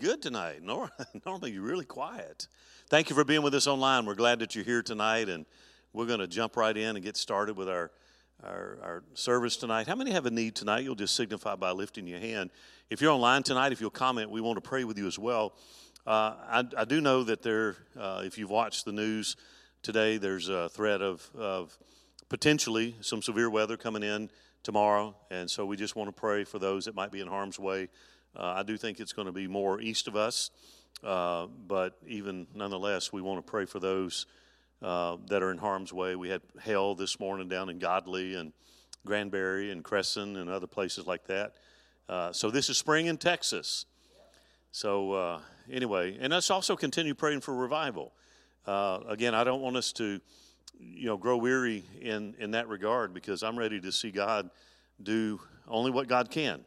good 0.00 0.22
tonight. 0.22 0.62
Normally, 1.26 1.52
you're 1.52 1.62
really 1.62 1.84
quiet. 1.84 2.48
Thank 2.88 3.10
you 3.10 3.14
for 3.14 3.22
being 3.22 3.42
with 3.42 3.54
us 3.54 3.66
online. 3.66 4.06
We're 4.06 4.14
glad 4.14 4.38
that 4.38 4.54
you're 4.54 4.64
here 4.64 4.82
tonight, 4.82 5.28
and 5.28 5.44
we're 5.92 6.06
going 6.06 6.20
to 6.20 6.26
jump 6.26 6.56
right 6.56 6.74
in 6.74 6.96
and 6.96 7.04
get 7.04 7.18
started 7.18 7.54
with 7.54 7.68
our, 7.68 7.90
our, 8.42 8.78
our 8.82 9.02
service 9.12 9.58
tonight. 9.58 9.86
How 9.86 9.94
many 9.94 10.12
have 10.12 10.24
a 10.24 10.30
need 10.30 10.54
tonight? 10.54 10.84
You'll 10.84 10.94
just 10.94 11.14
signify 11.14 11.54
by 11.56 11.72
lifting 11.72 12.06
your 12.06 12.18
hand. 12.18 12.48
If 12.88 13.02
you're 13.02 13.10
online 13.10 13.42
tonight, 13.42 13.72
if 13.72 13.80
you'll 13.82 13.90
comment, 13.90 14.30
we 14.30 14.40
want 14.40 14.56
to 14.56 14.66
pray 14.66 14.84
with 14.84 14.96
you 14.96 15.06
as 15.06 15.18
well. 15.18 15.52
Uh, 16.06 16.32
I, 16.48 16.64
I, 16.78 16.84
do 16.86 17.02
know 17.02 17.22
that 17.24 17.42
there, 17.42 17.76
uh, 17.98 18.22
if 18.24 18.38
you've 18.38 18.48
watched 18.48 18.86
the 18.86 18.92
news 18.92 19.36
today, 19.82 20.16
there's 20.16 20.48
a 20.48 20.70
threat 20.70 21.02
of, 21.02 21.28
of 21.38 21.76
potentially 22.30 22.96
some 23.02 23.20
severe 23.20 23.50
weather 23.50 23.76
coming 23.76 24.02
in 24.02 24.30
tomorrow, 24.62 25.14
and 25.30 25.50
so 25.50 25.66
we 25.66 25.76
just 25.76 25.94
want 25.94 26.08
to 26.08 26.18
pray 26.18 26.44
for 26.44 26.58
those 26.58 26.86
that 26.86 26.94
might 26.94 27.12
be 27.12 27.20
in 27.20 27.28
harm's 27.28 27.58
way. 27.58 27.88
Uh, 28.36 28.54
I 28.56 28.62
do 28.62 28.76
think 28.76 29.00
it's 29.00 29.12
going 29.12 29.26
to 29.26 29.32
be 29.32 29.46
more 29.46 29.80
east 29.80 30.08
of 30.08 30.16
us, 30.16 30.50
uh, 31.02 31.46
but 31.66 31.98
even 32.06 32.46
nonetheless, 32.54 33.12
we 33.12 33.22
want 33.22 33.44
to 33.44 33.50
pray 33.50 33.64
for 33.64 33.80
those 33.80 34.26
uh, 34.82 35.16
that 35.26 35.42
are 35.42 35.50
in 35.50 35.58
harm's 35.58 35.92
way. 35.92 36.16
We 36.16 36.28
had 36.28 36.42
hail 36.62 36.94
this 36.94 37.18
morning 37.20 37.48
down 37.48 37.68
in 37.68 37.78
Godley 37.78 38.34
and 38.34 38.52
Granbury 39.04 39.70
and 39.70 39.82
Cresson 39.82 40.36
and 40.36 40.48
other 40.48 40.66
places 40.66 41.06
like 41.06 41.26
that. 41.26 41.54
So 42.32 42.50
this 42.50 42.68
is 42.68 42.76
spring 42.76 43.06
in 43.06 43.18
Texas. 43.18 43.86
So 44.72 45.40
anyway, 45.70 46.16
and 46.20 46.32
let's 46.32 46.50
also 46.50 46.76
continue 46.76 47.14
praying 47.14 47.40
for 47.40 47.54
revival. 47.54 48.12
Uh, 48.66 49.00
again, 49.08 49.34
I 49.34 49.44
don't 49.44 49.60
want 49.60 49.76
us 49.76 49.92
to 49.94 50.20
you 50.78 51.06
know, 51.06 51.16
grow 51.16 51.36
weary 51.36 51.84
in, 52.00 52.34
in 52.38 52.52
that 52.52 52.68
regard 52.68 53.12
because 53.12 53.42
I'm 53.42 53.58
ready 53.58 53.80
to 53.80 53.92
see 53.92 54.10
God 54.10 54.50
do 55.02 55.40
only 55.68 55.90
what 55.90 56.08
God 56.08 56.30
can. 56.30 56.64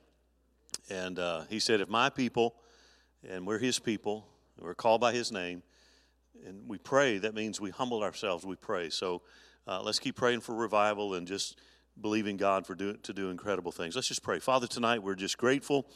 And 0.89 1.19
uh, 1.19 1.43
he 1.49 1.59
said, 1.59 1.81
if 1.81 1.89
my 1.89 2.09
people, 2.09 2.55
and 3.27 3.47
we're 3.47 3.59
his 3.59 3.79
people, 3.79 4.27
we're 4.59 4.75
called 4.75 5.01
by 5.01 5.13
his 5.13 5.31
name, 5.31 5.63
and 6.45 6.67
we 6.67 6.77
pray, 6.77 7.17
that 7.19 7.33
means 7.33 7.61
we 7.61 7.69
humble 7.69 8.03
ourselves, 8.03 8.45
we 8.45 8.55
pray. 8.55 8.89
So 8.89 9.21
uh, 9.67 9.81
let's 9.81 9.99
keep 9.99 10.15
praying 10.15 10.41
for 10.41 10.55
revival 10.55 11.13
and 11.13 11.27
just 11.27 11.59
believing 11.99 12.37
God 12.37 12.65
for 12.65 12.75
do, 12.75 12.93
to 12.93 13.13
do 13.13 13.29
incredible 13.29 13.71
things. 13.71 13.95
Let's 13.95 14.07
just 14.07 14.23
pray. 14.23 14.39
Father, 14.39 14.67
tonight 14.67 15.03
we're 15.03 15.15
just 15.15 15.37
grateful, 15.37 15.87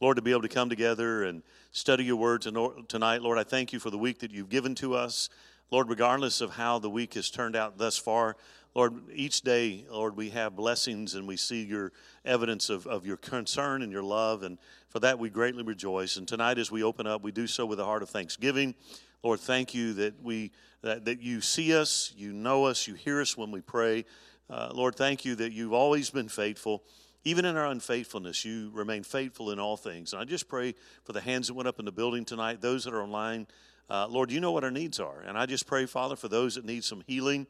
Lord, 0.00 0.16
to 0.16 0.22
be 0.22 0.30
able 0.30 0.42
to 0.42 0.48
come 0.48 0.68
together 0.68 1.24
and 1.24 1.42
study 1.72 2.04
your 2.04 2.16
words 2.16 2.46
tonight. 2.88 3.22
Lord, 3.22 3.38
I 3.38 3.44
thank 3.44 3.72
you 3.72 3.80
for 3.80 3.90
the 3.90 3.98
week 3.98 4.20
that 4.20 4.30
you've 4.30 4.50
given 4.50 4.74
to 4.76 4.94
us. 4.94 5.28
Lord, 5.70 5.88
regardless 5.88 6.40
of 6.40 6.50
how 6.50 6.78
the 6.78 6.90
week 6.90 7.14
has 7.14 7.30
turned 7.30 7.56
out 7.56 7.78
thus 7.78 7.98
far, 7.98 8.36
Lord, 8.76 8.92
each 9.10 9.40
day, 9.40 9.86
Lord, 9.90 10.18
we 10.18 10.28
have 10.28 10.54
blessings 10.54 11.14
and 11.14 11.26
we 11.26 11.38
see 11.38 11.64
your 11.64 11.92
evidence 12.26 12.68
of, 12.68 12.86
of 12.86 13.06
your 13.06 13.16
concern 13.16 13.80
and 13.80 13.90
your 13.90 14.02
love, 14.02 14.42
and 14.42 14.58
for 14.90 15.00
that 15.00 15.18
we 15.18 15.30
greatly 15.30 15.62
rejoice. 15.62 16.18
And 16.18 16.28
tonight, 16.28 16.58
as 16.58 16.70
we 16.70 16.82
open 16.82 17.06
up, 17.06 17.22
we 17.22 17.32
do 17.32 17.46
so 17.46 17.64
with 17.64 17.80
a 17.80 17.86
heart 17.86 18.02
of 18.02 18.10
thanksgiving. 18.10 18.74
Lord, 19.22 19.40
thank 19.40 19.74
you 19.74 19.94
that 19.94 20.22
we 20.22 20.52
that, 20.82 21.06
that 21.06 21.22
you 21.22 21.40
see 21.40 21.74
us, 21.74 22.12
you 22.18 22.34
know 22.34 22.66
us, 22.66 22.86
you 22.86 22.92
hear 22.92 23.22
us 23.22 23.34
when 23.34 23.50
we 23.50 23.62
pray. 23.62 24.04
Uh, 24.50 24.68
Lord, 24.74 24.94
thank 24.94 25.24
you 25.24 25.36
that 25.36 25.52
you've 25.52 25.72
always 25.72 26.10
been 26.10 26.28
faithful. 26.28 26.84
Even 27.24 27.46
in 27.46 27.56
our 27.56 27.68
unfaithfulness, 27.68 28.44
you 28.44 28.70
remain 28.74 29.04
faithful 29.04 29.52
in 29.52 29.58
all 29.58 29.78
things. 29.78 30.12
And 30.12 30.20
I 30.20 30.26
just 30.26 30.48
pray 30.48 30.74
for 31.02 31.14
the 31.14 31.22
hands 31.22 31.46
that 31.46 31.54
went 31.54 31.66
up 31.66 31.78
in 31.78 31.86
the 31.86 31.92
building 31.92 32.26
tonight, 32.26 32.60
those 32.60 32.84
that 32.84 32.92
are 32.92 33.02
online. 33.02 33.46
Uh, 33.88 34.06
Lord, 34.06 34.30
you 34.30 34.38
know 34.38 34.52
what 34.52 34.64
our 34.64 34.70
needs 34.70 35.00
are. 35.00 35.22
And 35.26 35.38
I 35.38 35.46
just 35.46 35.66
pray, 35.66 35.86
Father, 35.86 36.14
for 36.14 36.28
those 36.28 36.56
that 36.56 36.66
need 36.66 36.84
some 36.84 37.02
healing. 37.06 37.46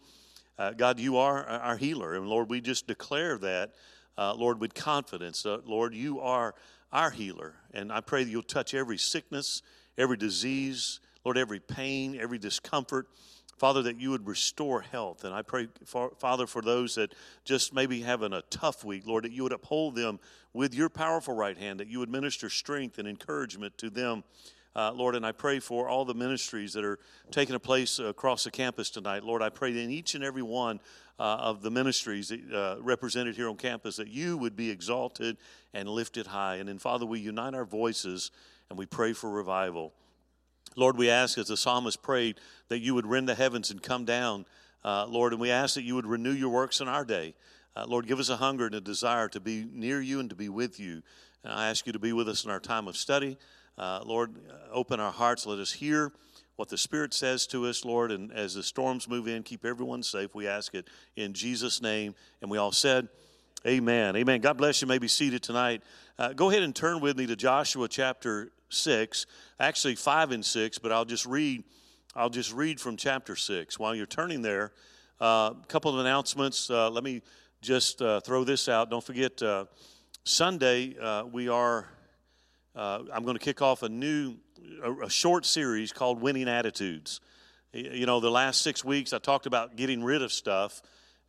Uh, 0.58 0.72
God, 0.72 0.98
you 0.98 1.18
are 1.18 1.44
our 1.44 1.76
healer. 1.76 2.14
And 2.14 2.28
Lord, 2.28 2.48
we 2.48 2.60
just 2.60 2.86
declare 2.86 3.36
that, 3.38 3.74
uh, 4.16 4.34
Lord, 4.34 4.60
with 4.60 4.72
confidence. 4.74 5.44
Uh, 5.44 5.58
Lord, 5.66 5.94
you 5.94 6.20
are 6.20 6.54
our 6.92 7.10
healer. 7.10 7.54
And 7.74 7.92
I 7.92 8.00
pray 8.00 8.24
that 8.24 8.30
you'll 8.30 8.42
touch 8.42 8.72
every 8.72 8.96
sickness, 8.96 9.60
every 9.98 10.16
disease, 10.16 11.00
Lord, 11.24 11.36
every 11.36 11.60
pain, 11.60 12.18
every 12.18 12.38
discomfort. 12.38 13.08
Father, 13.58 13.82
that 13.82 13.98
you 13.98 14.10
would 14.10 14.26
restore 14.26 14.82
health. 14.82 15.24
And 15.24 15.34
I 15.34 15.42
pray, 15.42 15.68
for, 15.84 16.12
Father, 16.18 16.46
for 16.46 16.60
those 16.60 16.94
that 16.96 17.14
just 17.44 17.74
maybe 17.74 18.02
having 18.02 18.32
a 18.34 18.42
tough 18.50 18.84
week, 18.84 19.06
Lord, 19.06 19.24
that 19.24 19.32
you 19.32 19.42
would 19.44 19.52
uphold 19.52 19.94
them 19.94 20.20
with 20.52 20.74
your 20.74 20.90
powerful 20.90 21.34
right 21.34 21.56
hand, 21.56 21.80
that 21.80 21.88
you 21.88 21.98
would 21.98 22.10
minister 22.10 22.50
strength 22.50 22.98
and 22.98 23.08
encouragement 23.08 23.76
to 23.78 23.88
them 23.88 24.24
uh, 24.76 24.92
Lord, 24.92 25.16
and 25.16 25.24
I 25.24 25.32
pray 25.32 25.58
for 25.58 25.88
all 25.88 26.04
the 26.04 26.14
ministries 26.14 26.74
that 26.74 26.84
are 26.84 26.98
taking 27.30 27.54
a 27.54 27.58
place 27.58 27.98
across 27.98 28.44
the 28.44 28.50
campus 28.50 28.90
tonight. 28.90 29.24
Lord, 29.24 29.40
I 29.40 29.48
pray 29.48 29.72
that 29.72 29.80
in 29.80 29.90
each 29.90 30.14
and 30.14 30.22
every 30.22 30.42
one 30.42 30.80
uh, 31.18 31.22
of 31.22 31.62
the 31.62 31.70
ministries 31.70 32.28
that, 32.28 32.52
uh, 32.52 32.82
represented 32.82 33.36
here 33.36 33.48
on 33.48 33.56
campus 33.56 33.96
that 33.96 34.08
you 34.08 34.36
would 34.36 34.54
be 34.54 34.70
exalted 34.70 35.38
and 35.72 35.88
lifted 35.88 36.26
high. 36.26 36.56
And 36.56 36.68
then, 36.68 36.76
Father, 36.76 37.06
we 37.06 37.20
unite 37.20 37.54
our 37.54 37.64
voices 37.64 38.30
and 38.68 38.78
we 38.78 38.84
pray 38.84 39.14
for 39.14 39.30
revival. 39.30 39.94
Lord, 40.76 40.98
we 40.98 41.08
ask 41.08 41.38
as 41.38 41.48
the 41.48 41.56
psalmist 41.56 42.02
prayed 42.02 42.38
that 42.68 42.80
you 42.80 42.94
would 42.94 43.06
rend 43.06 43.30
the 43.30 43.34
heavens 43.34 43.70
and 43.70 43.82
come 43.82 44.04
down, 44.04 44.44
uh, 44.84 45.06
Lord, 45.06 45.32
and 45.32 45.40
we 45.40 45.50
ask 45.50 45.74
that 45.76 45.84
you 45.84 45.94
would 45.94 46.04
renew 46.04 46.32
your 46.32 46.50
works 46.50 46.82
in 46.82 46.88
our 46.88 47.04
day. 47.06 47.34
Uh, 47.74 47.86
Lord, 47.86 48.06
give 48.06 48.18
us 48.18 48.28
a 48.28 48.36
hunger 48.36 48.66
and 48.66 48.74
a 48.74 48.80
desire 48.82 49.28
to 49.30 49.40
be 49.40 49.66
near 49.72 50.02
you 50.02 50.20
and 50.20 50.28
to 50.28 50.36
be 50.36 50.50
with 50.50 50.78
you. 50.78 51.02
And 51.42 51.52
I 51.52 51.70
ask 51.70 51.86
you 51.86 51.94
to 51.94 51.98
be 51.98 52.12
with 52.12 52.28
us 52.28 52.44
in 52.44 52.50
our 52.50 52.60
time 52.60 52.88
of 52.88 52.96
study. 52.98 53.38
Uh, 53.78 54.00
Lord, 54.04 54.34
open 54.72 55.00
our 55.00 55.12
hearts. 55.12 55.46
Let 55.46 55.58
us 55.58 55.72
hear 55.72 56.12
what 56.56 56.68
the 56.68 56.78
Spirit 56.78 57.12
says 57.12 57.46
to 57.48 57.66
us, 57.66 57.84
Lord. 57.84 58.10
And 58.10 58.32
as 58.32 58.54
the 58.54 58.62
storms 58.62 59.08
move 59.08 59.28
in, 59.28 59.42
keep 59.42 59.64
everyone 59.64 60.02
safe. 60.02 60.34
We 60.34 60.46
ask 60.46 60.74
it 60.74 60.88
in 61.14 61.34
Jesus' 61.34 61.82
name. 61.82 62.14
And 62.40 62.50
we 62.50 62.58
all 62.58 62.72
said, 62.72 63.08
Amen. 63.66 64.16
Amen. 64.16 64.40
God 64.40 64.56
bless 64.56 64.80
you. 64.80 64.86
may 64.86 64.98
be 64.98 65.08
seated 65.08 65.42
tonight. 65.42 65.82
Uh, 66.18 66.32
go 66.32 66.50
ahead 66.50 66.62
and 66.62 66.74
turn 66.74 67.00
with 67.00 67.16
me 67.16 67.26
to 67.26 67.34
Joshua 67.34 67.88
chapter 67.88 68.52
6, 68.68 69.26
actually 69.58 69.96
5 69.96 70.30
and 70.30 70.44
6, 70.44 70.78
but 70.78 70.92
I'll 70.92 71.04
just 71.04 71.26
read. 71.26 71.64
I'll 72.14 72.30
just 72.30 72.54
read 72.54 72.80
from 72.80 72.96
chapter 72.96 73.34
6. 73.34 73.78
While 73.78 73.94
you're 73.94 74.06
turning 74.06 74.40
there, 74.40 74.72
a 75.20 75.24
uh, 75.24 75.54
couple 75.68 75.92
of 75.92 75.98
announcements. 75.98 76.70
Uh, 76.70 76.90
let 76.90 77.02
me 77.02 77.22
just 77.60 78.02
uh, 78.02 78.20
throw 78.20 78.44
this 78.44 78.68
out. 78.68 78.90
Don't 78.90 79.04
forget, 79.04 79.42
uh, 79.42 79.64
Sunday, 80.24 80.96
uh, 81.00 81.24
we 81.24 81.48
are 81.48 81.88
uh, 82.76 83.00
I'm 83.10 83.24
going 83.24 83.36
to 83.36 83.42
kick 83.42 83.62
off 83.62 83.82
a 83.82 83.88
new, 83.88 84.36
a, 84.82 84.92
a, 85.06 85.10
short 85.10 85.46
series 85.46 85.92
called 85.92 86.20
Winning 86.20 86.46
Attitudes. 86.46 87.20
You 87.72 88.04
know, 88.04 88.20
the 88.20 88.30
last 88.30 88.60
six 88.60 88.84
weeks 88.84 89.14
I 89.14 89.18
talked 89.18 89.46
about 89.46 89.76
getting 89.76 90.04
rid 90.04 90.20
of 90.20 90.30
stuff, 90.30 90.82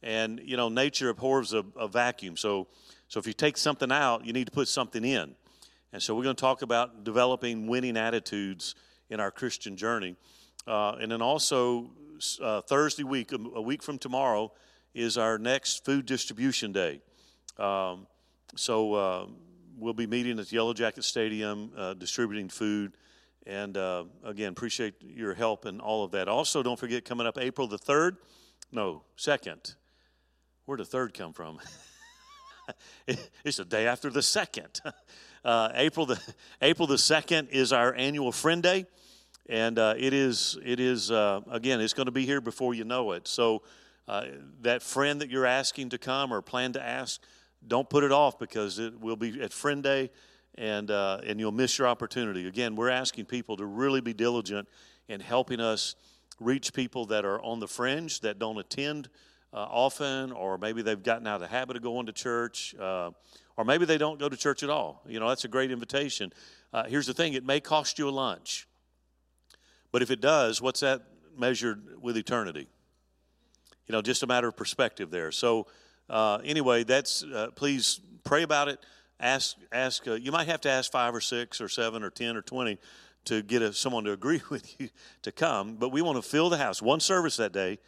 and 0.03 0.42
you 0.44 0.57
know, 0.57 0.68
nature 0.68 1.09
abhors 1.09 1.54
a, 1.54 1.63
a 1.77 1.87
vacuum. 1.87 2.35
So, 2.35 2.68
so 3.07 3.19
if 3.19 3.27
you 3.27 3.33
take 3.33 3.57
something 3.57 3.92
out, 3.92 4.25
you 4.25 4.33
need 4.33 4.47
to 4.47 4.51
put 4.51 4.68
something 4.68 5.06
in. 5.06 5.35
And 5.94 6.04
so 6.04 6.16
we're 6.16 6.23
going 6.23 6.35
to 6.35 6.42
talk 6.42 6.63
about 6.63 7.06
developing 7.06 7.68
winning 7.68 7.95
attitudes 7.95 8.75
in 9.09 9.21
our 9.21 9.31
Christian 9.31 9.77
journey. 9.77 10.18
Uh, 10.68 10.97
and 10.99 11.09
then 11.09 11.21
also, 11.21 11.92
uh, 12.42 12.59
Thursday 12.61 13.04
week, 13.04 13.31
a 13.31 13.61
week 13.61 13.81
from 13.81 13.97
tomorrow, 13.97 14.51
is 14.94 15.18
our 15.18 15.37
next 15.37 15.85
food 15.85 16.06
distribution 16.06 16.73
day. 16.73 17.01
Um, 17.57 18.06
so 18.56 18.94
uh, 18.94 19.25
we'll 19.78 19.94
be 19.94 20.07
meeting 20.07 20.40
at 20.40 20.52
Yellow 20.52 20.74
Jacket 20.74 21.04
Stadium, 21.04 21.72
uh, 21.78 21.94
distributing 21.94 22.50
food. 22.50 22.94
And 23.46 23.78
uh, 23.78 24.06
again, 24.24 24.52
appreciate 24.52 24.96
your 25.02 25.34
help 25.34 25.66
and 25.66 25.80
all 25.80 26.04
of 26.04 26.12
that. 26.12 26.28
Also, 26.28 26.64
don't 26.64 26.80
forget 26.80 27.06
coming 27.06 27.28
up 27.28 27.38
April 27.38 27.68
the 27.68 27.78
3rd, 27.78 28.18
no, 28.72 29.04
2nd. 29.18 29.76
Where'd 30.66 30.81
the 30.81 30.84
3rd 30.84 31.14
come 31.14 31.31
from? 31.31 31.60
it's 33.46 33.57
the 33.57 33.66
day 33.66 33.88
after 33.88 34.10
the 34.10 34.22
2nd. 34.22 34.81
Uh, 35.46 35.72
April, 35.76 36.06
the, 36.06 36.19
April 36.62 36.88
the 36.88 36.96
2nd 36.96 37.50
is 37.52 37.72
our 37.72 37.94
annual 37.94 38.34
Friend 38.34 38.62
Day. 38.62 38.86
And 39.48 39.80
uh, 39.80 39.94
it 39.98 40.12
is, 40.12 40.57
it 40.66 40.81
is 40.81 41.10
uh, 41.10 41.40
again, 41.50 41.80
it's 41.80 41.94
going 41.94 42.07
to 42.07 42.12
be 42.12 42.26
here 42.26 42.42
before 42.42 42.74
you 42.74 42.84
know 42.84 43.14
it. 43.14 43.30
So, 43.30 43.62
uh, 44.10 44.26
that 44.62 44.81
friend 44.81 45.22
that 45.22 45.30
you're 45.30 45.46
asking 45.46 45.90
to 45.90 45.98
come 45.98 46.34
or 46.34 46.42
plan 46.42 46.74
to 46.74 46.84
ask, 46.84 47.22
don't 47.68 47.90
put 47.90 48.04
it 48.04 48.12
off 48.12 48.40
because 48.40 48.80
it 48.80 49.00
will 49.00 49.16
be 49.16 49.42
at 49.42 49.54
Friend 49.54 49.83
Day 49.83 50.09
and, 50.56 50.90
uh, 50.90 51.19
and 51.26 51.40
you'll 51.40 51.52
miss 51.52 51.78
your 51.78 51.88
opportunity. 51.88 52.47
Again, 52.47 52.76
we're 52.76 52.90
asking 52.90 53.26
people 53.26 53.57
to 53.57 53.66
really 53.66 54.02
be 54.02 54.14
diligent 54.14 54.68
in 55.07 55.19
helping 55.19 55.59
us 55.59 55.95
reach 56.40 56.74
people 56.74 57.06
that 57.07 57.26
are 57.26 57.42
on 57.42 57.59
the 57.59 57.68
fringe, 57.68 58.21
that 58.21 58.40
don't 58.40 58.57
attend 58.57 59.09
uh, 59.54 59.57
often, 59.57 60.31
or 60.31 60.57
maybe 60.57 60.81
they've 60.81 61.02
gotten 61.02 61.26
out 61.26 61.36
of 61.36 61.42
the 61.42 61.47
habit 61.47 61.78
of 61.78 61.81
going 61.81 62.06
to 62.06 62.12
church, 62.12 62.76
uh, 62.80 63.12
or 63.56 63.66
maybe 63.66 63.86
they 63.86 63.97
don't 63.97 64.19
go 64.19 64.30
to 64.30 64.38
church 64.38 64.64
at 64.64 64.69
all. 64.69 65.02
You 65.07 65.19
know, 65.19 65.30
that's 65.30 65.45
a 65.45 65.47
great 65.47 65.71
invitation. 65.71 66.31
Uh, 66.74 66.83
here's 66.83 67.07
the 67.07 67.14
thing 67.14 67.33
it 67.33 67.45
may 67.45 67.59
cost 67.59 67.97
you 67.97 68.09
a 68.09 68.12
lunch, 68.12 68.68
but 69.92 70.02
if 70.02 70.12
it 70.12 70.21
does, 70.21 70.62
what's 70.62 70.81
that 70.81 71.04
measured 71.38 72.02
with 72.02 72.18
eternity? 72.18 72.68
You 73.88 73.94
know, 73.94 74.02
just 74.02 74.21
a 74.21 74.28
matter 74.28 74.50
of 74.50 74.57
perspective 74.57 75.12
there. 75.12 75.31
So, 75.31 75.68
uh, 76.09 76.40
anyway, 76.44 76.83
that's 76.83 77.23
uh, 77.23 77.47
please 77.56 77.99
pray 78.23 78.44
about 78.44 78.68
it. 78.68 78.80
Ask, 79.19 79.57
ask. 79.71 80.07
Uh, 80.07 80.14
you 80.14 80.31
might 80.31 80.47
have 80.47 80.61
to 80.61 80.69
ask 80.69 80.92
five 80.92 81.14
or 81.14 81.21
six 81.21 81.59
or 81.59 81.68
seven 81.68 82.04
or 82.04 82.09
ten 82.09 82.35
or 82.35 82.42
twenty 82.42 82.78
to 83.26 83.42
get 83.42 83.61
a, 83.61 83.73
someone 83.73 84.04
to 84.06 84.11
agree 84.11 84.42
with 84.49 84.80
you 84.80 84.90
to 85.23 85.31
come. 85.31 85.76
But 85.76 85.90
we 85.90 86.02
want 86.02 86.21
to 86.21 86.28
fill 86.28 86.49
the 86.49 86.57
house. 86.57 86.81
One 86.81 86.99
service 86.99 87.37
that 87.37 87.52
day. 87.52 87.80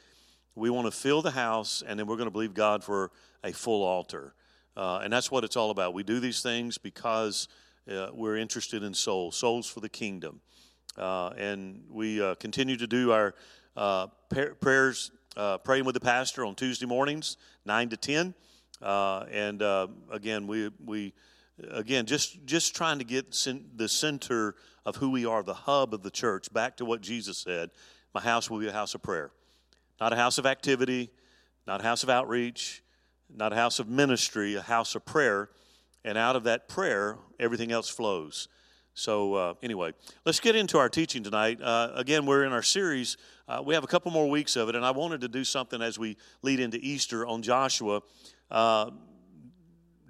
We 0.55 0.69
want 0.69 0.87
to 0.87 0.91
fill 0.91 1.21
the 1.21 1.31
house, 1.31 1.83
and 1.85 1.97
then 1.97 2.07
we're 2.07 2.17
going 2.17 2.27
to 2.27 2.31
believe 2.31 2.53
God 2.53 2.83
for 2.83 3.11
a 3.43 3.53
full 3.53 3.83
altar. 3.83 4.33
Uh, 4.75 4.99
and 5.03 5.13
that's 5.13 5.31
what 5.31 5.43
it's 5.43 5.55
all 5.55 5.69
about. 5.69 5.93
We 5.93 6.03
do 6.03 6.19
these 6.19 6.41
things 6.41 6.77
because 6.77 7.47
uh, 7.89 8.09
we're 8.13 8.35
interested 8.35 8.83
in 8.83 8.93
souls, 8.93 9.37
souls 9.37 9.67
for 9.67 9.79
the 9.79 9.87
kingdom. 9.87 10.41
And 10.97 11.83
we 11.89 12.35
continue 12.39 12.75
to 12.75 12.87
do 12.87 13.11
our 13.11 13.35
uh, 13.77 14.07
prayers, 14.59 15.11
uh, 15.37 15.57
praying 15.59 15.85
with 15.85 15.93
the 15.93 15.99
pastor 15.99 16.45
on 16.45 16.55
Tuesday 16.55 16.85
mornings, 16.85 17.37
9 17.65 17.89
to 17.89 17.97
10. 17.97 18.33
and 18.81 19.61
again, 20.11 20.47
we, 20.47 20.69
we 20.83 21.13
again 21.71 22.05
just 22.05 22.45
just 22.45 22.75
trying 22.75 22.99
to 22.99 23.03
get 23.03 23.31
the 23.75 23.89
center 23.89 24.55
of 24.85 24.95
who 24.97 25.09
we 25.09 25.25
are, 25.25 25.43
the 25.43 25.53
hub 25.53 25.93
of 25.93 26.03
the 26.03 26.11
church, 26.11 26.51
back 26.53 26.77
to 26.77 26.85
what 26.85 27.01
Jesus 27.01 27.37
said 27.37 27.69
My 28.13 28.21
house 28.21 28.49
will 28.49 28.59
be 28.59 28.67
a 28.67 28.73
house 28.73 28.95
of 28.95 29.01
prayer. 29.01 29.31
Not 29.99 30.13
a 30.13 30.15
house 30.15 30.37
of 30.37 30.45
activity, 30.45 31.11
not 31.67 31.81
a 31.81 31.83
house 31.83 32.03
of 32.03 32.09
outreach, 32.09 32.83
not 33.29 33.53
a 33.53 33.55
house 33.55 33.79
of 33.79 33.89
ministry, 33.89 34.55
a 34.55 34.61
house 34.61 34.95
of 34.95 35.05
prayer. 35.05 35.49
And 36.05 36.17
out 36.17 36.37
of 36.37 36.45
that 36.45 36.69
prayer, 36.69 37.17
everything 37.39 37.71
else 37.71 37.89
flows. 37.89 38.47
So, 38.99 39.33
uh, 39.33 39.53
anyway, 39.63 39.93
let's 40.25 40.41
get 40.41 40.57
into 40.57 40.77
our 40.77 40.89
teaching 40.89 41.23
tonight. 41.23 41.61
Uh, 41.61 41.93
again, 41.95 42.25
we're 42.25 42.43
in 42.43 42.51
our 42.51 42.61
series. 42.61 43.15
Uh, 43.47 43.63
we 43.65 43.73
have 43.73 43.85
a 43.85 43.87
couple 43.87 44.11
more 44.11 44.29
weeks 44.29 44.57
of 44.57 44.67
it, 44.67 44.75
and 44.75 44.85
I 44.85 44.91
wanted 44.91 45.21
to 45.21 45.29
do 45.29 45.45
something 45.45 45.81
as 45.81 45.97
we 45.97 46.17
lead 46.41 46.59
into 46.59 46.77
Easter 46.81 47.25
on 47.25 47.41
Joshua. 47.41 48.01
Uh, 48.51 48.91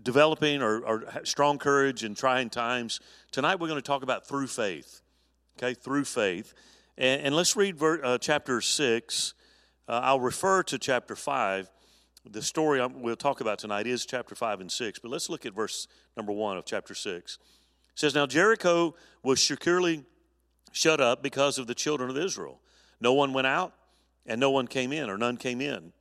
developing 0.02 0.64
or, 0.64 0.80
or 0.80 1.04
strong 1.24 1.60
courage 1.60 2.04
in 2.04 2.16
trying 2.16 2.50
times. 2.50 3.00
Tonight 3.32 3.60
we're 3.60 3.68
going 3.68 3.80
to 3.80 3.86
talk 3.86 4.02
about 4.02 4.26
through 4.28 4.48
faith. 4.48 5.02
Okay, 5.58 5.76
through 5.76 6.06
faith. 6.06 6.56
And, 6.98 7.22
and 7.22 7.36
let's 7.36 7.56
read 7.56 7.78
ver, 7.78 8.04
uh, 8.04 8.18
chapter 8.18 8.60
6. 8.60 9.34
Uh, 9.88 10.00
I'll 10.04 10.20
refer 10.20 10.64
to 10.64 10.80
chapter 10.80 11.16
5. 11.16 11.70
The 12.32 12.42
story 12.42 12.82
I'm, 12.82 13.04
we'll 13.04 13.16
talk 13.16 13.40
about 13.40 13.60
tonight 13.60 13.86
is 13.86 14.06
chapter 14.06 14.34
5 14.34 14.62
and 14.62 14.72
6, 14.72 15.00
but 15.00 15.12
let's 15.12 15.30
look 15.30 15.46
at 15.46 15.54
verse 15.54 15.88
number 16.18 16.32
1 16.32 16.58
of 16.58 16.66
chapter 16.66 16.96
6. 16.96 17.38
Says, 18.00 18.16
Now 18.16 18.26
Jericho 18.26 18.96
was 19.24 19.44
securely 19.44 20.06
shut 20.72 21.02
up 21.02 21.22
because 21.22 21.58
of 21.58 21.68
the 21.68 21.76
children 21.76 22.10
of 22.10 22.16
Israel. 22.16 22.62
No 23.02 23.12
one 23.12 23.34
went 23.34 23.46
out, 23.46 23.74
and 24.26 24.40
no 24.40 24.52
one 24.52 24.68
came 24.68 24.94
in, 24.94 25.10
or 25.10 25.18
none 25.18 25.36
came 25.36 25.60
in. 25.60 25.92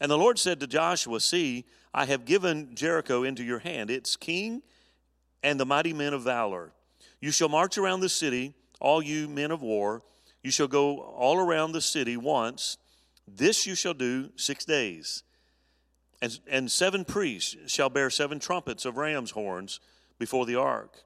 And 0.00 0.08
the 0.08 0.16
Lord 0.16 0.38
said 0.38 0.60
to 0.60 0.68
Joshua, 0.68 1.18
See, 1.18 1.64
I 1.92 2.04
have 2.04 2.26
given 2.26 2.76
Jericho 2.76 3.24
into 3.24 3.42
your 3.42 3.58
hand, 3.58 3.90
its 3.90 4.14
king 4.14 4.62
and 5.42 5.58
the 5.58 5.66
mighty 5.66 5.92
men 5.92 6.14
of 6.14 6.22
valor. 6.22 6.74
You 7.20 7.32
shall 7.32 7.48
march 7.48 7.76
around 7.76 8.02
the 8.02 8.08
city, 8.08 8.54
all 8.80 9.02
you 9.02 9.26
men 9.26 9.50
of 9.50 9.62
war. 9.62 10.04
You 10.44 10.52
shall 10.52 10.68
go 10.68 11.00
all 11.00 11.38
around 11.38 11.72
the 11.72 11.80
city 11.80 12.16
once. 12.16 12.78
This 13.26 13.66
you 13.66 13.74
shall 13.74 13.94
do 13.94 14.30
six 14.36 14.64
days. 14.64 15.24
And, 16.20 16.38
and 16.48 16.70
seven 16.70 17.04
priests 17.04 17.56
shall 17.66 17.90
bear 17.90 18.10
seven 18.10 18.38
trumpets 18.38 18.84
of 18.84 18.96
ram's 18.96 19.32
horns 19.32 19.80
before 20.20 20.46
the 20.46 20.54
ark. 20.54 21.02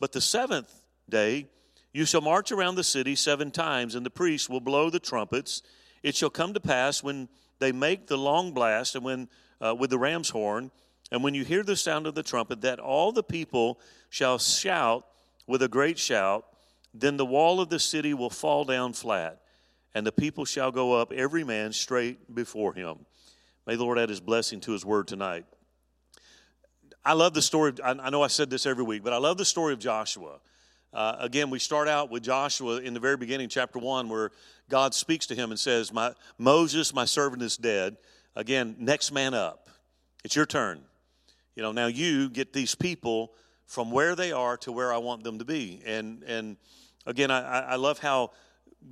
But 0.00 0.12
the 0.12 0.20
seventh 0.20 0.72
day 1.08 1.48
you 1.92 2.04
shall 2.04 2.20
march 2.20 2.50
around 2.50 2.74
the 2.74 2.84
city 2.84 3.14
seven 3.14 3.50
times, 3.50 3.94
and 3.94 4.04
the 4.04 4.10
priests 4.10 4.50
will 4.50 4.60
blow 4.60 4.90
the 4.90 4.98
trumpets. 4.98 5.62
It 6.02 6.16
shall 6.16 6.30
come 6.30 6.52
to 6.54 6.60
pass 6.60 7.02
when 7.02 7.28
they 7.60 7.70
make 7.70 8.08
the 8.08 8.18
long 8.18 8.52
blast, 8.52 8.96
and 8.96 9.04
when 9.04 9.28
uh, 9.60 9.74
with 9.74 9.90
the 9.90 9.98
ram's 9.98 10.30
horn. 10.30 10.70
And 11.12 11.22
when 11.22 11.34
you 11.34 11.44
hear 11.44 11.62
the 11.62 11.76
sound 11.76 12.06
of 12.06 12.14
the 12.14 12.22
trumpet, 12.22 12.62
that 12.62 12.80
all 12.80 13.12
the 13.12 13.22
people 13.22 13.78
shall 14.10 14.38
shout 14.38 15.06
with 15.46 15.62
a 15.62 15.68
great 15.68 15.98
shout, 15.98 16.44
then 16.92 17.16
the 17.16 17.26
wall 17.26 17.60
of 17.60 17.68
the 17.68 17.78
city 17.78 18.14
will 18.14 18.30
fall 18.30 18.64
down 18.64 18.92
flat, 18.92 19.40
and 19.94 20.06
the 20.06 20.12
people 20.12 20.44
shall 20.44 20.72
go 20.72 20.94
up, 20.94 21.12
every 21.12 21.44
man 21.44 21.72
straight 21.72 22.34
before 22.34 22.74
him. 22.74 23.06
May 23.66 23.76
the 23.76 23.84
Lord 23.84 23.98
add 23.98 24.08
his 24.08 24.20
blessing 24.20 24.60
to 24.60 24.72
his 24.72 24.84
word 24.84 25.06
tonight. 25.06 25.46
I 27.04 27.12
love 27.12 27.34
the 27.34 27.42
story. 27.42 27.72
I 27.82 28.10
know 28.10 28.22
I 28.22 28.28
said 28.28 28.48
this 28.48 28.64
every 28.64 28.84
week, 28.84 29.04
but 29.04 29.12
I 29.12 29.18
love 29.18 29.36
the 29.36 29.44
story 29.44 29.74
of 29.74 29.78
Joshua. 29.78 30.38
Uh, 30.92 31.16
again, 31.18 31.50
we 31.50 31.58
start 31.58 31.86
out 31.86 32.10
with 32.10 32.22
Joshua 32.22 32.78
in 32.78 32.94
the 32.94 33.00
very 33.00 33.16
beginning, 33.16 33.48
chapter 33.48 33.78
1, 33.78 34.08
where 34.08 34.30
God 34.70 34.94
speaks 34.94 35.26
to 35.26 35.34
him 35.34 35.50
and 35.50 35.58
says, 35.58 35.92
my, 35.92 36.12
Moses, 36.38 36.94
my 36.94 37.04
servant, 37.04 37.42
is 37.42 37.56
dead. 37.56 37.96
Again, 38.36 38.76
next 38.78 39.12
man 39.12 39.34
up. 39.34 39.68
It's 40.24 40.34
your 40.34 40.46
turn. 40.46 40.80
You 41.56 41.62
know, 41.62 41.72
now 41.72 41.86
you 41.86 42.30
get 42.30 42.52
these 42.52 42.74
people 42.74 43.32
from 43.66 43.90
where 43.90 44.14
they 44.14 44.32
are 44.32 44.56
to 44.58 44.72
where 44.72 44.92
I 44.92 44.98
want 44.98 45.24
them 45.24 45.38
to 45.38 45.44
be. 45.44 45.82
And 45.84 46.22
and 46.24 46.56
again, 47.06 47.30
I, 47.30 47.60
I 47.60 47.76
love 47.76 47.98
how 47.98 48.32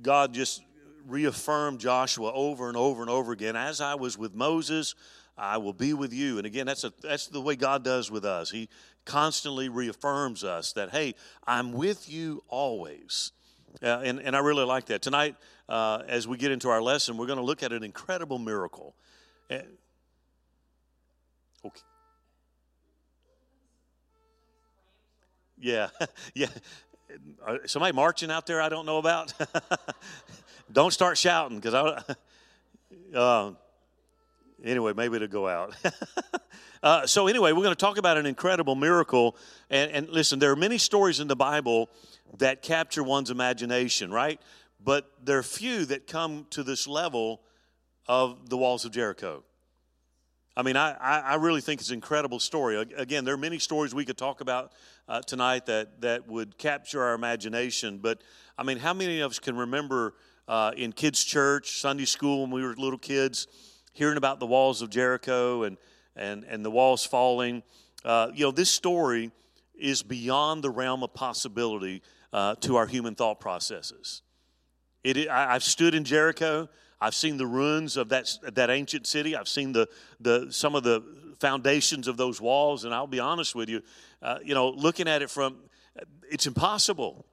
God 0.01 0.33
just 0.33 0.61
reaffirmed 1.07 1.79
Joshua 1.79 2.31
over 2.31 2.67
and 2.67 2.77
over 2.77 3.01
and 3.01 3.09
over 3.09 3.31
again. 3.31 3.55
As 3.55 3.81
I 3.81 3.95
was 3.95 4.17
with 4.17 4.33
Moses, 4.33 4.95
I 5.37 5.57
will 5.57 5.73
be 5.73 5.93
with 5.93 6.13
you. 6.13 6.37
And 6.37 6.45
again, 6.45 6.65
that's 6.65 6.83
a 6.83 6.93
that's 7.01 7.27
the 7.27 7.41
way 7.41 7.55
God 7.55 7.83
does 7.83 8.11
with 8.11 8.25
us. 8.25 8.51
He 8.51 8.69
constantly 9.05 9.69
reaffirms 9.69 10.43
us 10.43 10.73
that, 10.73 10.91
hey, 10.91 11.15
I'm 11.45 11.73
with 11.73 12.09
you 12.09 12.43
always. 12.47 13.31
Uh, 13.81 14.01
and, 14.03 14.19
and 14.19 14.35
I 14.35 14.39
really 14.39 14.65
like 14.65 14.85
that. 14.85 15.01
Tonight, 15.01 15.35
uh, 15.67 16.03
as 16.07 16.27
we 16.27 16.37
get 16.37 16.51
into 16.51 16.69
our 16.69 16.81
lesson, 16.81 17.17
we're 17.17 17.25
going 17.25 17.39
to 17.39 17.45
look 17.45 17.63
at 17.63 17.71
an 17.71 17.83
incredible 17.83 18.37
miracle. 18.37 18.95
Eh, 19.49 19.61
okay. 21.65 21.81
Yeah, 25.59 25.89
yeah. 26.35 26.47
Uh, 27.45 27.57
somebody 27.65 27.93
marching 27.93 28.31
out 28.31 28.45
there 28.45 28.61
I 28.61 28.69
don't 28.69 28.85
know 28.85 28.97
about? 28.97 29.33
don't 30.71 30.91
start 30.91 31.17
shouting 31.17 31.59
because 31.59 31.73
I. 33.13 33.55
Anyway, 34.63 34.93
maybe 34.95 35.17
it'll 35.17 35.27
go 35.27 35.47
out. 35.47 35.75
uh, 36.83 37.05
so, 37.05 37.27
anyway, 37.27 37.51
we're 37.51 37.63
going 37.63 37.75
to 37.75 37.79
talk 37.79 37.97
about 37.97 38.17
an 38.17 38.25
incredible 38.25 38.75
miracle. 38.75 39.35
And, 39.69 39.91
and 39.91 40.09
listen, 40.09 40.39
there 40.39 40.51
are 40.51 40.55
many 40.55 40.77
stories 40.77 41.19
in 41.19 41.27
the 41.27 41.35
Bible 41.35 41.89
that 42.37 42.61
capture 42.61 43.03
one's 43.03 43.29
imagination, 43.29 44.09
right? 44.09 44.39
But 44.81 45.11
there 45.21 45.37
are 45.37 45.43
few 45.43 45.85
that 45.85 46.07
come 46.07 46.47
to 46.51 46.63
this 46.63 46.87
level 46.87 47.41
of 48.07 48.49
the 48.49 48.57
walls 48.57 48.85
of 48.85 48.91
Jericho. 48.91 49.43
I 50.55 50.61
mean, 50.61 50.77
I, 50.77 50.93
I 50.93 51.35
really 51.35 51.61
think 51.61 51.81
it's 51.81 51.89
an 51.89 51.95
incredible 51.95 52.39
story. 52.39 52.77
Again, 52.95 53.25
there 53.25 53.33
are 53.33 53.37
many 53.37 53.59
stories 53.59 53.93
we 53.93 54.05
could 54.05 54.17
talk 54.17 54.39
about 54.39 54.71
uh, 55.09 55.21
tonight 55.21 55.65
that, 55.65 55.99
that 56.01 56.27
would 56.27 56.57
capture 56.57 57.03
our 57.03 57.15
imagination. 57.15 57.97
But, 57.97 58.21
I 58.57 58.63
mean, 58.63 58.77
how 58.77 58.93
many 58.93 59.19
of 59.21 59.31
us 59.31 59.39
can 59.39 59.57
remember 59.57 60.13
uh, 60.47 60.71
in 60.77 60.93
kids' 60.93 61.23
church, 61.23 61.81
Sunday 61.81 62.05
school, 62.05 62.41
when 62.41 62.51
we 62.51 62.61
were 62.61 62.75
little 62.75 62.99
kids, 62.99 63.47
hearing 63.93 64.17
about 64.17 64.39
the 64.39 64.45
walls 64.45 64.81
of 64.81 64.89
Jericho 64.89 65.63
and, 65.63 65.77
and, 66.15 66.43
and 66.43 66.65
the 66.65 66.71
walls 66.71 67.05
falling? 67.05 67.63
Uh, 68.03 68.29
you 68.33 68.45
know, 68.45 68.51
this 68.51 68.69
story 68.69 69.31
is 69.79 70.03
beyond 70.03 70.63
the 70.63 70.69
realm 70.69 71.03
of 71.03 71.13
possibility 71.13 72.01
uh, 72.31 72.55
to 72.55 72.75
our 72.75 72.85
human 72.85 73.15
thought 73.15 73.39
processes. 73.39 74.21
It, 75.03 75.29
I, 75.29 75.55
I've 75.55 75.63
stood 75.63 75.95
in 75.95 76.03
Jericho. 76.03 76.69
I've 76.99 77.15
seen 77.15 77.37
the 77.37 77.47
ruins 77.47 77.97
of 77.97 78.09
that, 78.09 78.31
that 78.53 78.69
ancient 78.69 79.07
city. 79.07 79.35
I've 79.35 79.47
seen 79.47 79.73
the, 79.73 79.87
the, 80.19 80.47
some 80.51 80.75
of 80.75 80.83
the 80.83 81.03
foundations 81.39 82.07
of 82.07 82.17
those 82.17 82.39
walls. 82.39 82.85
And 82.85 82.93
I'll 82.93 83.07
be 83.07 83.19
honest 83.19 83.55
with 83.55 83.69
you, 83.69 83.81
uh, 84.21 84.39
you 84.43 84.53
know, 84.53 84.69
looking 84.69 85.07
at 85.07 85.21
it 85.21 85.29
from, 85.29 85.57
it's 86.29 86.47
impossible. 86.47 87.25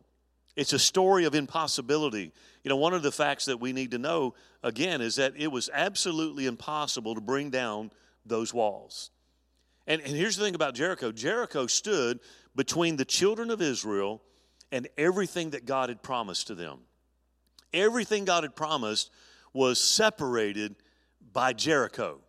It's 0.56 0.72
a 0.72 0.78
story 0.78 1.24
of 1.24 1.34
impossibility. 1.34 2.32
You 2.64 2.68
know, 2.68 2.76
one 2.76 2.92
of 2.94 3.02
the 3.02 3.12
facts 3.12 3.46
that 3.46 3.58
we 3.58 3.72
need 3.72 3.92
to 3.92 3.98
know, 3.98 4.34
again, 4.62 5.00
is 5.00 5.16
that 5.16 5.34
it 5.36 5.48
was 5.48 5.70
absolutely 5.72 6.46
impossible 6.46 7.14
to 7.14 7.20
bring 7.20 7.50
down 7.50 7.90
those 8.26 8.52
walls. 8.52 9.10
And, 9.86 10.00
and 10.02 10.12
here's 10.14 10.36
the 10.36 10.44
thing 10.44 10.54
about 10.54 10.74
Jericho 10.74 11.12
Jericho 11.12 11.66
stood 11.66 12.20
between 12.54 12.96
the 12.96 13.04
children 13.04 13.50
of 13.50 13.62
Israel 13.62 14.22
and 14.72 14.88
everything 14.98 15.50
that 15.50 15.66
God 15.66 15.88
had 15.88 16.02
promised 16.02 16.48
to 16.48 16.54
them. 16.54 16.78
Everything 17.72 18.24
God 18.24 18.44
had 18.44 18.56
promised 18.56 19.10
was 19.52 19.82
separated 19.82 20.76
by 21.32 21.52
Jericho. 21.52 22.20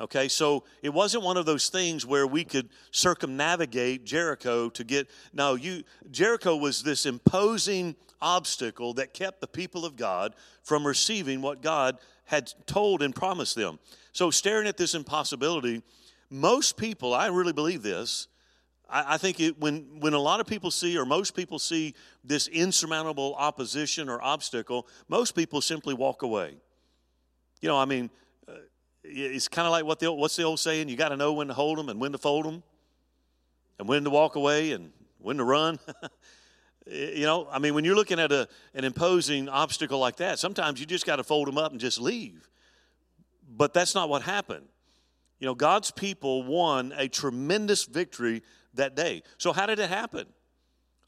Okay, 0.00 0.28
so 0.28 0.62
it 0.80 0.90
wasn't 0.90 1.24
one 1.24 1.36
of 1.36 1.44
those 1.44 1.70
things 1.70 2.06
where 2.06 2.26
we 2.26 2.44
could 2.44 2.68
circumnavigate 2.92 4.04
Jericho 4.04 4.68
to 4.70 4.84
get. 4.84 5.10
No, 5.32 5.56
you 5.56 5.82
Jericho 6.12 6.56
was 6.56 6.84
this 6.84 7.04
imposing 7.04 7.96
obstacle 8.20 8.94
that 8.94 9.12
kept 9.12 9.40
the 9.40 9.48
people 9.48 9.84
of 9.84 9.96
God 9.96 10.34
from 10.62 10.86
receiving 10.86 11.42
what 11.42 11.62
God 11.62 11.98
had 12.26 12.52
told 12.66 13.02
and 13.02 13.12
promised 13.12 13.56
them. 13.56 13.80
So, 14.12 14.30
staring 14.30 14.68
at 14.68 14.76
this 14.76 14.94
impossibility, 14.94 15.82
most 16.30 16.76
people, 16.76 17.12
I 17.12 17.26
really 17.26 17.52
believe 17.52 17.82
this, 17.82 18.28
I, 18.88 19.14
I 19.14 19.18
think 19.18 19.40
it, 19.40 19.58
when, 19.58 20.00
when 20.00 20.14
a 20.14 20.18
lot 20.18 20.38
of 20.38 20.46
people 20.46 20.70
see, 20.70 20.96
or 20.96 21.04
most 21.04 21.34
people 21.34 21.58
see, 21.58 21.94
this 22.22 22.46
insurmountable 22.48 23.34
opposition 23.36 24.08
or 24.08 24.22
obstacle, 24.22 24.86
most 25.08 25.34
people 25.34 25.60
simply 25.60 25.94
walk 25.94 26.22
away. 26.22 26.54
You 27.60 27.68
know, 27.68 27.78
I 27.78 27.86
mean, 27.86 28.10
it's 29.10 29.48
kind 29.48 29.66
of 29.66 29.72
like 29.72 29.84
what 29.84 29.98
the 29.98 30.12
what's 30.12 30.36
the 30.36 30.44
old 30.44 30.60
saying? 30.60 30.88
You 30.88 30.96
got 30.96 31.08
to 31.10 31.16
know 31.16 31.32
when 31.32 31.48
to 31.48 31.54
hold 31.54 31.78
them 31.78 31.88
and 31.88 32.00
when 32.00 32.12
to 32.12 32.18
fold 32.18 32.44
them, 32.44 32.62
and 33.78 33.88
when 33.88 34.04
to 34.04 34.10
walk 34.10 34.36
away 34.36 34.72
and 34.72 34.92
when 35.18 35.38
to 35.38 35.44
run. 35.44 35.78
you 36.86 37.24
know, 37.24 37.48
I 37.50 37.58
mean, 37.58 37.74
when 37.74 37.84
you're 37.84 37.96
looking 37.96 38.20
at 38.20 38.32
a, 38.32 38.48
an 38.74 38.84
imposing 38.84 39.48
obstacle 39.48 39.98
like 39.98 40.16
that, 40.16 40.38
sometimes 40.38 40.80
you 40.80 40.86
just 40.86 41.06
got 41.06 41.16
to 41.16 41.24
fold 41.24 41.48
them 41.48 41.58
up 41.58 41.72
and 41.72 41.80
just 41.80 42.00
leave. 42.00 42.48
But 43.48 43.72
that's 43.72 43.94
not 43.94 44.08
what 44.08 44.22
happened. 44.22 44.66
You 45.38 45.46
know, 45.46 45.54
God's 45.54 45.90
people 45.90 46.42
won 46.42 46.92
a 46.96 47.08
tremendous 47.08 47.84
victory 47.84 48.42
that 48.74 48.94
day. 48.94 49.22
So, 49.38 49.52
how 49.52 49.66
did 49.66 49.78
it 49.78 49.88
happen? 49.88 50.26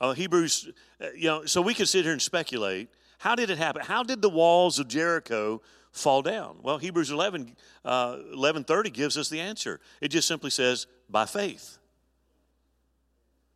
Uh, 0.00 0.12
Hebrews, 0.12 0.70
uh, 1.00 1.06
you 1.14 1.28
know, 1.28 1.44
so 1.44 1.60
we 1.60 1.74
can 1.74 1.86
sit 1.86 2.04
here 2.04 2.12
and 2.12 2.22
speculate. 2.22 2.88
How 3.18 3.34
did 3.34 3.50
it 3.50 3.58
happen? 3.58 3.82
How 3.82 4.02
did 4.02 4.22
the 4.22 4.30
walls 4.30 4.78
of 4.78 4.88
Jericho 4.88 5.60
fall 5.92 6.22
down? 6.22 6.58
Well, 6.62 6.78
Hebrews 6.78 7.10
11, 7.10 7.56
uh, 7.84 8.16
11.30 8.34 8.92
gives 8.92 9.16
us 9.16 9.28
the 9.28 9.40
answer. 9.40 9.80
It 10.00 10.08
just 10.08 10.28
simply 10.28 10.50
says, 10.50 10.86
by 11.08 11.26
faith. 11.26 11.78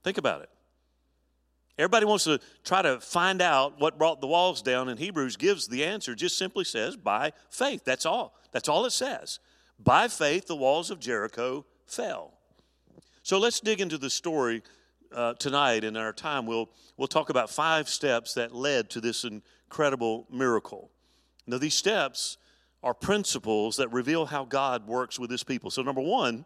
Think 0.03 0.19
about 0.19 0.43
it. 0.43 0.51
Everybody 1.79 2.07
wants 2.07 2.25
to 2.25 2.39
try 2.65 2.83
to 2.83 3.01
find 3.01 3.43
out 3.43 3.81
what 3.81 3.99
brought 3.99 4.21
the 4.21 4.29
walls 4.29 4.63
down, 4.63 4.89
and 4.89 4.99
Hebrews 4.99 5.37
gives 5.37 5.67
the 5.67 5.85
answer, 5.85 6.15
just 6.15 6.39
simply 6.39 6.65
says, 6.65 6.97
by 6.97 7.33
faith. 7.51 7.83
That's 7.85 8.07
all. 8.07 8.39
That's 8.53 8.69
all 8.69 8.85
it 8.85 8.93
says. 8.93 9.41
By 9.83 10.07
faith, 10.07 10.47
the 10.47 10.55
walls 10.55 10.91
of 10.91 11.01
Jericho 11.01 11.67
fell. 11.87 12.35
So 13.23 13.39
let's 13.39 13.59
dig 13.59 13.81
into 13.81 13.99
the 13.99 14.11
story 14.11 14.63
uh, 15.13 15.35
tonight. 15.35 15.83
In 15.83 15.97
our 15.97 16.13
time, 16.13 16.47
we'll, 16.47 16.71
we'll 16.97 17.09
talk 17.09 17.31
about 17.31 17.51
five 17.51 17.89
steps 17.89 18.35
that 18.35 18.55
led 18.55 18.91
to 18.91 19.01
this 19.01 19.25
incredible 19.25 20.27
miracle. 20.31 20.91
Now, 21.47 21.59
these 21.59 21.75
steps 21.75 22.39
are 22.83 22.95
principles 22.95 23.77
that 23.77 23.93
reveal 23.93 24.27
how 24.27 24.45
God 24.45 24.87
works 24.87 25.19
with 25.19 25.31
his 25.31 25.43
people. 25.43 25.71
So, 25.71 25.83
number 25.83 26.01
one, 26.01 26.45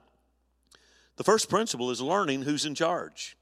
the 1.16 1.24
first 1.24 1.48
principle 1.48 1.90
is 1.90 2.00
learning 2.00 2.42
who's 2.42 2.64
in 2.64 2.74
charge. 2.74 3.36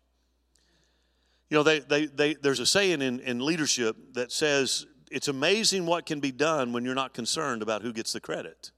You 1.51 1.59
know, 1.59 1.63
they, 1.63 1.81
they, 1.81 2.07
they, 2.07 2.35
there's 2.35 2.61
a 2.61 2.67
saying 2.67 3.03
in, 3.03 3.21
in 3.21 3.45
leadership 3.45 3.97
that 4.15 4.33
says 4.33 4.87
it's 5.11 5.29
amazing 5.29 5.87
what 5.87 6.07
can 6.07 6.21
be 6.21 6.33
done 6.33 6.73
when 6.73 6.85
you're 6.85 6.95
not 6.95 7.15
concerned 7.15 7.63
about 7.63 7.83
who 7.83 7.93
gets 7.93 8.13
the 8.13 8.21
credit. 8.21 8.73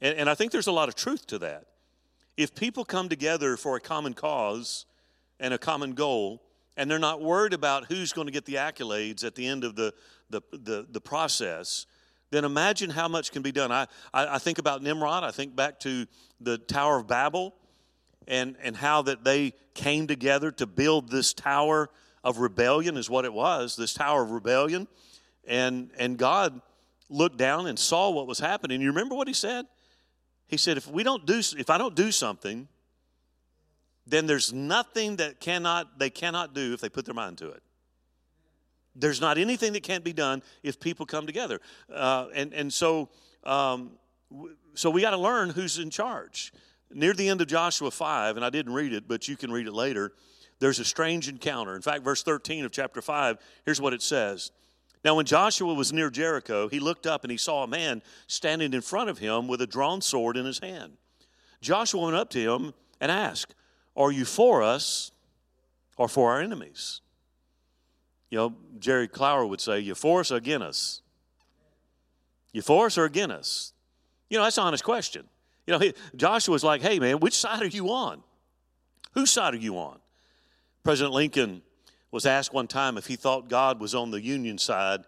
And, 0.00 0.16
and 0.18 0.30
I 0.30 0.34
think 0.34 0.52
there's 0.52 0.66
a 0.66 0.72
lot 0.72 0.88
of 0.88 0.94
truth 0.94 1.26
to 1.28 1.38
that. 1.38 1.66
If 2.36 2.54
people 2.54 2.84
come 2.84 3.08
together 3.08 3.56
for 3.56 3.76
a 3.76 3.80
common 3.80 4.14
cause 4.14 4.86
and 5.38 5.54
a 5.54 5.58
common 5.58 5.92
goal, 5.94 6.42
and 6.80 6.90
they're 6.90 6.98
not 6.98 7.20
worried 7.20 7.52
about 7.52 7.84
who's 7.84 8.14
going 8.14 8.26
to 8.26 8.32
get 8.32 8.46
the 8.46 8.54
accolades 8.54 9.22
at 9.22 9.34
the 9.34 9.46
end 9.46 9.64
of 9.64 9.76
the, 9.76 9.92
the, 10.30 10.40
the, 10.50 10.86
the 10.90 11.00
process, 11.00 11.84
then 12.30 12.42
imagine 12.42 12.88
how 12.88 13.06
much 13.06 13.32
can 13.32 13.42
be 13.42 13.52
done. 13.52 13.70
I, 13.70 13.82
I, 14.14 14.36
I 14.36 14.38
think 14.38 14.56
about 14.56 14.82
Nimrod, 14.82 15.22
I 15.22 15.30
think 15.30 15.54
back 15.54 15.78
to 15.80 16.06
the 16.40 16.56
Tower 16.56 16.96
of 16.96 17.06
Babel 17.06 17.54
and, 18.26 18.56
and 18.62 18.74
how 18.74 19.02
that 19.02 19.24
they 19.24 19.52
came 19.74 20.06
together 20.06 20.50
to 20.52 20.66
build 20.66 21.10
this 21.10 21.34
tower 21.34 21.90
of 22.24 22.38
rebellion 22.38 22.96
is 22.96 23.10
what 23.10 23.26
it 23.26 23.32
was 23.32 23.76
this 23.76 23.92
tower 23.92 24.22
of 24.22 24.30
rebellion. 24.30 24.88
And 25.46 25.90
and 25.98 26.18
god 26.18 26.60
looked 27.08 27.36
down 27.36 27.66
and 27.66 27.78
saw 27.78 28.10
what 28.10 28.26
was 28.26 28.38
happening. 28.38 28.80
You 28.80 28.88
remember 28.88 29.14
what 29.14 29.26
he 29.26 29.34
said? 29.34 29.66
He 30.46 30.56
said 30.56 30.76
if 30.76 30.86
we 30.86 31.02
don't 31.02 31.24
do 31.26 31.38
if 31.38 31.70
i 31.70 31.78
don't 31.78 31.94
do 31.94 32.12
something 32.12 32.68
then 34.10 34.26
there's 34.26 34.52
nothing 34.52 35.16
that 35.16 35.40
cannot 35.40 35.98
they 35.98 36.10
cannot 36.10 36.54
do 36.54 36.72
if 36.72 36.80
they 36.80 36.88
put 36.88 37.04
their 37.04 37.14
mind 37.14 37.38
to 37.38 37.48
it 37.48 37.62
there's 38.96 39.20
not 39.20 39.38
anything 39.38 39.72
that 39.72 39.82
can't 39.82 40.04
be 40.04 40.12
done 40.12 40.42
if 40.62 40.78
people 40.80 41.06
come 41.06 41.26
together 41.26 41.60
uh, 41.92 42.26
and 42.34 42.52
and 42.52 42.72
so 42.72 43.08
um, 43.44 43.92
so 44.74 44.90
we 44.90 45.00
got 45.00 45.10
to 45.10 45.18
learn 45.18 45.50
who's 45.50 45.78
in 45.78 45.90
charge 45.90 46.52
Near 46.92 47.12
the 47.12 47.28
end 47.28 47.40
of 47.40 47.46
Joshua 47.46 47.90
5, 47.90 48.36
and 48.36 48.44
I 48.44 48.50
didn't 48.50 48.72
read 48.72 48.92
it, 48.92 49.06
but 49.06 49.28
you 49.28 49.36
can 49.36 49.52
read 49.52 49.68
it 49.68 49.72
later, 49.72 50.12
there's 50.58 50.80
a 50.80 50.84
strange 50.84 51.28
encounter. 51.28 51.76
In 51.76 51.82
fact, 51.82 52.02
verse 52.02 52.22
13 52.22 52.64
of 52.64 52.72
chapter 52.72 53.00
5, 53.00 53.38
here's 53.64 53.80
what 53.80 53.92
it 53.92 54.02
says. 54.02 54.50
Now, 55.04 55.14
when 55.14 55.24
Joshua 55.24 55.72
was 55.72 55.92
near 55.92 56.10
Jericho, 56.10 56.68
he 56.68 56.80
looked 56.80 57.06
up 57.06 57.22
and 57.22 57.30
he 57.30 57.36
saw 57.36 57.62
a 57.62 57.68
man 57.68 58.02
standing 58.26 58.74
in 58.74 58.80
front 58.80 59.08
of 59.08 59.18
him 59.18 59.46
with 59.46 59.62
a 59.62 59.66
drawn 59.66 60.00
sword 60.00 60.36
in 60.36 60.44
his 60.44 60.58
hand. 60.58 60.94
Joshua 61.62 62.02
went 62.02 62.16
up 62.16 62.28
to 62.30 62.40
him 62.40 62.74
and 63.00 63.10
asked, 63.10 63.54
Are 63.96 64.12
you 64.12 64.24
for 64.24 64.62
us 64.62 65.12
or 65.96 66.08
for 66.08 66.32
our 66.32 66.40
enemies? 66.40 67.00
You 68.30 68.38
know, 68.38 68.54
Jerry 68.78 69.08
Clower 69.08 69.44
would 69.46 69.60
say, 69.60 69.80
You 69.80 69.94
for 69.94 70.20
us 70.20 70.30
or 70.30 70.36
against 70.36 70.64
us? 70.64 71.02
You 72.52 72.62
for 72.62 72.86
us 72.86 72.96
or 72.96 73.04
against 73.04 73.34
us? 73.34 73.72
You 74.28 74.38
know, 74.38 74.44
that's 74.44 74.58
an 74.58 74.64
honest 74.64 74.84
question. 74.84 75.28
You 75.66 75.78
know, 75.78 75.92
Joshua's 76.16 76.64
like, 76.64 76.82
hey, 76.82 76.98
man, 76.98 77.20
which 77.20 77.34
side 77.34 77.62
are 77.62 77.66
you 77.66 77.90
on? 77.90 78.22
Whose 79.12 79.30
side 79.30 79.54
are 79.54 79.58
you 79.58 79.76
on? 79.76 79.98
President 80.82 81.12
Lincoln 81.12 81.62
was 82.10 82.26
asked 82.26 82.52
one 82.52 82.66
time 82.66 82.96
if 82.96 83.06
he 83.06 83.16
thought 83.16 83.48
God 83.48 83.80
was 83.80 83.94
on 83.94 84.10
the 84.10 84.20
Union 84.20 84.58
side 84.58 85.02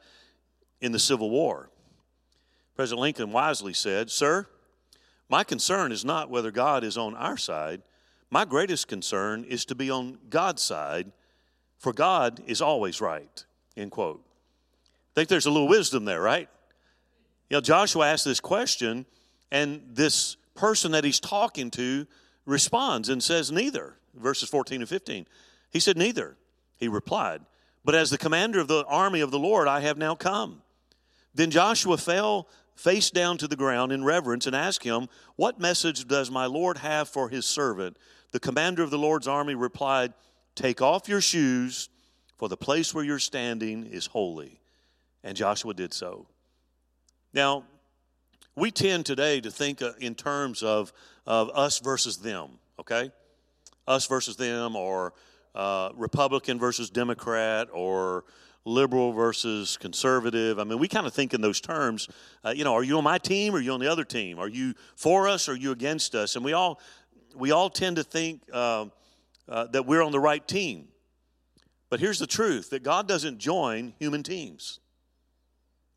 in 0.81 0.93
the 0.93 0.99
Civil 0.99 1.31
War. 1.31 1.71
President 2.77 3.01
Lincoln 3.01 3.33
wisely 3.33 3.73
said, 3.73 4.11
Sir, 4.11 4.47
my 5.29 5.45
concern 5.45 5.93
is 5.93 6.05
not 6.05 6.31
whether 6.31 6.51
God 6.51 6.85
is 6.85 6.97
on 6.97 7.15
our 7.15 7.37
side. 7.37 7.83
My 8.33 8.47
greatest 8.47 8.89
concern 8.89 9.45
is 9.45 9.67
to 9.67 9.75
be 9.75 9.91
on 9.91 10.17
God's 10.31 10.63
side, 10.63 11.13
for 11.77 11.93
God 11.93 12.41
is 12.47 12.63
always 12.63 12.99
right. 12.99 13.45
End 13.77 13.91
quote. 13.91 14.25
I 14.25 15.13
think 15.15 15.29
there's 15.29 15.45
a 15.45 15.51
little 15.51 15.69
wisdom 15.69 16.07
there, 16.07 16.23
right? 16.23 16.49
You 17.51 17.59
know, 17.59 17.61
Joshua 17.61 18.11
asked 18.11 18.25
this 18.25 18.41
question, 18.41 19.05
and 19.51 19.83
this 19.87 20.39
person 20.55 20.93
that 20.93 21.05
he's 21.05 21.21
talking 21.21 21.71
to 21.73 22.07
responds 22.47 23.11
and 23.11 23.23
says, 23.23 23.53
Neither. 23.53 23.97
Verses 24.15 24.49
14 24.49 24.81
and 24.81 24.89
15. 24.89 25.27
He 25.69 25.79
said, 25.79 25.99
Neither. 25.99 26.39
He 26.77 26.89
replied, 26.89 27.43
But 27.85 27.95
as 27.95 28.09
the 28.09 28.17
commander 28.17 28.61
of 28.61 28.69
the 28.69 28.87
army 28.87 29.21
of 29.21 29.31
the 29.31 29.39
Lord, 29.39 29.69
I 29.69 29.81
have 29.81 29.99
now 29.99 30.15
come. 30.15 30.63
Then 31.35 31.51
Joshua 31.51 31.99
fell 31.99 32.49
face 32.77 33.11
down 33.11 33.37
to 33.39 33.47
the 33.47 33.57
ground 33.57 33.93
in 33.93 34.05
reverence 34.05 34.47
and 34.47 34.57
asked 34.57 34.85
him, 34.85 35.09
What 35.37 35.61
message 35.61 36.07
does 36.07 36.31
my 36.31 36.47
Lord 36.47 36.79
have 36.79 37.11
for 37.11 37.29
his 37.29 37.45
servant? 37.45 37.99
The 38.33 38.41
commander 38.41 38.83
of 38.83 38.91
the 38.91 38.99
Lord's 38.99 39.29
army 39.29 39.55
replied, 39.55 40.13
Take 40.55 40.83
off 40.83 41.09
your 41.09 41.21
shoes, 41.21 41.89
for 42.37 42.49
the 42.49 42.57
place 42.57 42.93
where 42.93 43.05
you're 43.05 43.19
standing 43.19 43.87
is 43.87 44.07
holy. 44.07 44.59
And 45.23 45.37
Joshua 45.37 45.75
did 45.75 45.95
so. 45.95 46.27
Now, 47.33 47.65
we 48.57 48.71
tend 48.71 49.07
today 49.07 49.41
to 49.41 49.51
think 49.51 49.81
uh, 49.81 49.93
in 50.01 50.15
terms 50.15 50.63
of, 50.63 50.93
of 51.27 51.51
us 51.51 51.79
versus 51.79 52.19
them, 52.19 52.59
okay? 52.81 53.13
Us 53.87 54.07
versus 54.07 54.37
them, 54.37 54.77
or 54.77 55.15
uh, 55.55 55.91
Republican 55.95 56.59
versus 56.59 56.91
Democrat, 56.91 57.69
or 57.73 58.25
liberal 58.65 59.13
versus 59.13 59.77
conservative. 59.77 60.59
I 60.59 60.65
mean, 60.65 60.79
we 60.79 60.89
kind 60.89 61.07
of 61.07 61.13
think 61.13 61.35
in 61.35 61.41
those 61.41 61.61
terms. 61.61 62.09
Uh, 62.45 62.51
you 62.51 62.65
know, 62.65 62.75
are 62.75 62.85
you 62.85 62.97
on 62.99 63.05
my 63.05 63.19
team 63.19 63.55
or 63.55 63.59
are 63.59 63.61
you 63.61 63.73
on 63.73 63.81
the 63.81 63.91
other 63.91 64.05
team? 64.05 64.39
Are 64.39 64.49
you 64.49 64.75
for 64.95 65.29
us 65.29 65.49
or 65.49 65.53
are 65.53 65.57
you 65.57 65.73
against 65.73 66.15
us? 66.15 66.37
And 66.37 66.45
we 66.45 66.53
all 66.53 66.81
we 67.35 67.51
all 67.51 67.71
tend 67.71 67.97
to 67.97 68.05
think 68.05 68.43
uh, 68.53 68.87
uh, 69.49 69.67
that 69.69 69.87
we're 69.87 70.03
on 70.03 70.13
the 70.13 70.21
right 70.21 70.47
team. 70.47 70.89
But 71.91 72.01
here's 72.01 72.19
the 72.19 72.27
truth: 72.27 72.71
that 72.71 72.83
God 72.83 73.09
doesn't 73.09 73.39
join 73.39 73.95
human 73.99 74.23
teams. 74.23 74.81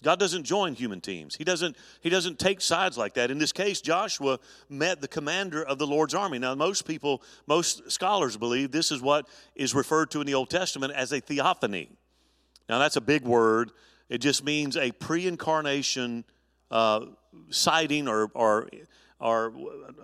God 0.05 0.19
doesn't 0.19 0.43
join 0.43 0.75
human 0.75 1.01
teams. 1.01 1.35
He 1.35 1.43
doesn't, 1.43 1.75
he 1.99 2.11
doesn't 2.11 2.37
take 2.37 2.61
sides 2.61 2.95
like 2.95 3.15
that. 3.15 3.31
In 3.31 3.39
this 3.39 3.51
case, 3.51 3.81
Joshua 3.81 4.37
met 4.69 5.01
the 5.01 5.07
commander 5.07 5.63
of 5.63 5.79
the 5.79 5.87
Lord's 5.87 6.13
army. 6.13 6.37
Now, 6.37 6.53
most 6.53 6.85
people, 6.85 7.23
most 7.47 7.91
scholars 7.91 8.37
believe 8.37 8.71
this 8.71 8.91
is 8.91 9.01
what 9.01 9.27
is 9.55 9.73
referred 9.73 10.11
to 10.11 10.21
in 10.21 10.27
the 10.27 10.35
Old 10.35 10.51
Testament 10.51 10.93
as 10.93 11.11
a 11.11 11.19
theophany. 11.19 11.89
Now, 12.69 12.77
that's 12.77 12.97
a 12.97 13.01
big 13.01 13.23
word. 13.23 13.71
It 14.07 14.19
just 14.19 14.43
means 14.43 14.77
a 14.77 14.91
pre 14.91 15.25
incarnation 15.25 16.23
uh, 16.69 17.05
sighting 17.49 18.07
or, 18.07 18.29
or, 18.35 18.69
or, 19.19 19.53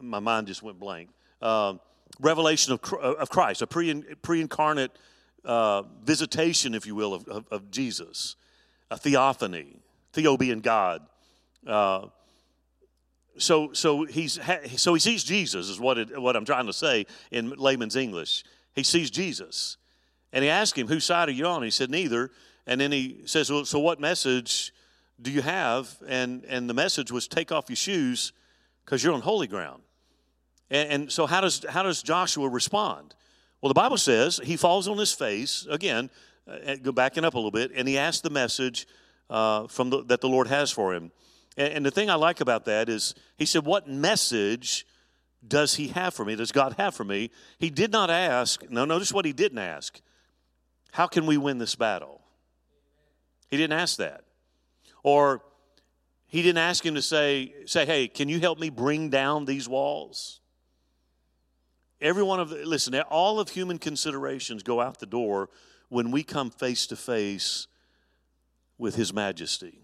my 0.02 0.20
mind 0.20 0.48
just 0.48 0.64
went 0.64 0.80
blank. 0.80 1.10
Uh, 1.42 1.76
revelation 2.20 2.74
of, 2.74 2.94
of 2.94 3.30
Christ, 3.30 3.62
a 3.62 3.68
pre 3.68 4.42
incarnate 4.42 4.92
uh, 5.44 5.84
visitation, 6.04 6.76
if 6.76 6.86
you 6.86 6.96
will, 6.96 7.14
of, 7.14 7.28
of, 7.28 7.46
of 7.52 7.72
Jesus, 7.72 8.36
a 8.90 8.98
theophany. 8.98 9.82
Theo 10.14 10.38
being 10.38 10.60
God. 10.60 11.02
Uh, 11.66 12.08
so, 13.38 13.72
so, 13.74 14.04
he's, 14.04 14.40
so 14.76 14.94
he 14.94 15.00
sees 15.00 15.24
Jesus, 15.24 15.70
is 15.70 15.80
what, 15.80 15.98
it, 15.98 16.22
what 16.22 16.36
I'm 16.36 16.46
trying 16.46 16.66
to 16.66 16.74
say 16.74 17.06
in 17.32 17.52
layman's 17.52 17.96
English. 17.96 18.44
He 18.76 18.84
sees 18.84 19.10
Jesus. 19.10 19.78
And 20.34 20.44
he 20.44 20.50
asked 20.50 20.78
him, 20.78 20.88
Whose 20.88 21.06
side 21.06 21.30
are 21.30 21.34
you 21.34 21.46
on? 21.46 21.64
He 21.64 21.72
said, 21.72 21.90
Neither. 21.90 22.32
And 22.68 22.80
then 22.80 22.92
he 22.92 23.22
says, 23.26 23.50
Well, 23.50 23.66
so 23.66 23.80
what 23.80 24.00
message 24.00 24.74
do 25.22 25.32
you 25.32 25.42
have? 25.42 25.96
And, 26.08 26.44
and 26.46 26.70
the 26.70 26.74
message 26.74 27.12
was, 27.12 27.28
Take 27.28 27.52
off 27.52 27.70
your 27.70 27.76
shoes 27.76 28.34
because 28.86 29.04
you're 29.04 29.14
on 29.14 29.22
holy 29.22 29.48
ground. 29.48 29.82
And, 30.72 30.90
and 30.90 31.12
so, 31.12 31.28
how 31.28 31.42
does, 31.42 31.64
how 31.70 31.84
does 31.84 32.02
Joshua 32.02 32.50
respond? 32.50 33.14
Well, 33.62 33.68
the 33.68 33.76
Bible 33.76 33.98
says 33.98 34.40
he 34.44 34.58
falls 34.58 34.88
on 34.88 34.98
his 34.98 35.14
face, 35.14 35.68
again, 35.70 36.10
uh, 36.48 36.76
go 36.82 36.92
backing 36.92 37.24
up 37.24 37.36
a 37.36 37.38
little 37.38 37.52
bit, 37.52 37.72
and 37.76 37.88
he 37.88 38.00
asks 38.00 38.22
the 38.22 38.32
message, 38.32 38.88
uh, 39.30 39.68
from 39.68 39.92
the, 39.92 40.04
that 40.06 40.22
the 40.22 40.28
Lord 40.28 40.48
has 40.48 40.72
for 40.72 40.96
him. 40.96 41.12
And, 41.58 41.74
and 41.74 41.86
the 41.86 41.92
thing 41.92 42.10
I 42.10 42.16
like 42.16 42.42
about 42.42 42.66
that 42.66 42.90
is 42.90 43.14
he 43.38 43.46
said, 43.46 43.66
What 43.66 43.88
message 43.88 44.88
does 45.48 45.76
he 45.76 45.90
have 45.90 46.14
for 46.14 46.26
me? 46.26 46.36
Does 46.36 46.52
God 46.52 46.76
have 46.78 46.96
for 46.96 47.04
me? 47.04 47.32
He 47.60 47.70
did 47.70 47.92
not 47.92 48.10
ask, 48.10 48.64
no, 48.70 48.86
notice 48.86 49.12
what 49.12 49.26
he 49.26 49.34
didn't 49.34 49.58
ask. 49.58 50.00
How 50.92 51.08
can 51.08 51.26
we 51.26 51.38
win 51.38 51.58
this 51.58 51.76
battle? 51.76 52.22
He 53.50 53.58
didn't 53.58 53.78
ask 53.80 53.98
that. 53.98 54.24
Or 55.04 55.42
he 56.28 56.42
didn't 56.44 56.60
ask 56.60 56.86
him 56.86 56.96
to 56.96 57.02
say, 57.02 57.54
say, 57.66 57.86
hey, 57.86 58.08
can 58.08 58.30
you 58.30 58.40
help 58.40 58.60
me 58.60 58.70
bring 58.70 59.10
down 59.10 59.46
these 59.46 59.68
walls? 59.68 60.41
Every 62.02 62.24
one 62.24 62.40
of 62.40 62.50
the, 62.50 62.66
listen, 62.66 63.00
all 63.02 63.40
of 63.40 63.50
human 63.50 63.78
considerations 63.78 64.64
go 64.64 64.82
out 64.82 65.00
the 65.00 65.06
door 65.06 65.50
when 65.90 66.10
we 66.10 66.24
come 66.24 66.50
face 66.50 66.88
to 66.88 66.96
face 66.96 67.68
with 68.78 68.96
His 68.96 69.14
majesty. 69.14 69.80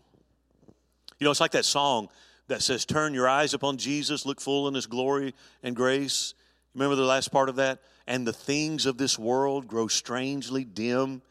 You 1.19 1.25
know, 1.25 1.31
it's 1.31 1.39
like 1.39 1.51
that 1.51 1.65
song 1.65 2.09
that 2.47 2.61
says, 2.61 2.85
Turn 2.85 3.13
your 3.13 3.27
eyes 3.27 3.53
upon 3.53 3.77
Jesus, 3.77 4.25
look 4.25 4.41
full 4.41 4.67
in 4.67 4.73
His 4.73 4.87
glory 4.87 5.35
and 5.61 5.75
grace. 5.75 6.33
Remember 6.73 6.95
the 6.95 7.03
last 7.03 7.31
part 7.31 7.49
of 7.49 7.55
that? 7.57 7.79
And 8.07 8.25
the 8.25 8.33
things 8.33 8.85
of 8.85 8.97
this 8.97 9.19
world 9.19 9.67
grow 9.67 9.87
strangely 9.87 10.63
dim. 10.63 11.21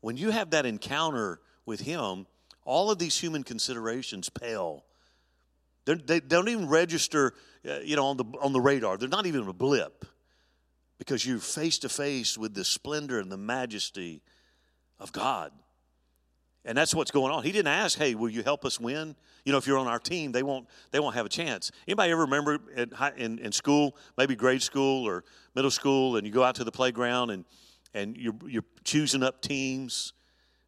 When 0.00 0.16
you 0.16 0.30
have 0.30 0.50
that 0.50 0.66
encounter 0.66 1.40
with 1.64 1.80
Him, 1.80 2.26
all 2.64 2.90
of 2.90 2.98
these 2.98 3.18
human 3.18 3.42
considerations 3.42 4.28
pale. 4.28 4.84
They're, 5.84 5.96
they 5.96 6.20
do 6.20 6.36
not 6.36 6.48
even 6.48 6.68
register, 6.68 7.34
uh, 7.68 7.80
you 7.80 7.96
know, 7.96 8.06
on 8.06 8.16
the 8.16 8.24
on 8.40 8.52
the 8.52 8.60
radar. 8.60 8.96
They're 8.96 9.08
not 9.08 9.26
even 9.26 9.48
a 9.48 9.52
blip, 9.52 10.04
because 10.98 11.26
you're 11.26 11.38
face 11.38 11.78
to 11.78 11.88
face 11.88 12.38
with 12.38 12.54
the 12.54 12.64
splendor 12.64 13.18
and 13.18 13.30
the 13.30 13.36
majesty 13.36 14.22
of 14.98 15.12
God. 15.12 15.52
And 16.64 16.78
that's 16.78 16.94
what's 16.94 17.10
going 17.10 17.30
on. 17.32 17.42
He 17.42 17.52
didn't 17.52 17.68
ask, 17.68 17.98
"Hey, 17.98 18.14
will 18.14 18.30
you 18.30 18.42
help 18.42 18.64
us 18.64 18.80
win?" 18.80 19.16
You 19.44 19.52
know, 19.52 19.58
if 19.58 19.66
you're 19.66 19.78
on 19.78 19.86
our 19.86 19.98
team, 19.98 20.32
they 20.32 20.42
won't 20.42 20.66
they 20.90 21.00
won't 21.00 21.14
have 21.14 21.26
a 21.26 21.28
chance. 21.30 21.70
Anybody 21.86 22.12
ever 22.12 22.22
remember 22.22 22.58
in, 23.16 23.38
in 23.38 23.52
school, 23.52 23.96
maybe 24.16 24.34
grade 24.34 24.62
school 24.62 25.06
or 25.06 25.24
middle 25.54 25.70
school, 25.70 26.16
and 26.16 26.26
you 26.26 26.32
go 26.32 26.42
out 26.42 26.54
to 26.54 26.64
the 26.64 26.72
playground 26.72 27.30
and 27.30 27.44
and 27.92 28.16
you're 28.16 28.34
you're 28.46 28.64
choosing 28.84 29.22
up 29.22 29.42
teams, 29.42 30.14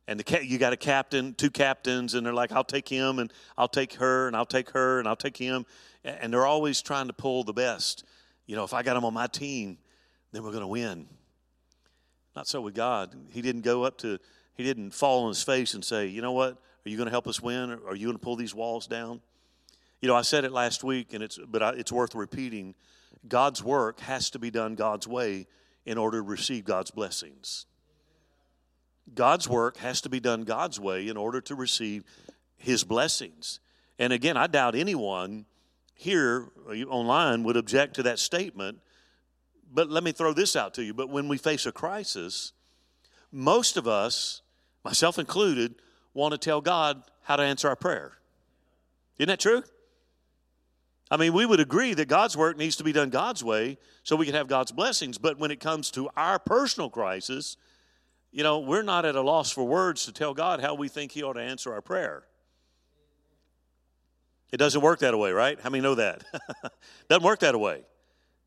and 0.09 0.21
the 0.21 0.45
you 0.45 0.59
got 0.59 0.73
a 0.73 0.77
captain, 0.77 1.35
two 1.35 1.51
captains, 1.51 2.15
and 2.15 2.25
they're 2.25 2.35
like, 2.35 2.53
"I'll 2.53 2.65
take 2.65 2.89
him, 2.89 3.19
and 3.19 3.33
I'll 3.57 3.69
take 3.69 3.95
her, 3.95 4.27
and 4.27 4.37
I'll 4.37 4.47
take 4.47 4.71
her, 4.71 4.99
and 4.99 5.09
I'll 5.09 5.17
take 5.17 5.37
him," 5.37 5.67
and 6.05 6.33
they're 6.33 6.47
always 6.47 6.83
trying 6.83 7.09
to 7.09 7.13
pull 7.13 7.45
the 7.45 7.53
best. 7.53 8.05
You 8.47 8.57
know, 8.57 8.65
if 8.65 8.73
I 8.73 8.83
got 8.83 8.97
him 8.97 9.05
on 9.05 9.15
my 9.15 9.27
team, 9.27 9.79
then 10.33 10.43
we're 10.43 10.51
going 10.51 10.63
to 10.63 10.69
win. 10.69 11.09
Not 12.37 12.47
so 12.47 12.61
with 12.61 12.75
God. 12.75 13.15
He 13.33 13.43
didn't 13.43 13.63
go 13.63 13.83
up 13.85 13.99
to 13.99 14.19
he 14.57 14.65
didn't 14.65 14.91
fall 14.91 15.25
on 15.25 15.29
his 15.29 15.43
face 15.43 15.75
and 15.75 15.85
say, 15.85 16.07
You 16.07 16.23
know 16.23 16.33
what? 16.33 16.57
Are 16.85 16.89
you 16.89 16.97
going 16.97 17.07
to 17.07 17.13
help 17.13 17.27
us 17.27 17.41
win? 17.41 17.71
Or 17.71 17.91
are 17.91 17.95
you 17.95 18.07
going 18.07 18.19
to 18.19 18.23
pull 18.23 18.37
these 18.37 18.55
walls 18.55 18.87
down? 18.87 19.21
You 20.01 20.09
know, 20.09 20.15
I 20.15 20.23
said 20.23 20.45
it 20.45 20.53
last 20.53 20.85
week, 20.85 21.15
and 21.15 21.23
it's, 21.23 21.39
but 21.49 21.63
I, 21.63 21.71
it's 21.71 21.93
worth 21.93 22.15
repeating. 22.15 22.75
God's 23.29 23.63
work 23.63 24.01
has 24.01 24.31
to 24.31 24.39
be 24.39 24.51
done 24.51 24.75
God's 24.75 25.07
way 25.07 25.47
in 25.85 25.99
order 25.99 26.19
to 26.19 26.23
receive 26.23 26.65
God's 26.65 26.91
blessings. 26.91 27.67
God's 29.15 29.49
work 29.49 29.77
has 29.79 30.01
to 30.03 30.09
be 30.09 30.21
done 30.21 30.45
God's 30.45 30.81
way 30.81 31.09
in 31.09 31.17
order 31.17 31.41
to 31.43 31.55
receive 31.55 32.05
His 32.57 32.85
blessings. 32.85 33.61
And 33.99 34.13
again, 34.13 34.37
I 34.37 34.47
doubt 34.47 34.75
anyone 34.75 35.47
here 35.95 36.49
uh, 36.69 36.75
online 36.85 37.43
would 37.45 37.57
object 37.57 37.95
to 37.97 38.03
that 38.05 38.19
statement. 38.19 38.79
But 39.73 39.91
let 39.91 40.05
me 40.05 40.13
throw 40.13 40.33
this 40.33 40.57
out 40.57 40.75
to 40.75 40.83
you. 40.83 40.95
But 40.95 41.09
when 41.09 41.29
we 41.29 41.39
face 41.39 41.67
a 41.67 41.73
crisis, 41.73 42.53
most 43.33 43.77
of 43.77 43.89
us 43.89 44.43
myself 44.87 45.19
included, 45.19 45.75
want 46.15 46.31
to 46.31 46.39
tell 46.39 46.61
God 46.61 47.03
how 47.23 47.35
to 47.35 47.43
answer 47.43 47.69
our 47.69 47.75
prayer. 47.75 48.13
Isn't 49.19 49.29
that 49.29 49.41
true? 49.41 49.65
I 51.11 51.17
mean, 51.17 51.33
we 51.33 51.45
would 51.45 51.59
agree 51.59 51.93
that 51.95 52.07
God's 52.07 52.37
work 52.37 52.57
needs 52.57 52.77
to 52.77 52.85
be 52.85 52.93
done 52.93 53.11
God's 53.11 53.43
way 53.43 53.79
so 54.05 54.15
we 54.15 54.27
can 54.27 54.37
have 54.37 54.47
God's 54.47 54.71
blessings. 54.71 55.19
But 55.19 55.39
when 55.39 55.51
it 55.51 55.59
comes 55.59 55.91
to 55.93 56.09
our 56.17 56.39
personal 56.39 56.89
crisis, 56.89 57.57
you 58.37 58.45
know, 58.45 58.61
we're 58.61 58.83
not 58.83 59.05
at 59.05 59.17
a 59.17 59.21
loss 59.21 59.51
for 59.51 59.65
words 59.65 60.05
to 60.05 60.13
tell 60.13 60.35
God 60.35 60.61
how 60.61 60.75
we 60.75 60.87
think 60.87 61.11
He 61.11 61.25
ought 61.25 61.33
to 61.33 61.43
answer 61.43 61.73
our 61.73 61.83
prayer. 61.83 62.23
It 64.53 64.59
doesn't 64.59 64.81
work 64.81 65.01
that 65.01 65.19
way, 65.19 65.33
right? 65.33 65.61
How 65.61 65.71
many 65.71 65.83
know 65.83 65.97
that? 65.97 66.23
doesn't 67.09 67.25
work 67.25 67.41
that 67.41 67.59
way. 67.59 67.83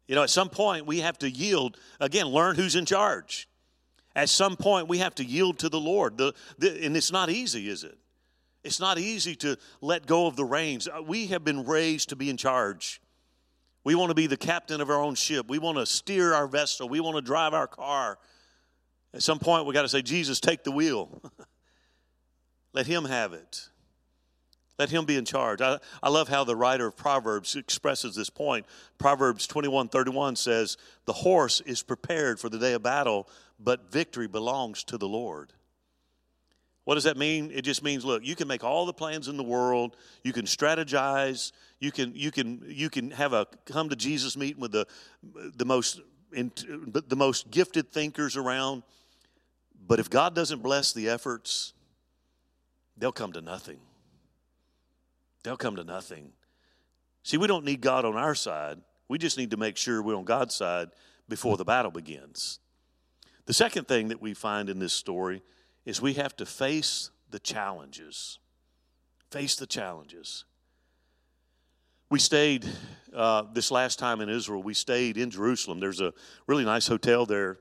You 0.07 0.15
know, 0.15 0.23
at 0.23 0.29
some 0.29 0.49
point 0.49 0.85
we 0.85 0.99
have 0.99 1.17
to 1.19 1.29
yield, 1.29 1.77
again, 1.99 2.27
learn 2.27 2.55
who's 2.55 2.77
in 2.77 2.85
charge 2.85 3.49
at 4.15 4.29
some 4.29 4.57
point 4.57 4.87
we 4.87 4.97
have 4.97 5.15
to 5.15 5.25
yield 5.25 5.59
to 5.59 5.69
the 5.69 5.79
Lord. 5.79 6.17
The, 6.17 6.33
the, 6.57 6.85
and 6.85 6.97
it's 6.97 7.11
not 7.11 7.29
easy, 7.29 7.69
is 7.69 7.83
it? 7.83 7.97
It's 8.63 8.79
not 8.79 8.99
easy 8.99 9.35
to 9.37 9.57
let 9.81 10.05
go 10.05 10.27
of 10.27 10.35
the 10.35 10.43
reins. 10.43 10.87
Uh, 10.87 11.01
we 11.01 11.27
have 11.27 11.43
been 11.43 11.63
raised 11.63 12.09
to 12.09 12.15
be 12.15 12.29
in 12.29 12.35
charge. 12.35 13.01
We 13.85 13.95
want 13.95 14.09
to 14.09 14.15
be 14.15 14.27
the 14.27 14.37
captain 14.37 14.81
of 14.81 14.89
our 14.89 15.01
own 15.01 15.15
ship. 15.15 15.47
We 15.47 15.59
want 15.59 15.77
to 15.77 15.85
steer 15.85 16.33
our 16.33 16.47
vessel. 16.47 16.89
We 16.89 16.99
want 16.99 17.15
to 17.15 17.21
drive 17.21 17.53
our 17.53 17.67
car. 17.67 18.17
At 19.13 19.23
some 19.23 19.39
point, 19.39 19.65
we 19.65 19.73
got 19.73 19.81
to 19.81 19.89
say, 19.89 20.01
Jesus, 20.01 20.39
take 20.39 20.63
the 20.63 20.71
wheel. 20.71 21.21
let 22.73 22.85
Him 22.85 23.05
have 23.05 23.33
it. 23.33 23.69
Let 24.77 24.89
Him 24.89 25.05
be 25.05 25.17
in 25.17 25.25
charge. 25.25 25.61
I, 25.61 25.79
I 26.01 26.09
love 26.09 26.29
how 26.29 26.43
the 26.43 26.55
writer 26.55 26.87
of 26.87 26.95
Proverbs 26.95 27.55
expresses 27.55 28.15
this 28.15 28.29
point. 28.29 28.65
Proverbs 28.97 29.47
21 29.47 29.89
31 29.89 30.35
says, 30.35 30.77
The 31.05 31.13
horse 31.13 31.61
is 31.61 31.83
prepared 31.83 32.39
for 32.39 32.49
the 32.49 32.59
day 32.59 32.73
of 32.73 32.83
battle, 32.83 33.27
but 33.59 33.91
victory 33.91 34.27
belongs 34.27 34.83
to 34.85 34.97
the 34.97 35.07
Lord. 35.07 35.53
What 36.85 36.95
does 36.95 37.03
that 37.03 37.17
mean? 37.17 37.51
It 37.53 37.61
just 37.61 37.83
means, 37.83 38.03
look, 38.03 38.25
you 38.25 38.35
can 38.35 38.47
make 38.47 38.63
all 38.63 38.87
the 38.87 38.93
plans 38.93 39.27
in 39.27 39.37
the 39.37 39.43
world, 39.43 39.95
you 40.23 40.33
can 40.33 40.45
strategize, 40.45 41.51
you 41.79 41.91
can 41.91 42.15
you 42.15 42.31
can 42.31 42.63
you 42.65 42.89
can 42.89 43.11
have 43.11 43.33
a 43.33 43.45
come 43.65 43.89
to 43.89 43.95
Jesus 43.95 44.35
meeting 44.35 44.59
with 44.59 44.71
the 44.71 44.87
the 45.55 45.65
most 45.65 46.01
the 46.31 47.15
most 47.15 47.51
gifted 47.51 47.91
thinkers 47.91 48.35
around. 48.37 48.83
But 49.89 49.99
if 49.99 50.07
God 50.07 50.35
doesn't 50.35 50.61
bless 50.61 50.93
the 50.93 51.09
efforts, 51.09 51.73
they'll 52.95 53.11
come 53.11 53.33
to 53.33 53.41
nothing. 53.41 53.79
They'll 55.43 55.57
come 55.57 55.75
to 55.77 55.83
nothing. 55.83 56.31
See, 57.23 57.37
we 57.37 57.47
don't 57.47 57.65
need 57.65 57.81
God 57.81 58.05
on 58.05 58.15
our 58.15 58.35
side. 58.35 58.77
We 59.07 59.17
just 59.17 59.35
need 59.35 59.49
to 59.49 59.57
make 59.57 59.77
sure 59.77 60.03
we're 60.03 60.15
on 60.15 60.25
God's 60.25 60.53
side 60.53 60.89
before 61.27 61.57
the 61.57 61.65
battle 61.65 61.89
begins. 61.89 62.59
The 63.47 63.53
second 63.53 63.87
thing 63.87 64.09
that 64.09 64.21
we 64.21 64.35
find 64.35 64.69
in 64.69 64.77
this 64.77 64.93
story 64.93 65.41
is 65.85 65.99
we 65.99 66.13
have 66.13 66.35
to 66.35 66.45
face 66.45 67.09
the 67.31 67.39
challenges. 67.39 68.37
Face 69.31 69.55
the 69.55 69.65
challenges. 69.65 70.45
We 72.11 72.19
stayed 72.19 72.63
uh, 73.11 73.45
this 73.53 73.71
last 73.71 73.97
time 73.97 74.21
in 74.21 74.29
Israel, 74.29 74.61
we 74.61 74.75
stayed 74.75 75.17
in 75.17 75.31
Jerusalem. 75.31 75.79
There's 75.79 75.99
a 75.99 76.13
really 76.45 76.65
nice 76.65 76.85
hotel 76.85 77.25
there. 77.25 77.57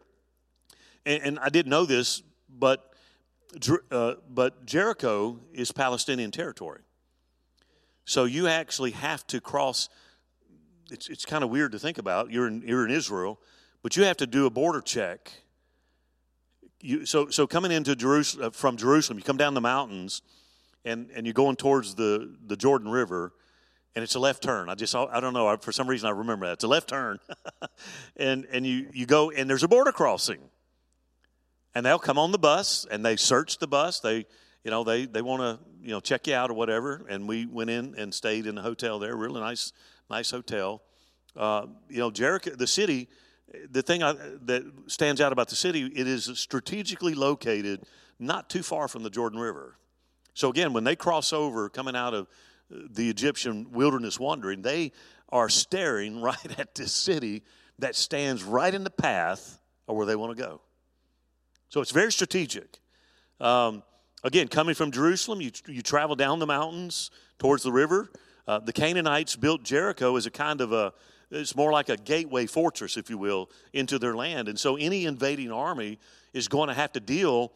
And, 1.07 1.23
and 1.23 1.39
I 1.39 1.49
didn't 1.49 1.71
know 1.71 1.85
this, 1.85 2.23
but, 2.49 2.93
uh, 3.91 4.15
but 4.29 4.67
Jericho 4.67 5.41
is 5.53 5.73
Palestinian 5.73 6.31
territory. 6.31 6.83
So 8.05 8.25
you 8.25 8.47
actually 8.47 8.93
have 8.93 9.27
to 9.29 9.41
cross. 9.41 9.89
It's, 10.91 11.09
it's 11.09 11.25
kind 11.25 11.45
of 11.45 11.51
weird 11.51 11.73
to 11.73 11.79
think 11.79 11.99
about. 11.99 12.31
You're 12.31 12.47
in, 12.47 12.63
you're 12.67 12.87
in 12.87 12.91
Israel, 12.91 13.39
but 13.83 13.97
you 13.97 14.05
have 14.05 14.17
to 14.19 14.27
do 14.27 14.47
a 14.47 14.51
border 14.51 14.81
check 14.81 15.33
you, 16.81 17.07
so, 17.07 17.29
so 17.29 17.47
coming 17.47 17.73
into 17.73 17.97
Jerusalem, 17.97 18.47
uh, 18.47 18.51
from 18.51 18.77
Jerusalem, 18.77 19.19
you 19.19 19.25
come 19.25 19.37
down 19.37 19.55
the 19.55 19.61
mountains 19.61 20.23
and, 20.85 21.11
and 21.15 21.27
you're 21.27 21.35
going 21.35 21.57
towards 21.57 21.95
the, 21.95 22.37
the 22.47 22.57
Jordan 22.57 22.89
River, 22.89 23.33
and 23.95 24.03
it's 24.03 24.15
a 24.15 24.21
left 24.21 24.43
turn. 24.43 24.69
I 24.69 24.75
just, 24.75 24.95
I 24.95 25.21
don't 25.21 25.35
know, 25.35 25.57
for 25.57 25.73
some 25.73 25.89
reason 25.89 26.09
I 26.09 26.13
remember 26.13 26.47
that. 26.47 26.55
It's 26.55 26.65
a 26.65 26.69
left 26.69 26.89
turn. 26.89 27.19
and, 28.17 28.47
and 28.53 28.65
you, 28.65 28.89
you 28.93 29.07
go, 29.07 29.31
and 29.31 29.51
there's 29.51 29.65
a 29.65 29.69
border 29.69 29.93
crossing. 29.93 30.39
And 31.79 31.87
they'll 31.87 32.01
come 32.01 32.19
on 32.19 32.33
the 32.33 32.41
bus, 32.41 32.89
and 32.91 33.07
they 33.07 33.15
search 33.15 33.59
the 33.59 33.69
bus. 33.69 34.01
They, 34.01 34.27
you 34.65 34.71
know, 34.73 34.83
they, 34.83 35.07
they 35.07 35.23
want 35.23 35.43
to, 35.43 35.65
you 35.81 35.93
know, 35.93 36.01
check 36.01 36.27
you 36.27 36.35
out 36.35 36.51
or 36.51 36.55
whatever. 36.55 37.07
And 37.09 37.29
we 37.29 37.47
went 37.47 37.71
in 37.71 37.95
and 37.97 38.13
stayed 38.13 38.49
in 38.49 38.59
a 38.59 38.63
hotel 38.63 38.99
there, 38.99 39.15
really 39.15 39.41
nice, 39.41 39.73
nice 40.11 40.33
hotel. 40.33 40.83
Uh, 41.37 41.67
you 41.89 41.99
know, 41.99 42.11
Jericho, 42.11 42.51
the 42.51 42.67
city, 42.67 43.07
the 43.71 43.83
thing 43.83 44.03
I, 44.03 44.15
that 44.47 44.65
stands 44.89 45.21
out 45.21 45.31
about 45.31 45.51
the 45.51 45.55
city, 45.55 45.85
it 45.85 46.09
is 46.09 46.25
strategically 46.35 47.15
located 47.15 47.85
not 48.19 48.51
too 48.51 48.65
far 48.65 48.89
from 48.89 49.05
the 49.05 49.11
Jordan 49.11 49.39
River. 49.39 49.79
So 50.35 50.51
again, 50.51 50.73
when 50.73 50.83
they 50.83 50.97
cross 50.97 51.33
over 51.33 51.69
coming 51.69 51.95
out 51.95 52.13
of 52.13 52.27
the 52.69 53.09
Egyptian 53.09 53.71
wilderness 53.71 54.19
wandering, 54.19 54.63
they 54.63 54.91
are 55.29 55.49
staring 55.49 56.21
right 56.23 56.59
at 56.59 56.75
this 56.75 56.91
city 56.91 57.45
that 57.79 57.95
stands 57.95 58.43
right 58.43 58.75
in 58.75 58.83
the 58.83 58.91
path 58.91 59.61
of 59.87 59.95
where 59.95 60.07
they 60.07 60.17
want 60.17 60.37
to 60.37 60.43
go. 60.43 60.61
So 61.69 61.81
it's 61.81 61.91
very 61.91 62.13
strategic. 62.13 62.81
Um, 63.41 63.83
again, 64.25 64.49
coming 64.49 64.75
from 64.75 64.91
Jerusalem, 64.91 65.41
you, 65.41 65.51
you 65.67 65.83
travel 65.83 66.17
down 66.17 66.39
the 66.39 66.47
mountains 66.47 67.11
towards 67.39 67.63
the 67.63 67.73
river. 67.73 68.11
Uh, 68.47 68.59
the 68.59 68.73
Canaanites 68.73 69.37
built 69.37 69.63
Jericho 69.63 70.17
as 70.17 70.27
a 70.27 70.31
kind 70.31 70.61
of 70.61 70.73
a 70.73 70.93
it's 71.31 71.55
more 71.55 71.73
like 71.73 71.89
a 71.89 71.97
gateway 71.97 72.47
fortress, 72.47 72.97
if 72.97 73.11
you 73.11 73.19
will, 73.19 73.51
into 73.73 73.99
their 73.99 74.17
land. 74.17 74.49
And 74.49 74.59
so 74.59 74.77
any 74.77 75.05
invading 75.05 75.53
army 75.53 75.99
is 76.33 76.49
going 76.49 76.69
to 76.69 76.75
have 76.75 76.93
to 76.93 77.01
deal 77.01 77.53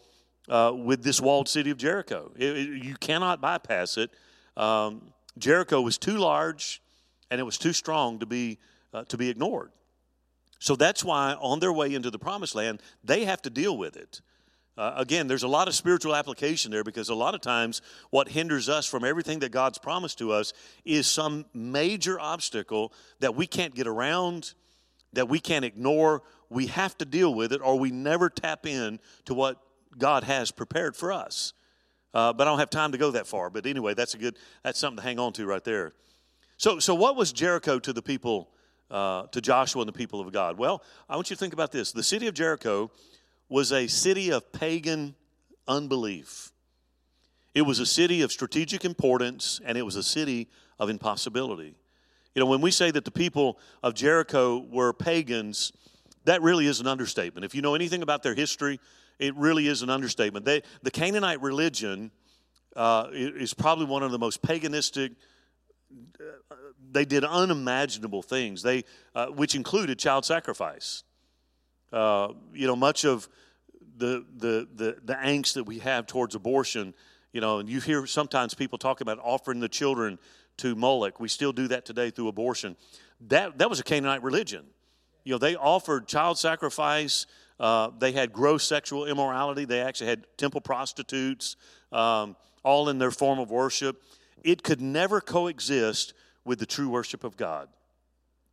uh, 0.49 0.73
with 0.75 1.03
this 1.03 1.21
walled 1.21 1.49
city 1.49 1.71
of 1.71 1.79
Jericho. 1.79 2.33
It, 2.37 2.57
it, 2.57 2.85
you 2.85 2.97
cannot 2.97 3.41
bypass 3.41 3.97
it. 3.97 4.11
Um, 4.57 5.13
Jericho 5.39 5.81
was 5.81 5.97
too 5.97 6.19
large 6.19 6.83
and 7.31 7.41
it 7.41 7.45
was 7.45 7.57
too 7.57 7.73
strong 7.73 8.19
to 8.19 8.27
be, 8.27 8.59
uh, 8.93 9.05
to 9.05 9.17
be 9.17 9.31
ignored. 9.31 9.71
So 10.63 10.77
that's 10.77 11.03
why 11.03 11.35
on 11.41 11.59
their 11.59 11.73
way 11.73 11.93
into 11.93 12.09
the 12.09 12.21
promised 12.21 12.55
land, 12.55 12.81
they 13.03 13.25
have 13.25 13.43
to 13.43 13.51
deal 13.51 13.77
with 13.77 13.97
it. 13.97 14.21
Uh, 14.79 14.95
again, 14.97 15.27
there's 15.27 15.43
a 15.43 15.49
lot 15.49 15.67
of 15.67 15.75
spiritual 15.75 16.15
application 16.15 16.71
there 16.71 16.85
because 16.85 17.09
a 17.09 17.17
lot 17.17 17.35
of 17.35 17.41
times 17.41 17.83
what 18.11 18.29
hinders 18.29 18.69
us 18.69 18.87
from 18.87 19.03
everything 19.03 19.41
that 19.41 19.51
God's 19.51 19.79
promised 19.79 20.19
to 20.19 20.31
us 20.31 20.53
is 20.85 21.09
some 21.09 21.47
major 21.53 22.21
obstacle 22.21 22.93
that 23.19 23.35
we 23.35 23.45
can't 23.45 23.75
get 23.75 23.89
around, 23.89 24.55
that 25.13 25.29
we 25.29 25.41
can't 25.41 25.65
ignore. 25.65 26.23
We 26.49 26.69
have 26.69 26.97
to 26.99 27.05
deal 27.05 27.35
with 27.35 27.53
it, 27.53 27.61
or 27.61 27.77
we 27.77 27.91
never 27.91 28.31
tap 28.31 28.65
in 28.65 29.01
to 29.25 29.35
what 29.35 29.61
God 29.99 30.23
has 30.23 30.53
prepared 30.53 30.95
for 30.95 31.11
us. 31.11 31.55
Uh, 32.15 32.33
but 32.33 32.47
I 32.47 32.51
don't 32.53 32.61
have 32.61 32.71
time 32.71 32.93
to 32.93 32.99
go 32.99 33.11
that 33.11 33.27
far. 33.27 33.51
But 33.51 33.67
anyway, 33.67 33.95
that's 33.95 34.15
a 34.15 34.19
good. 34.19 34.39
That's 34.63 34.79
something 34.79 34.99
to 34.99 35.03
hang 35.03 35.19
on 35.19 35.33
to 35.33 35.45
right 35.45 35.65
there. 35.65 35.93
So, 36.57 36.79
so 36.79 36.95
what 36.95 37.17
was 37.17 37.33
Jericho 37.33 37.81
to 37.81 37.93
the 37.93 38.03
people, 38.03 38.53
uh, 38.93 39.27
to 39.29 39.41
Joshua 39.41 39.83
and 39.83 39.89
the 39.89 39.93
people 39.93 40.21
of 40.21 40.31
God? 40.33 40.59
Well, 40.59 40.83
I 41.09 41.17
want 41.17 41.31
you 41.31 41.37
to 41.37 41.41
think 41.41 41.53
about 41.53 41.73
this. 41.73 41.91
The 41.91 42.03
city 42.03 42.29
of 42.29 42.35
Jericho 42.35 42.91
was 43.49 43.73
a 43.73 43.87
city 43.89 44.31
of 44.31 44.53
pagan 44.53 45.17
unbelief. 45.67 46.53
It 47.55 47.63
was 47.63 47.81
a 47.81 47.87
city 47.87 48.23
of 48.23 48.31
strategic 48.31 48.85
importance, 48.85 49.61
and 49.65 49.77
it 49.77 49.83
was 49.83 49.97
a 49.97 50.03
city 50.03 50.49
of 50.79 50.89
impossibility. 50.89 51.75
You 52.35 52.41
know, 52.41 52.47
when 52.47 52.61
we 52.61 52.71
say 52.71 52.91
that 52.91 53.05
the 53.05 53.11
people 53.11 53.59
of 53.83 53.95
Jericho 53.95 54.59
were 54.59 54.93
pagans, 54.93 55.73
that 56.25 56.41
really 56.41 56.67
is 56.67 56.81
an 56.81 56.87
understatement. 56.87 57.45
If 57.45 57.55
you 57.55 57.61
know 57.61 57.75
anything 57.75 58.03
about 58.03 58.23
their 58.23 58.35
history, 58.35 58.81
it 59.19 59.37
really 59.37 59.69
is 59.69 59.83
an 59.83 59.91
understatement. 59.91 60.45
They, 60.45 60.63
the 60.83 60.91
Canaanite 60.91 61.43
religion 61.43 62.11
uh, 62.75 63.09
is 63.13 63.53
probably 63.53 63.85
one 63.85 64.03
of 64.03 64.13
the 64.13 64.19
most 64.19 64.41
paganistic. 64.43 65.15
They 66.91 67.05
did 67.05 67.25
unimaginable 67.25 68.23
things. 68.23 68.63
They, 68.63 68.85
uh, 69.15 69.27
which 69.27 69.55
included 69.55 69.99
child 69.99 70.25
sacrifice. 70.25 71.05
Uh, 71.93 72.29
you 72.53 72.67
know, 72.67 72.77
much 72.77 73.05
of 73.05 73.29
the, 73.97 74.25
the 74.37 74.69
the 74.75 74.97
the 75.05 75.15
angst 75.15 75.55
that 75.55 75.65
we 75.65 75.79
have 75.81 76.07
towards 76.07 76.35
abortion. 76.35 76.95
You 77.33 77.41
know, 77.41 77.59
and 77.59 77.69
you 77.69 77.81
hear 77.81 78.07
sometimes 78.07 78.55
people 78.55 78.79
talk 78.79 79.01
about 79.01 79.19
offering 79.23 79.61
the 79.61 79.69
children 79.69 80.19
to 80.59 80.75
Moloch. 80.75 81.19
We 81.19 81.29
still 81.29 81.53
do 81.53 81.69
that 81.69 81.85
today 81.85 82.11
through 82.11 82.29
abortion. 82.29 82.77
That, 83.29 83.59
that 83.59 83.71
was 83.71 83.81
a 83.81 83.83
Canaanite 83.83 84.23
religion. 84.23 84.65
You 85.25 85.33
know, 85.33 85.39
they 85.39 85.57
offered 85.57 86.09
child 86.09 86.39
sacrifice. 86.39 87.27
Uh, 87.59 87.91
they 87.99 88.13
had 88.13 88.33
gross 88.33 88.65
sexual 88.65 89.07
immorality. 89.07 89.65
They 89.65 89.81
actually 89.81 90.09
had 90.09 90.27
temple 90.37 90.61
prostitutes, 90.61 91.57
um, 91.93 92.37
all 92.65 92.89
in 92.89 92.99
their 92.99 93.11
form 93.11 93.39
of 93.39 93.51
worship. 93.51 94.03
It 94.45 94.63
could 94.63 94.81
never 94.81 95.21
coexist 95.21 96.15
with 96.45 96.59
the 96.59 96.67
true 96.67 96.89
worship 96.89 97.25
of 97.25 97.37
God. 97.37 97.69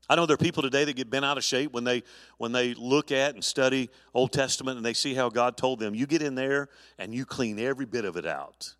I 0.09 0.15
know 0.15 0.25
there 0.25 0.33
are 0.33 0.37
people 0.37 0.63
today 0.63 0.85
that 0.85 0.95
get 0.95 1.09
bent 1.09 1.23
out 1.23 1.37
of 1.37 1.43
shape 1.43 1.71
when 1.71 1.83
they 1.83 2.01
when 2.37 2.51
they 2.51 2.73
look 2.73 3.11
at 3.11 3.35
and 3.35 3.43
study 3.43 3.89
Old 4.13 4.31
Testament 4.31 4.77
and 4.77 4.85
they 4.85 4.93
see 4.93 5.13
how 5.13 5.29
God 5.29 5.55
told 5.55 5.79
them. 5.79 5.93
You 5.93 6.07
get 6.07 6.23
in 6.23 6.33
there 6.33 6.69
and 6.97 7.13
you 7.13 7.25
clean 7.25 7.59
every 7.59 7.85
bit 7.85 8.05
of 8.05 8.17
it 8.17 8.25
out. 8.25 8.73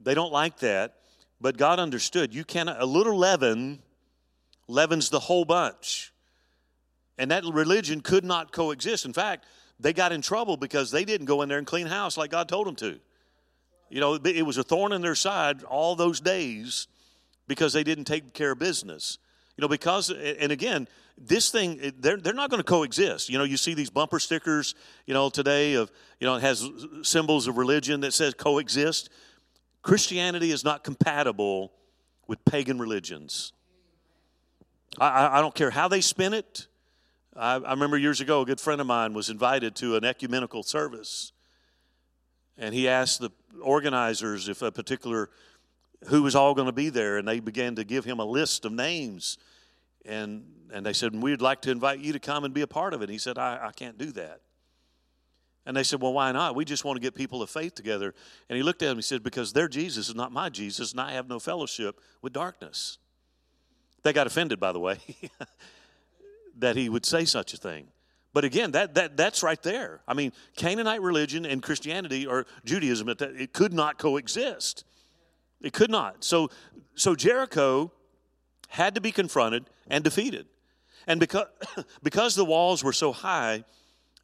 They 0.00 0.14
don't 0.14 0.32
like 0.32 0.58
that. 0.60 0.94
But 1.40 1.56
God 1.56 1.78
understood 1.78 2.32
you 2.32 2.44
cannot, 2.44 2.80
a 2.80 2.86
little 2.86 3.18
leaven 3.18 3.82
leavens 4.68 5.10
the 5.10 5.20
whole 5.20 5.44
bunch. 5.44 6.12
And 7.18 7.30
that 7.30 7.44
religion 7.44 8.00
could 8.00 8.24
not 8.24 8.52
coexist. 8.52 9.04
In 9.04 9.12
fact, 9.12 9.44
they 9.78 9.92
got 9.92 10.12
in 10.12 10.22
trouble 10.22 10.56
because 10.56 10.90
they 10.90 11.04
didn't 11.04 11.26
go 11.26 11.42
in 11.42 11.48
there 11.48 11.58
and 11.58 11.66
clean 11.66 11.86
house 11.86 12.16
like 12.16 12.30
God 12.30 12.48
told 12.48 12.66
them 12.66 12.76
to. 12.76 12.98
You 13.94 14.00
know, 14.00 14.14
it 14.24 14.44
was 14.44 14.58
a 14.58 14.64
thorn 14.64 14.90
in 14.90 15.02
their 15.02 15.14
side 15.14 15.62
all 15.62 15.94
those 15.94 16.18
days 16.18 16.88
because 17.46 17.72
they 17.72 17.84
didn't 17.84 18.06
take 18.06 18.34
care 18.34 18.50
of 18.50 18.58
business. 18.58 19.18
You 19.56 19.62
know, 19.62 19.68
because, 19.68 20.10
and 20.10 20.50
again, 20.50 20.88
this 21.16 21.52
thing, 21.52 21.78
eh, 21.80 21.92
they're, 22.00 22.16
they're 22.16 22.34
not 22.34 22.50
going 22.50 22.58
to 22.58 22.68
coexist. 22.68 23.28
You 23.28 23.38
know, 23.38 23.44
you 23.44 23.56
see 23.56 23.72
these 23.72 23.90
bumper 23.90 24.18
stickers, 24.18 24.74
you 25.06 25.14
know, 25.14 25.30
today 25.30 25.74
of, 25.74 25.92
you 26.18 26.26
know, 26.26 26.34
it 26.34 26.40
has 26.40 26.68
symbols 27.02 27.46
of 27.46 27.56
religion 27.56 28.00
that 28.00 28.12
says 28.12 28.34
coexist. 28.34 29.10
Christianity 29.82 30.50
is 30.50 30.64
not 30.64 30.82
compatible 30.82 31.70
with 32.26 32.44
pagan 32.44 32.80
religions. 32.80 33.52
I, 34.98 35.38
I 35.38 35.40
don't 35.40 35.54
care 35.54 35.70
how 35.70 35.86
they 35.86 36.00
spin 36.00 36.34
it. 36.34 36.66
I, 37.36 37.54
I, 37.58 37.70
remember 37.70 37.96
years 37.96 38.20
ago, 38.20 38.40
a 38.40 38.44
good 38.44 38.60
friend 38.60 38.80
of 38.80 38.88
mine 38.88 39.14
was 39.14 39.30
invited 39.30 39.76
to 39.76 39.94
an 39.94 40.04
ecumenical 40.04 40.64
service, 40.64 41.30
and 42.58 42.74
he 42.74 42.88
asked 42.88 43.20
the 43.20 43.30
organizers 43.60 44.48
if 44.48 44.62
a 44.62 44.70
particular 44.70 45.30
who 46.08 46.22
was 46.22 46.34
all 46.34 46.54
going 46.54 46.66
to 46.66 46.72
be 46.72 46.90
there, 46.90 47.16
and 47.16 47.26
they 47.26 47.40
began 47.40 47.74
to 47.76 47.84
give 47.84 48.04
him 48.04 48.18
a 48.18 48.24
list 48.24 48.64
of 48.64 48.72
names, 48.72 49.38
and 50.04 50.44
and 50.72 50.84
they 50.84 50.92
said 50.92 51.14
we'd 51.14 51.40
like 51.40 51.62
to 51.62 51.70
invite 51.70 52.00
you 52.00 52.12
to 52.12 52.18
come 52.18 52.44
and 52.44 52.52
be 52.52 52.62
a 52.62 52.66
part 52.66 52.94
of 52.94 53.00
it. 53.00 53.04
And 53.04 53.12
he 53.12 53.18
said, 53.18 53.38
I, 53.38 53.68
I 53.68 53.72
can't 53.72 53.96
do 53.96 54.10
that. 54.12 54.40
And 55.66 55.76
they 55.76 55.82
said, 55.82 56.00
Well, 56.00 56.12
why 56.12 56.32
not? 56.32 56.54
We 56.54 56.64
just 56.64 56.84
want 56.84 56.96
to 56.96 57.00
get 57.00 57.14
people 57.14 57.42
of 57.42 57.50
faith 57.50 57.74
together. 57.74 58.14
And 58.48 58.56
he 58.56 58.62
looked 58.62 58.82
at 58.82 58.86
them 58.86 58.92
and 58.92 58.98
he 58.98 59.02
said, 59.02 59.22
Because 59.22 59.52
their 59.52 59.68
Jesus 59.68 60.08
is 60.08 60.14
not 60.14 60.32
my 60.32 60.48
Jesus, 60.48 60.92
and 60.92 61.00
I 61.00 61.12
have 61.12 61.28
no 61.28 61.38
fellowship 61.38 62.00
with 62.22 62.32
darkness. 62.32 62.98
They 64.02 64.12
got 64.12 64.26
offended, 64.26 64.60
by 64.60 64.72
the 64.72 64.80
way, 64.80 64.98
that 66.58 66.76
he 66.76 66.88
would 66.88 67.06
say 67.06 67.24
such 67.24 67.54
a 67.54 67.56
thing. 67.56 67.88
But 68.34 68.44
again, 68.44 68.72
that, 68.72 68.96
that, 68.96 69.16
that's 69.16 69.44
right 69.44 69.62
there. 69.62 70.00
I 70.08 70.12
mean, 70.12 70.32
Canaanite 70.56 71.00
religion 71.00 71.46
and 71.46 71.62
Christianity 71.62 72.26
or 72.26 72.46
Judaism, 72.64 73.08
it 73.08 73.52
could 73.52 73.72
not 73.72 73.96
coexist. 73.96 74.84
It 75.62 75.72
could 75.72 75.90
not. 75.90 76.24
So, 76.24 76.50
so 76.96 77.14
Jericho 77.14 77.92
had 78.68 78.96
to 78.96 79.00
be 79.00 79.12
confronted 79.12 79.70
and 79.86 80.02
defeated. 80.02 80.46
And 81.06 81.20
because, 81.20 81.46
because 82.02 82.34
the 82.34 82.44
walls 82.44 82.82
were 82.82 82.92
so 82.92 83.12
high, 83.12 83.64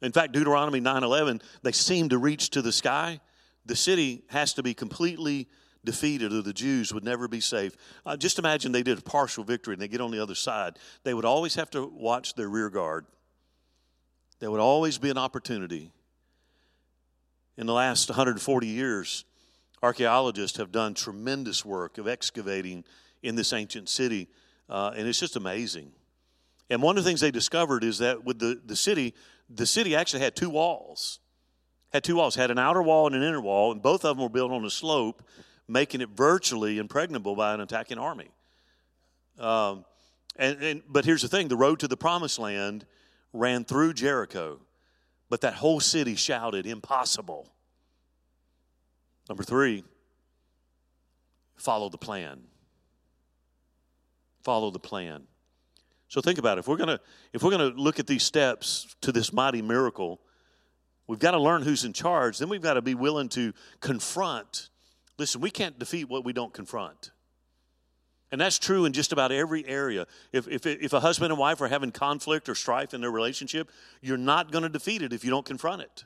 in 0.01 0.11
fact, 0.11 0.33
Deuteronomy 0.33 0.81
9:11, 0.81 1.41
they 1.63 1.71
seem 1.71 2.09
to 2.09 2.17
reach 2.17 2.49
to 2.51 2.61
the 2.61 2.71
sky. 2.73 3.21
The 3.65 3.75
city 3.75 4.23
has 4.27 4.53
to 4.55 4.63
be 4.63 4.73
completely 4.73 5.47
defeated 5.85 6.33
or 6.33 6.41
the 6.41 6.53
Jews 6.53 6.93
would 6.93 7.03
never 7.03 7.27
be 7.27 7.39
safe. 7.39 7.77
Uh, 8.05 8.17
just 8.17 8.39
imagine 8.39 8.71
they 8.71 8.83
did 8.83 8.99
a 8.99 9.01
partial 9.01 9.43
victory 9.43 9.73
and 9.73 9.81
they 9.81 9.87
get 9.87 10.01
on 10.01 10.11
the 10.11 10.21
other 10.21 10.35
side. 10.35 10.77
They 11.03 11.13
would 11.13 11.25
always 11.25 11.55
have 11.55 11.69
to 11.71 11.85
watch 11.85 12.35
their 12.35 12.49
rear 12.49 12.69
guard. 12.69 13.05
There 14.41 14.49
would 14.49 14.59
always 14.59 14.97
be 14.97 15.11
an 15.11 15.19
opportunity. 15.19 15.91
In 17.57 17.67
the 17.67 17.73
last 17.73 18.09
140 18.09 18.65
years, 18.65 19.23
archaeologists 19.83 20.57
have 20.57 20.71
done 20.71 20.95
tremendous 20.95 21.63
work 21.63 21.99
of 21.99 22.07
excavating 22.07 22.83
in 23.21 23.35
this 23.35 23.53
ancient 23.53 23.87
city, 23.87 24.27
uh, 24.67 24.93
and 24.97 25.07
it's 25.07 25.19
just 25.19 25.35
amazing. 25.35 25.91
And 26.71 26.81
one 26.81 26.97
of 26.97 27.03
the 27.03 27.09
things 27.09 27.21
they 27.21 27.29
discovered 27.29 27.83
is 27.83 27.99
that 27.99 28.23
with 28.23 28.39
the, 28.39 28.59
the 28.65 28.75
city, 28.75 29.13
the 29.47 29.67
city 29.67 29.95
actually 29.95 30.23
had 30.23 30.35
two 30.35 30.49
walls. 30.49 31.19
Had 31.93 32.03
two 32.03 32.15
walls, 32.15 32.33
had 32.33 32.49
an 32.49 32.57
outer 32.57 32.81
wall 32.81 33.05
and 33.05 33.15
an 33.15 33.21
inner 33.21 33.41
wall, 33.41 33.71
and 33.71 33.79
both 33.79 34.03
of 34.05 34.17
them 34.17 34.23
were 34.23 34.29
built 34.29 34.51
on 34.51 34.65
a 34.65 34.71
slope, 34.71 35.21
making 35.67 36.01
it 36.01 36.09
virtually 36.09 36.79
impregnable 36.79 37.35
by 37.35 37.53
an 37.53 37.61
attacking 37.61 37.99
army. 37.99 38.31
Um, 39.37 39.85
and, 40.35 40.63
and, 40.63 40.83
but 40.89 41.05
here's 41.05 41.21
the 41.21 41.27
thing 41.27 41.47
the 41.47 41.55
road 41.55 41.79
to 41.81 41.87
the 41.87 41.97
promised 41.97 42.39
land 42.39 42.87
ran 43.33 43.63
through 43.63 43.93
Jericho, 43.93 44.59
but 45.29 45.41
that 45.41 45.53
whole 45.55 45.79
city 45.79 46.15
shouted, 46.15 46.65
Impossible. 46.65 47.47
Number 49.29 49.43
three, 49.43 49.83
follow 51.55 51.89
the 51.89 51.97
plan. 51.97 52.41
Follow 54.43 54.71
the 54.71 54.79
plan. 54.79 55.23
So 56.07 56.19
think 56.19 56.39
about 56.39 56.57
it. 56.57 56.61
If 56.61 56.67
we're 56.67 56.77
gonna 56.77 56.99
if 57.31 57.43
we're 57.43 57.51
gonna 57.51 57.69
look 57.69 57.99
at 57.99 58.07
these 58.07 58.23
steps 58.23 58.93
to 59.01 59.13
this 59.13 59.31
mighty 59.31 59.61
miracle, 59.61 60.19
we've 61.07 61.19
got 61.19 61.31
to 61.31 61.39
learn 61.39 61.61
who's 61.61 61.85
in 61.85 61.93
charge. 61.93 62.37
Then 62.37 62.49
we've 62.49 62.61
got 62.61 62.73
to 62.73 62.81
be 62.81 62.95
willing 62.95 63.29
to 63.29 63.53
confront. 63.79 64.69
Listen, 65.17 65.39
we 65.39 65.51
can't 65.51 65.79
defeat 65.79 66.09
what 66.09 66.25
we 66.25 66.33
don't 66.33 66.53
confront. 66.53 67.11
And 68.31 68.39
that's 68.39 68.57
true 68.57 68.85
in 68.85 68.93
just 68.93 69.11
about 69.11 69.31
every 69.31 69.67
area. 69.67 70.07
If, 70.31 70.47
if, 70.47 70.65
if 70.65 70.93
a 70.93 71.01
husband 71.01 71.31
and 71.31 71.39
wife 71.39 71.59
are 71.59 71.67
having 71.67 71.91
conflict 71.91 72.47
or 72.47 72.55
strife 72.55 72.93
in 72.93 73.01
their 73.01 73.11
relationship, 73.11 73.69
you're 74.01 74.17
not 74.17 74.51
going 74.51 74.63
to 74.63 74.69
defeat 74.69 75.01
it 75.01 75.11
if 75.11 75.25
you 75.25 75.29
don't 75.29 75.45
confront 75.45 75.81
it. 75.81 76.05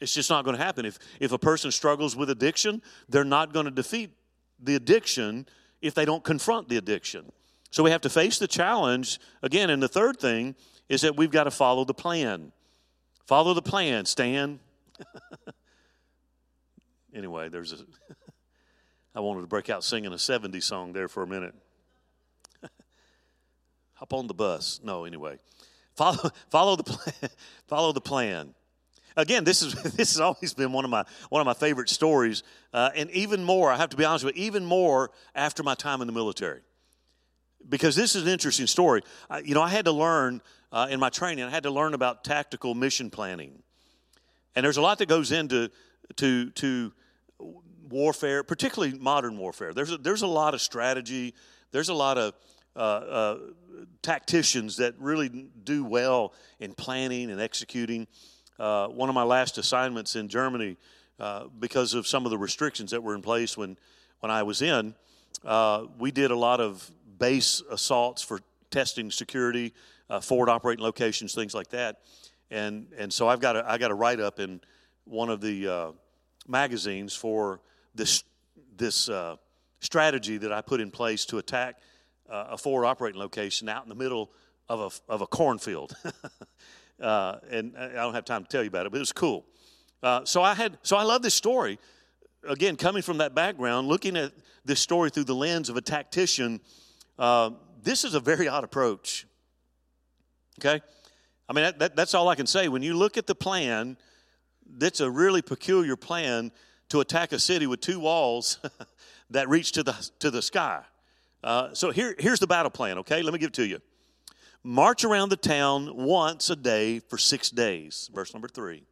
It's 0.00 0.12
just 0.12 0.30
not 0.30 0.44
going 0.44 0.56
to 0.56 0.62
happen. 0.62 0.84
If, 0.84 0.98
if 1.20 1.30
a 1.30 1.38
person 1.38 1.70
struggles 1.70 2.16
with 2.16 2.30
addiction, 2.30 2.82
they're 3.08 3.22
not 3.22 3.52
going 3.52 3.66
to 3.66 3.70
defeat 3.70 4.10
the 4.58 4.74
addiction 4.74 5.46
if 5.80 5.94
they 5.94 6.04
don't 6.04 6.24
confront 6.24 6.68
the 6.68 6.78
addiction. 6.78 7.30
So 7.70 7.84
we 7.84 7.90
have 7.90 8.00
to 8.00 8.10
face 8.10 8.38
the 8.38 8.48
challenge 8.48 9.20
again. 9.42 9.70
And 9.70 9.82
the 9.82 9.88
third 9.88 10.18
thing 10.18 10.56
is 10.88 11.02
that 11.02 11.16
we've 11.16 11.30
got 11.30 11.44
to 11.44 11.50
follow 11.50 11.84
the 11.84 11.94
plan. 11.94 12.50
Follow 13.26 13.54
the 13.54 13.62
plan, 13.62 14.06
Stan. 14.06 14.58
anyway, 17.14 17.48
there's 17.48 17.72
a. 17.72 17.76
I 19.14 19.20
wanted 19.20 19.40
to 19.42 19.46
break 19.46 19.70
out 19.70 19.82
singing 19.84 20.12
a 20.12 20.16
70s 20.16 20.62
song 20.62 20.92
there 20.92 21.08
for 21.08 21.22
a 21.22 21.26
minute. 21.26 21.54
Hop 23.94 24.12
on 24.12 24.26
the 24.26 24.34
bus. 24.34 24.80
No, 24.82 25.04
anyway. 25.04 25.38
Follow, 25.96 26.30
follow, 26.48 26.76
the, 26.76 26.84
plan, 26.84 27.30
follow 27.66 27.92
the 27.92 28.00
plan. 28.00 28.54
Again, 29.16 29.44
this, 29.44 29.62
is, 29.62 29.74
this 29.74 30.12
has 30.12 30.20
always 30.20 30.54
been 30.54 30.72
one 30.72 30.84
of 30.84 30.90
my, 30.90 31.04
one 31.28 31.40
of 31.40 31.46
my 31.46 31.54
favorite 31.54 31.88
stories. 31.88 32.42
Uh, 32.72 32.90
and 32.94 33.10
even 33.10 33.42
more, 33.42 33.72
I 33.72 33.76
have 33.76 33.90
to 33.90 33.96
be 33.96 34.04
honest 34.04 34.24
with 34.24 34.36
you, 34.36 34.44
even 34.44 34.64
more 34.64 35.10
after 35.34 35.62
my 35.62 35.74
time 35.74 36.00
in 36.00 36.06
the 36.06 36.12
military 36.12 36.60
because 37.68 37.94
this 37.94 38.16
is 38.16 38.22
an 38.22 38.28
interesting 38.28 38.66
story. 38.66 39.02
you 39.44 39.54
know, 39.54 39.62
I 39.62 39.68
had 39.68 39.84
to 39.84 39.92
learn 39.92 40.42
uh, 40.72 40.88
in 40.90 41.00
my 41.00 41.10
training, 41.10 41.44
I 41.44 41.50
had 41.50 41.64
to 41.64 41.70
learn 41.70 41.94
about 41.94 42.24
tactical 42.24 42.74
mission 42.74 43.10
planning. 43.10 43.62
And 44.54 44.64
there's 44.64 44.76
a 44.76 44.82
lot 44.82 44.98
that 44.98 45.08
goes 45.08 45.32
into 45.32 45.70
to, 46.16 46.50
to 46.50 46.92
warfare, 47.90 48.42
particularly 48.42 48.96
modern 48.98 49.36
warfare. 49.36 49.74
There's 49.74 49.92
a, 49.92 49.98
there's 49.98 50.22
a 50.22 50.26
lot 50.26 50.54
of 50.54 50.60
strategy, 50.60 51.34
there's 51.72 51.88
a 51.88 51.94
lot 51.94 52.16
of 52.16 52.34
uh, 52.76 52.78
uh, 52.78 53.38
tacticians 54.00 54.76
that 54.76 54.94
really 54.98 55.28
do 55.64 55.84
well 55.84 56.32
in 56.60 56.72
planning 56.72 57.30
and 57.30 57.40
executing. 57.40 58.06
Uh, 58.58 58.86
one 58.88 59.08
of 59.08 59.14
my 59.14 59.24
last 59.24 59.58
assignments 59.58 60.14
in 60.16 60.28
Germany, 60.28 60.76
uh, 61.18 61.44
because 61.58 61.94
of 61.94 62.06
some 62.06 62.24
of 62.24 62.30
the 62.30 62.38
restrictions 62.38 62.92
that 62.92 63.02
were 63.02 63.14
in 63.14 63.22
place 63.22 63.56
when, 63.56 63.76
when 64.20 64.30
I 64.30 64.44
was 64.44 64.62
in, 64.62 64.94
uh, 65.44 65.86
we 65.98 66.10
did 66.10 66.30
a 66.30 66.36
lot 66.36 66.60
of 66.60 66.90
base 67.18 67.62
assaults 67.70 68.22
for 68.22 68.40
testing 68.70 69.10
security, 69.10 69.74
uh, 70.08 70.20
forward 70.20 70.48
operating 70.48 70.84
locations, 70.84 71.34
things 71.34 71.54
like 71.54 71.70
that. 71.70 72.00
And, 72.50 72.86
and 72.96 73.12
so 73.12 73.28
I've 73.28 73.40
got 73.40 73.56
a, 73.56 73.68
I 73.68 73.78
got 73.78 73.90
a 73.90 73.94
write 73.94 74.20
up 74.20 74.38
in 74.38 74.60
one 75.04 75.28
of 75.28 75.40
the 75.40 75.92
magazines 76.46 77.14
for 77.14 77.60
this, 77.94 78.24
this 78.76 79.08
uh, 79.08 79.36
strategy 79.80 80.38
that 80.38 80.52
I 80.52 80.60
put 80.60 80.80
in 80.80 80.90
place 80.90 81.24
to 81.26 81.38
attack 81.38 81.76
uh, 82.28 82.48
a 82.50 82.58
forward 82.58 82.86
operating 82.86 83.20
location 83.20 83.68
out 83.68 83.82
in 83.82 83.88
the 83.88 83.94
middle 83.94 84.30
of 84.68 84.80
a, 85.08 85.12
of 85.12 85.20
a 85.20 85.26
cornfield. 85.26 85.96
uh, 87.00 87.36
and 87.50 87.76
I 87.76 87.94
don't 87.94 88.14
have 88.14 88.24
time 88.24 88.44
to 88.44 88.48
tell 88.48 88.62
you 88.62 88.68
about 88.68 88.86
it, 88.86 88.92
but 88.92 88.98
it 88.98 89.00
was 89.00 89.12
cool. 89.12 89.46
Uh, 90.02 90.24
so 90.24 90.42
I 90.42 90.54
had, 90.54 90.78
so 90.82 90.96
I 90.96 91.02
love 91.02 91.22
this 91.22 91.34
story. 91.34 91.78
Again, 92.48 92.76
coming 92.76 93.02
from 93.02 93.18
that 93.18 93.34
background, 93.34 93.88
looking 93.88 94.16
at 94.16 94.32
this 94.64 94.80
story 94.80 95.10
through 95.10 95.24
the 95.24 95.34
lens 95.34 95.68
of 95.68 95.76
a 95.76 95.80
tactician, 95.80 96.60
uh, 97.18 97.50
this 97.82 98.04
is 98.04 98.14
a 98.14 98.20
very 98.20 98.48
odd 98.48 98.64
approach. 98.64 99.26
Okay, 100.58 100.80
I 101.48 101.52
mean 101.52 101.64
that, 101.64 101.78
that, 101.78 101.96
that's 101.96 102.14
all 102.14 102.28
I 102.28 102.34
can 102.34 102.46
say. 102.46 102.68
When 102.68 102.82
you 102.82 102.94
look 102.94 103.18
at 103.18 103.26
the 103.26 103.34
plan, 103.34 103.96
that's 104.66 105.00
a 105.00 105.10
really 105.10 105.42
peculiar 105.42 105.96
plan 105.96 106.52
to 106.90 107.00
attack 107.00 107.32
a 107.32 107.38
city 107.38 107.66
with 107.66 107.80
two 107.80 107.98
walls 107.98 108.58
that 109.30 109.48
reach 109.48 109.72
to 109.72 109.82
the 109.82 110.10
to 110.18 110.30
the 110.30 110.42
sky. 110.42 110.82
Uh, 111.42 111.72
so 111.72 111.90
here, 111.90 112.14
here's 112.18 112.38
the 112.38 112.46
battle 112.46 112.70
plan, 112.70 112.98
okay? 112.98 113.22
Let 113.22 113.32
me 113.32 113.38
give 113.38 113.48
it 113.48 113.54
to 113.54 113.66
you. 113.66 113.80
March 114.62 115.04
around 115.04 115.30
the 115.30 115.36
town 115.36 115.96
once 115.96 116.50
a 116.50 116.56
day 116.56 116.98
for 116.98 117.16
six 117.16 117.48
days, 117.50 118.10
verse 118.12 118.34
number 118.34 118.48
three. 118.48 118.84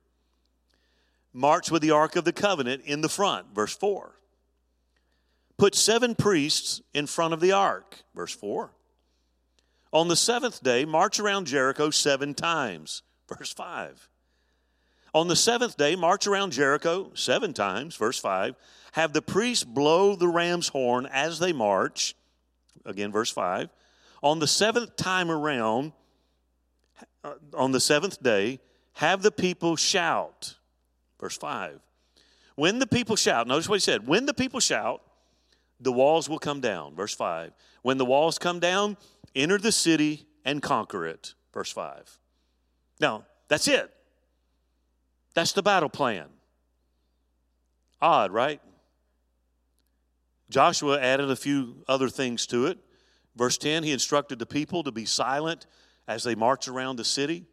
March 1.35 1.71
with 1.71 1.83
the 1.83 1.91
Ark 1.91 2.17
of 2.17 2.25
the 2.25 2.33
Covenant 2.33 2.83
in 2.87 3.03
the 3.03 3.09
front, 3.09 3.55
verse 3.55 3.77
four. 3.77 4.15
Put 5.59 5.75
seven 5.75 6.15
priests 6.15 6.81
in 6.95 7.07
front 7.07 7.35
of 7.35 7.41
the 7.41 7.53
ark, 7.53 8.03
verse 8.15 8.35
four. 8.35 8.71
On 9.93 10.09
the 10.09 10.17
seventh 10.17 10.63
day, 10.63 10.85
march 10.85 11.19
around 11.19 11.47
Jericho 11.47 11.91
seven 11.91 12.33
times, 12.33 13.03
verse 13.29 13.53
five. 13.53 14.09
On 15.15 15.29
the 15.29 15.37
seventh 15.37 15.77
day, 15.77 15.97
march 15.97 16.27
around 16.27 16.53
Jericho 16.53 17.11
seven 17.15 17.53
times, 17.53 17.97
verse 17.97 18.19
5. 18.19 18.55
Have 18.93 19.13
the 19.13 19.23
priests 19.23 19.65
blow 19.65 20.17
the 20.17 20.29
ram's 20.29 20.69
horn 20.69 21.07
as 21.07 21.39
they 21.39 21.53
march, 21.53 22.15
Again, 22.89 23.13
verse 23.13 23.31
5. 23.31 23.69
On 24.23 24.39
the 24.39 24.47
seventh 24.47 24.97
time 24.97 25.31
around, 25.31 25.93
uh, 27.23 27.35
on 27.55 27.71
the 27.71 27.81
seventh 27.81 28.21
day, 28.23 28.61
have 28.95 29.23
the 29.23 29.31
people 29.31 29.77
shout. 29.77 30.57
Verse 31.21 31.37
5. 31.37 31.79
When 32.57 32.79
the 32.79 32.87
people 32.87 33.15
shout, 33.15 33.47
notice 33.47 33.69
what 33.69 33.77
he 33.77 33.81
said. 33.81 34.09
When 34.09 34.27
the 34.27 34.35
people 34.35 34.59
shout, 34.59 35.03
the 35.79 35.93
walls 35.93 36.29
will 36.29 36.39
come 36.39 36.61
down. 36.61 36.97
Verse 36.97 37.15
5. 37.15 37.53
When 37.83 37.99
the 37.99 38.05
walls 38.05 38.39
come 38.39 38.59
down, 38.59 38.97
enter 39.37 39.59
the 39.59 39.71
city 39.71 40.27
and 40.45 40.63
conquer 40.63 41.07
it. 41.07 41.35
Verse 41.53 41.71
5. 41.71 42.19
Now, 43.01 43.27
that's 43.49 43.69
it. 43.69 43.93
That's 45.35 45.53
the 45.53 45.63
battle 45.63 45.89
plan. 45.89 46.27
Odd, 48.01 48.33
right? 48.33 48.61
Joshua 50.51 51.01
added 51.01 51.31
a 51.31 51.37
few 51.37 51.85
other 51.89 52.09
things 52.09 52.47
to 52.47 52.67
it. 52.67 52.79
Verse 53.37 53.59
10, 53.59 53.83
he 53.83 53.93
instructed 53.93 54.39
the 54.39 54.47
people 54.47 54.83
to 54.83 54.91
be 54.91 55.05
silent 55.05 55.67
as 56.07 56.25
they 56.25 56.35
march 56.35 56.69
around 56.69 56.97
the 56.97 57.05
city. 57.05 57.45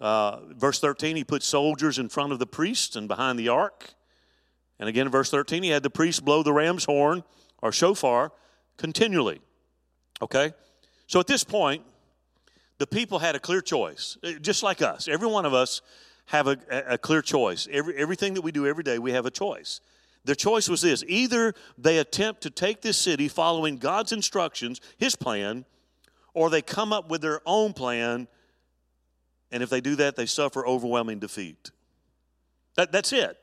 Uh, 0.00 0.40
verse 0.54 0.78
13, 0.78 1.16
he 1.16 1.24
put 1.24 1.42
soldiers 1.42 1.98
in 1.98 2.08
front 2.08 2.32
of 2.32 2.38
the 2.38 2.46
priests 2.46 2.96
and 2.96 3.08
behind 3.08 3.38
the 3.38 3.48
ark. 3.48 3.94
And 4.78 4.88
again, 4.88 5.06
in 5.06 5.12
verse 5.12 5.30
13, 5.30 5.62
he 5.62 5.70
had 5.70 5.82
the 5.82 5.90
priests 5.90 6.20
blow 6.20 6.42
the 6.42 6.52
ram's 6.52 6.84
horn 6.84 7.24
or 7.62 7.72
shofar 7.72 8.32
continually. 8.76 9.40
Okay? 10.20 10.52
So 11.06 11.18
at 11.18 11.26
this 11.26 11.44
point, 11.44 11.82
the 12.78 12.86
people 12.86 13.18
had 13.18 13.34
a 13.34 13.40
clear 13.40 13.62
choice, 13.62 14.18
uh, 14.22 14.32
just 14.40 14.62
like 14.62 14.82
us. 14.82 15.08
Every 15.08 15.28
one 15.28 15.46
of 15.46 15.54
us 15.54 15.80
have 16.26 16.46
a, 16.46 16.58
a 16.88 16.98
clear 16.98 17.22
choice. 17.22 17.68
Every, 17.70 17.96
everything 17.96 18.34
that 18.34 18.42
we 18.42 18.52
do 18.52 18.66
every 18.66 18.84
day, 18.84 18.98
we 18.98 19.12
have 19.12 19.26
a 19.26 19.30
choice. 19.30 19.80
Their 20.24 20.34
choice 20.34 20.68
was 20.68 20.80
this 20.80 21.04
either 21.06 21.54
they 21.78 21.98
attempt 21.98 22.42
to 22.42 22.50
take 22.50 22.82
this 22.82 22.98
city 22.98 23.28
following 23.28 23.78
God's 23.78 24.12
instructions, 24.12 24.80
his 24.98 25.14
plan, 25.14 25.64
or 26.34 26.50
they 26.50 26.62
come 26.62 26.92
up 26.92 27.08
with 27.08 27.22
their 27.22 27.40
own 27.46 27.72
plan, 27.72 28.26
and 29.52 29.62
if 29.62 29.70
they 29.70 29.80
do 29.80 29.94
that, 29.96 30.16
they 30.16 30.26
suffer 30.26 30.66
overwhelming 30.66 31.20
defeat. 31.20 31.70
That, 32.74 32.92
that's 32.92 33.12
it. 33.12 33.38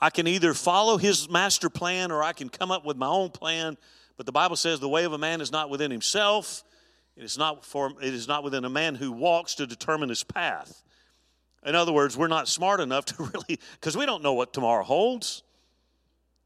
I 0.00 0.10
can 0.10 0.26
either 0.26 0.54
follow 0.54 0.98
his 0.98 1.28
master 1.28 1.68
plan 1.68 2.12
or 2.12 2.22
I 2.22 2.32
can 2.32 2.48
come 2.48 2.70
up 2.70 2.84
with 2.84 2.96
my 2.96 3.08
own 3.08 3.30
plan, 3.30 3.76
but 4.16 4.24
the 4.24 4.32
Bible 4.32 4.56
says 4.56 4.78
the 4.78 4.88
way 4.88 5.04
of 5.04 5.12
a 5.12 5.18
man 5.18 5.40
is 5.40 5.50
not 5.50 5.68
within 5.68 5.90
himself. 5.90 6.62
It 7.16 7.24
is 7.24 7.36
not, 7.36 7.64
for, 7.64 7.92
it 8.00 8.14
is 8.14 8.28
not 8.28 8.44
within 8.44 8.64
a 8.64 8.70
man 8.70 8.94
who 8.94 9.10
walks 9.10 9.56
to 9.56 9.66
determine 9.66 10.10
his 10.10 10.22
path. 10.22 10.82
In 11.64 11.74
other 11.74 11.92
words, 11.92 12.16
we're 12.16 12.28
not 12.28 12.48
smart 12.48 12.80
enough 12.80 13.04
to 13.06 13.14
really, 13.34 13.58
because 13.72 13.96
we 13.96 14.06
don't 14.06 14.22
know 14.22 14.34
what 14.34 14.52
tomorrow 14.52 14.84
holds. 14.84 15.42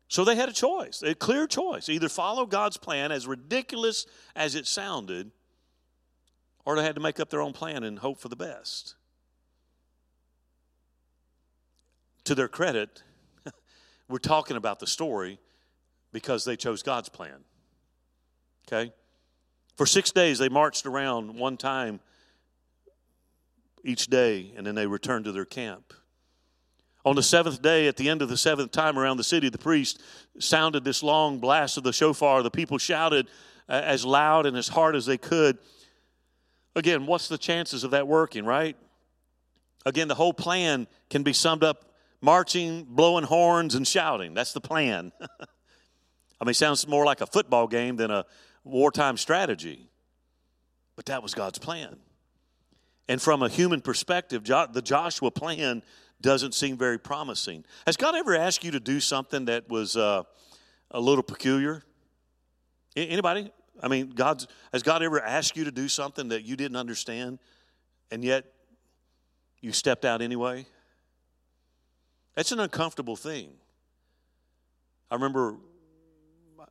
So 0.08 0.24
they 0.24 0.34
had 0.34 0.48
a 0.48 0.52
choice, 0.52 1.02
a 1.02 1.14
clear 1.14 1.46
choice. 1.46 1.88
Either 1.88 2.08
follow 2.08 2.44
God's 2.44 2.76
plan, 2.76 3.12
as 3.12 3.28
ridiculous 3.28 4.06
as 4.34 4.56
it 4.56 4.66
sounded, 4.66 5.30
or 6.64 6.76
they 6.76 6.82
had 6.82 6.96
to 6.96 7.00
make 7.00 7.20
up 7.20 7.30
their 7.30 7.40
own 7.40 7.52
plan 7.52 7.84
and 7.84 7.98
hope 7.98 8.18
for 8.18 8.28
the 8.28 8.36
best. 8.36 8.96
To 12.24 12.34
their 12.34 12.48
credit, 12.48 13.04
we're 14.08 14.18
talking 14.18 14.56
about 14.56 14.80
the 14.80 14.86
story 14.86 15.38
because 16.12 16.44
they 16.44 16.56
chose 16.56 16.82
God's 16.82 17.08
plan. 17.08 17.44
Okay? 18.66 18.92
For 19.76 19.86
six 19.86 20.10
days, 20.10 20.38
they 20.38 20.48
marched 20.48 20.86
around 20.86 21.36
one 21.36 21.56
time 21.56 22.00
each 23.84 24.06
day, 24.06 24.52
and 24.56 24.66
then 24.66 24.74
they 24.74 24.86
returned 24.86 25.24
to 25.26 25.32
their 25.32 25.44
camp. 25.44 25.92
On 27.04 27.16
the 27.16 27.22
seventh 27.22 27.62
day, 27.62 27.88
at 27.88 27.96
the 27.96 28.08
end 28.08 28.20
of 28.20 28.28
the 28.28 28.36
seventh 28.36 28.72
time 28.72 28.98
around 28.98 29.16
the 29.16 29.24
city, 29.24 29.48
the 29.48 29.58
priest 29.58 30.02
sounded 30.38 30.84
this 30.84 31.02
long 31.02 31.38
blast 31.38 31.76
of 31.76 31.82
the 31.82 31.92
shofar. 31.92 32.42
The 32.42 32.50
people 32.50 32.76
shouted 32.76 33.28
uh, 33.68 33.80
as 33.84 34.04
loud 34.04 34.44
and 34.44 34.56
as 34.56 34.68
hard 34.68 34.94
as 34.94 35.06
they 35.06 35.16
could. 35.16 35.58
Again, 36.76 37.06
what's 37.06 37.28
the 37.28 37.38
chances 37.38 37.84
of 37.84 37.92
that 37.92 38.06
working, 38.06 38.44
right? 38.44 38.76
Again, 39.86 40.08
the 40.08 40.14
whole 40.14 40.34
plan 40.34 40.86
can 41.08 41.22
be 41.22 41.32
summed 41.32 41.64
up 41.64 41.90
marching, 42.20 42.84
blowing 42.84 43.24
horns, 43.24 43.74
and 43.74 43.86
shouting. 43.86 44.34
That's 44.34 44.52
the 44.52 44.60
plan. 44.60 45.10
I 46.40 46.44
mean, 46.44 46.54
sounds 46.54 46.86
more 46.86 47.04
like 47.04 47.20
a 47.20 47.26
football 47.26 47.66
game 47.66 47.96
than 47.96 48.10
a 48.10 48.26
wartime 48.62 49.16
strategy. 49.16 49.88
But 50.96 51.06
that 51.06 51.22
was 51.22 51.34
God's 51.34 51.58
plan. 51.58 51.96
And 53.10 53.20
from 53.20 53.42
a 53.42 53.48
human 53.48 53.80
perspective, 53.80 54.44
the 54.44 54.82
Joshua 54.84 55.32
plan 55.32 55.82
doesn't 56.20 56.54
seem 56.54 56.76
very 56.76 56.96
promising. 56.96 57.64
Has 57.84 57.96
God 57.96 58.14
ever 58.14 58.36
asked 58.36 58.62
you 58.62 58.70
to 58.70 58.78
do 58.78 59.00
something 59.00 59.46
that 59.46 59.68
was 59.68 59.96
uh, 59.96 60.22
a 60.92 61.00
little 61.00 61.24
peculiar? 61.24 61.82
Anybody? 62.94 63.50
I 63.82 63.88
mean, 63.88 64.10
God's, 64.10 64.46
has 64.72 64.84
God 64.84 65.02
ever 65.02 65.20
asked 65.20 65.56
you 65.56 65.64
to 65.64 65.72
do 65.72 65.88
something 65.88 66.28
that 66.28 66.44
you 66.44 66.54
didn't 66.54 66.76
understand 66.76 67.40
and 68.12 68.22
yet 68.22 68.44
you 69.60 69.72
stepped 69.72 70.04
out 70.04 70.22
anyway? 70.22 70.64
That's 72.36 72.52
an 72.52 72.60
uncomfortable 72.60 73.16
thing. 73.16 73.50
I 75.10 75.16
remember 75.16 75.56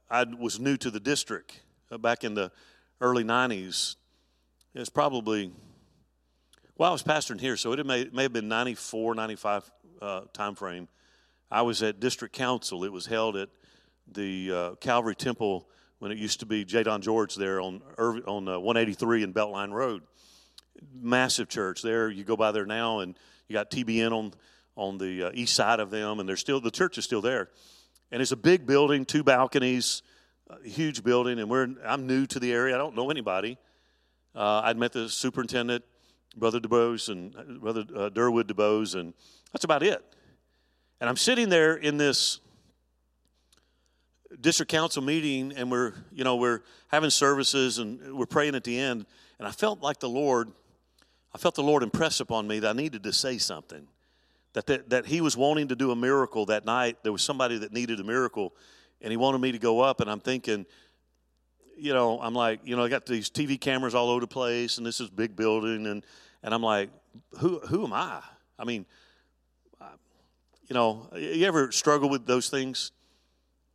I 0.09 0.23
was 0.23 0.57
new 0.57 0.77
to 0.77 0.89
the 0.89 1.01
district 1.01 1.59
uh, 1.91 1.97
back 1.97 2.23
in 2.23 2.33
the 2.33 2.49
early 3.01 3.25
90s. 3.25 3.97
It 4.73 4.79
was 4.79 4.89
probably 4.89 5.51
well, 6.79 6.89
I 6.89 6.93
was 6.93 7.03
pastoring 7.03 7.41
here, 7.41 7.57
so 7.57 7.73
it 7.73 7.85
may, 7.85 8.07
may 8.13 8.23
have 8.23 8.31
been 8.31 8.47
94, 8.47 9.13
95 9.13 9.69
uh, 10.01 10.21
time 10.31 10.55
frame. 10.55 10.87
I 11.51 11.63
was 11.63 11.83
at 11.83 11.99
district 11.99 12.33
council. 12.33 12.85
It 12.85 12.93
was 12.93 13.05
held 13.05 13.35
at 13.35 13.49
the 14.09 14.51
uh, 14.53 14.75
Calvary 14.75 15.15
Temple 15.15 15.67
when 15.97 16.13
it 16.13 16.17
used 16.17 16.39
to 16.39 16.45
be 16.45 16.63
J. 16.63 16.83
Don 16.83 17.01
George 17.01 17.35
there 17.35 17.59
on, 17.59 17.81
on 17.97 18.47
uh, 18.47 18.57
183 18.59 19.23
and 19.23 19.33
Beltline 19.33 19.73
Road. 19.73 20.03
Massive 20.93 21.49
church 21.49 21.81
there. 21.81 22.09
You 22.09 22.23
go 22.23 22.37
by 22.37 22.53
there 22.53 22.65
now, 22.65 22.99
and 22.99 23.13
you 23.49 23.53
got 23.53 23.69
TBN 23.69 24.13
on 24.13 24.31
on 24.77 24.97
the 24.97 25.23
uh, 25.23 25.31
east 25.33 25.55
side 25.55 25.81
of 25.81 25.89
them, 25.89 26.21
and 26.21 26.29
they're 26.29 26.37
still 26.37 26.61
the 26.61 26.71
church 26.71 26.97
is 26.97 27.03
still 27.03 27.19
there. 27.19 27.49
And 28.09 28.21
it's 28.21 28.31
a 28.31 28.37
big 28.37 28.65
building, 28.65 29.03
two 29.03 29.25
balconies, 29.25 30.01
huge 30.63 31.03
building. 31.03 31.39
And 31.39 31.49
we're 31.49 31.75
I'm 31.85 32.07
new 32.07 32.25
to 32.27 32.39
the 32.39 32.53
area. 32.53 32.73
I 32.73 32.77
don't 32.77 32.95
know 32.95 33.11
anybody. 33.11 33.57
Uh, 34.33 34.61
I'd 34.63 34.77
met 34.77 34.93
the 34.93 35.09
superintendent 35.09 35.83
Brother 36.35 36.59
DeBose 36.59 37.09
and 37.09 37.35
uh, 37.35 37.43
Brother 37.59 37.85
uh, 37.95 38.09
Durwood 38.09 38.45
DeBose, 38.45 38.95
and 38.95 39.13
that's 39.51 39.63
about 39.65 39.83
it. 39.83 40.03
And 41.01 41.09
I'm 41.09 41.17
sitting 41.17 41.49
there 41.49 41.75
in 41.75 41.97
this 41.97 42.39
district 44.41 44.71
council 44.71 45.01
meeting 45.01 45.53
and 45.55 45.71
we're, 45.71 45.93
you 46.11 46.23
know, 46.23 46.35
we're 46.35 46.61
having 46.87 47.09
services 47.09 47.77
and 47.77 48.17
we're 48.17 48.25
praying 48.25 48.55
at 48.55 48.63
the 48.63 48.77
end. 48.77 49.05
And 49.37 49.47
I 49.47 49.51
felt 49.51 49.81
like 49.81 49.99
the 49.99 50.09
Lord, 50.09 50.51
I 51.33 51.37
felt 51.37 51.55
the 51.55 51.63
Lord 51.63 51.83
impress 51.83 52.19
upon 52.19 52.47
me 52.47 52.59
that 52.59 52.69
I 52.69 52.73
needed 52.73 53.03
to 53.03 53.13
say 53.13 53.37
something. 53.37 53.87
That, 54.53 54.65
that, 54.65 54.89
that 54.89 55.05
he 55.05 55.21
was 55.21 55.37
wanting 55.37 55.67
to 55.67 55.75
do 55.75 55.91
a 55.91 55.95
miracle 55.95 56.47
that 56.47 56.65
night. 56.65 56.97
There 57.03 57.11
was 57.11 57.21
somebody 57.21 57.59
that 57.59 57.71
needed 57.71 57.99
a 57.99 58.03
miracle 58.03 58.53
and 59.01 59.11
he 59.11 59.17
wanted 59.17 59.39
me 59.39 59.51
to 59.51 59.59
go 59.59 59.79
up. 59.79 60.01
And 60.01 60.09
I'm 60.09 60.19
thinking, 60.19 60.65
you 61.79 61.93
know, 61.93 62.19
I'm 62.21 62.33
like, 62.33 62.59
you 62.63 62.75
know, 62.75 62.83
I 62.83 62.89
got 62.89 63.05
these 63.05 63.29
TV 63.29 63.59
cameras 63.59 63.95
all 63.95 64.09
over 64.09 64.21
the 64.21 64.27
place 64.27 64.77
and 64.77 64.85
this 64.85 64.99
is 64.99 65.09
big 65.09 65.35
building. 65.35 65.87
And, 65.87 66.05
and 66.43 66.53
I'm 66.53 66.63
like, 66.63 66.89
who, 67.39 67.59
who 67.59 67.85
am 67.85 67.93
I? 67.93 68.21
I 68.57 68.65
mean, 68.65 68.85
you 70.69 70.75
know, 70.75 71.09
you 71.15 71.45
ever 71.45 71.71
struggle 71.71 72.09
with 72.09 72.27
those 72.27 72.49
things? 72.49 72.91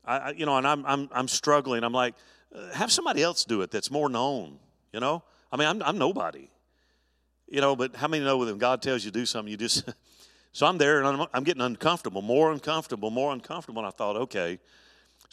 I, 0.04 0.30
you 0.30 0.46
know, 0.46 0.56
and 0.56 0.66
I'm, 0.66 0.86
I'm, 0.86 1.08
I'm 1.12 1.28
struggling. 1.28 1.82
I'm 1.82 1.92
like, 1.92 2.14
uh, 2.54 2.70
have 2.72 2.92
somebody 2.92 3.22
else 3.22 3.44
do 3.44 3.62
it 3.62 3.70
that's 3.70 3.90
more 3.90 4.08
known, 4.08 4.58
you 4.92 5.00
know? 5.00 5.22
I 5.50 5.56
mean, 5.56 5.66
I'm, 5.66 5.82
I'm 5.82 5.98
nobody, 5.98 6.48
you 7.48 7.60
know, 7.60 7.74
but 7.74 7.96
how 7.96 8.06
many 8.06 8.24
know 8.24 8.36
when 8.36 8.58
God 8.58 8.80
tells 8.80 9.04
you 9.04 9.10
to 9.10 9.18
do 9.18 9.26
something, 9.26 9.50
you 9.50 9.56
just, 9.56 9.90
so 10.52 10.66
I'm 10.66 10.78
there 10.78 10.98
and 10.98 11.08
I'm, 11.08 11.26
I'm 11.34 11.42
getting 11.42 11.62
uncomfortable, 11.62 12.22
more 12.22 12.52
uncomfortable, 12.52 13.10
more 13.10 13.32
uncomfortable. 13.32 13.80
And 13.80 13.88
I 13.88 13.90
thought, 13.90 14.16
okay. 14.16 14.60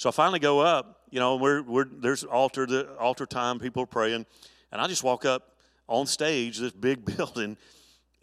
So 0.01 0.09
I 0.09 0.11
finally 0.13 0.39
go 0.39 0.59
up, 0.61 1.01
you 1.11 1.19
know, 1.19 1.35
we're, 1.35 1.61
we're, 1.61 1.85
there's 1.85 2.23
altar, 2.23 2.65
the 2.65 2.91
altar 2.95 3.27
time, 3.27 3.59
people 3.59 3.83
are 3.83 3.85
praying. 3.85 4.25
And 4.71 4.81
I 4.81 4.87
just 4.87 5.03
walk 5.03 5.25
up 5.25 5.57
on 5.87 6.07
stage, 6.07 6.57
this 6.57 6.71
big 6.71 7.05
building, 7.17 7.55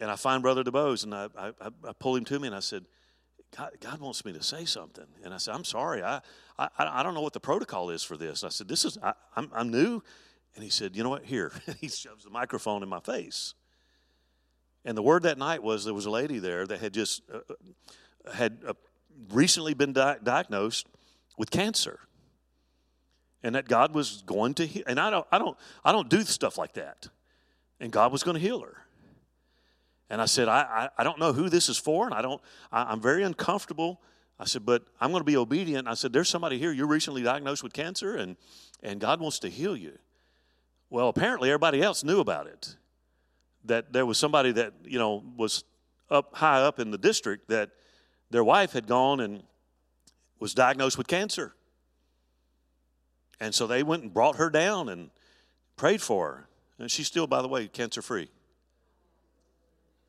and 0.01 0.11
I 0.11 0.17
find 0.17 0.43
Brother 0.43 0.61
DeBose 0.61 1.05
and 1.05 1.15
I, 1.15 1.29
I, 1.37 1.51
I 1.87 1.93
pull 1.97 2.17
him 2.17 2.25
to 2.25 2.37
me 2.37 2.47
and 2.47 2.55
I 2.55 2.59
said, 2.59 2.83
God, 3.55 3.71
God, 3.79 4.01
wants 4.01 4.25
me 4.25 4.33
to 4.33 4.43
say 4.43 4.65
something. 4.65 5.05
And 5.23 5.33
I 5.33 5.37
said, 5.37 5.55
I'm 5.55 5.63
sorry. 5.63 6.03
I, 6.03 6.19
I, 6.57 6.67
I 6.77 7.01
don't 7.01 7.13
know 7.13 7.21
what 7.21 7.31
the 7.31 7.39
protocol 7.39 7.91
is 7.91 8.03
for 8.03 8.17
this. 8.17 8.43
I 8.43 8.49
said, 8.49 8.67
this 8.67 8.83
is, 8.83 8.97
I, 9.01 9.13
I'm, 9.37 9.49
I'm 9.53 9.69
new. 9.69 10.03
And 10.55 10.65
he 10.65 10.69
said, 10.69 10.97
you 10.97 11.03
know 11.03 11.09
what, 11.09 11.23
here. 11.23 11.53
And 11.65 11.77
he 11.77 11.87
shoves 11.87 12.25
the 12.25 12.29
microphone 12.29 12.83
in 12.83 12.89
my 12.89 12.99
face. 12.99 13.53
And 14.83 14.97
the 14.97 15.01
word 15.01 15.23
that 15.23 15.37
night 15.37 15.63
was 15.63 15.85
there 15.85 15.93
was 15.93 16.07
a 16.07 16.11
lady 16.11 16.39
there 16.39 16.67
that 16.67 16.81
had 16.81 16.93
just, 16.93 17.21
uh, 17.33 17.37
uh 17.37 18.33
had 18.33 18.57
uh, 18.67 18.73
recently 19.31 19.73
been 19.73 19.93
di- 19.93 20.17
diagnosed 20.21 20.85
with 21.39 21.49
cancer. 21.49 22.01
And 23.41 23.55
that 23.55 23.67
God 23.67 23.95
was 23.95 24.21
going 24.27 24.53
to 24.55 24.67
heal. 24.67 24.83
And 24.85 24.99
I 24.99 25.09
don't, 25.09 25.25
I 25.31 25.39
don't, 25.39 25.57
I 25.83 25.93
don't 25.93 26.09
do 26.09 26.21
stuff 26.21 26.57
like 26.57 26.73
that. 26.73 27.07
And 27.79 27.91
God 27.91 28.11
was 28.11 28.21
going 28.21 28.35
to 28.35 28.41
heal 28.41 28.59
her. 28.59 28.75
And 30.09 30.21
I 30.21 30.25
said, 30.25 30.49
I, 30.49 30.59
I, 30.59 30.89
I, 30.97 31.03
don't 31.03 31.19
know 31.19 31.31
who 31.31 31.49
this 31.49 31.69
is 31.69 31.77
for, 31.77 32.05
and 32.05 32.13
I 32.13 32.21
don't, 32.21 32.41
I, 32.71 32.91
am 32.91 32.99
very 32.99 33.23
uncomfortable. 33.23 34.01
I 34.39 34.45
said, 34.45 34.65
but 34.65 34.83
I'm 34.99 35.11
going 35.11 35.21
to 35.21 35.25
be 35.25 35.37
obedient. 35.37 35.87
I 35.87 35.93
said, 35.93 36.11
there's 36.11 36.27
somebody 36.27 36.57
here, 36.57 36.71
you're 36.71 36.87
recently 36.87 37.23
diagnosed 37.23 37.63
with 37.63 37.73
cancer, 37.73 38.17
and, 38.17 38.35
and 38.83 38.99
God 38.99 39.21
wants 39.21 39.39
to 39.39 39.49
heal 39.49 39.77
you. 39.77 39.97
Well, 40.89 41.07
apparently 41.07 41.49
everybody 41.49 41.81
else 41.81 42.03
knew 42.03 42.19
about 42.19 42.47
it. 42.47 42.75
That 43.65 43.93
there 43.93 44.05
was 44.05 44.17
somebody 44.17 44.51
that, 44.53 44.73
you 44.83 44.97
know, 44.97 45.23
was 45.37 45.63
up 46.09 46.35
high 46.35 46.61
up 46.61 46.79
in 46.79 46.91
the 46.91 46.97
district 46.97 47.49
that 47.49 47.69
their 48.31 48.43
wife 48.43 48.73
had 48.73 48.87
gone 48.87 49.19
and 49.19 49.43
was 50.39 50.53
diagnosed 50.53 50.97
with 50.97 51.07
cancer. 51.07 51.53
And 53.39 53.53
so 53.55 53.67
they 53.67 53.83
went 53.83 54.03
and 54.03 54.13
brought 54.13 54.35
her 54.35 54.49
down 54.49 54.89
and 54.89 55.09
prayed 55.75 56.01
for 56.01 56.27
her. 56.27 56.49
And 56.77 56.89
she's 56.89 57.07
still, 57.07 57.27
by 57.27 57.41
the 57.41 57.47
way, 57.47 57.67
cancer 57.67 58.01
free 58.01 58.29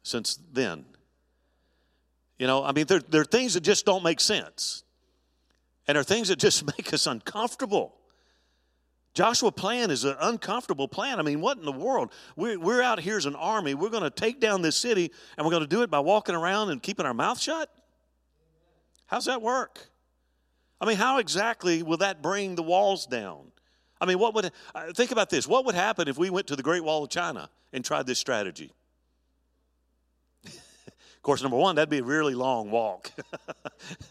since 0.03 0.39
then. 0.53 0.85
You 2.39 2.47
know, 2.47 2.64
I 2.64 2.72
mean, 2.72 2.87
there, 2.87 3.01
there 3.01 3.20
are 3.20 3.26
things 3.26 3.55
that 3.55 3.61
just 3.61 3.85
don't 3.85 4.03
make 4.03 4.20
sense. 4.20 4.85
And 5.87 5.97
there 5.97 6.01
are 6.01 6.05
things 6.05 6.28
that 6.28 6.39
just 6.39 6.66
make 6.78 6.93
us 6.93 7.07
uncomfortable. 7.07 7.95
Joshua 9.12 9.51
plan 9.51 9.91
is 9.91 10.05
an 10.05 10.16
uncomfortable 10.20 10.87
plan. 10.87 11.18
I 11.18 11.22
mean, 11.22 11.41
what 11.41 11.59
in 11.59 11.64
the 11.64 11.72
world? 11.72 12.12
We're, 12.37 12.59
we're 12.59 12.81
out 12.81 13.01
here 13.01 13.16
as 13.16 13.26
an 13.26 13.35
army. 13.35 13.74
We're 13.74 13.91
going 13.91 14.05
to 14.05 14.11
take 14.11 14.41
down 14.41 14.62
this 14.62 14.76
city, 14.76 15.11
and 15.37 15.45
we're 15.45 15.51
going 15.51 15.64
to 15.64 15.68
do 15.68 15.83
it 15.83 15.91
by 15.91 15.99
walking 15.99 16.35
around 16.35 16.70
and 16.70 16.81
keeping 16.81 17.07
our 17.07 17.14
mouth 17.14 17.41
shut? 17.41 17.68
How's 19.07 19.24
that 19.24 19.43
work? 19.43 19.89
I 20.81 20.87
mean, 20.87 20.97
how 20.97 21.18
exactly 21.18 21.83
will 21.83 21.99
that 21.99 22.22
bring 22.22 22.55
the 22.55 22.62
walls 22.62 23.07
down? 23.07 23.53
I 24.01 24.07
mean, 24.07 24.18
what 24.18 24.35
would, 24.35 24.51
uh, 24.74 24.93
think 24.95 25.11
about 25.11 25.28
this. 25.28 25.47
What 25.47 25.66
would 25.66 25.74
happen 25.74 26.09
if 26.09 26.16
we 26.16 26.31
went 26.31 26.47
to 26.47 26.57
the 26.57 26.62
Great 26.62 26.83
Wall 26.83 27.05
of 27.05 27.11
China 27.11 27.51
and 27.72 27.85
tried 27.85 28.07
this 28.07 28.18
strategy? 28.18 28.72
Of 31.16 31.22
course, 31.22 31.43
number 31.43 31.59
one, 31.59 31.76
that'd 31.76 31.91
be 31.91 31.99
a 31.99 32.03
really 32.03 32.35
long 32.35 32.70
walk. 32.70 33.12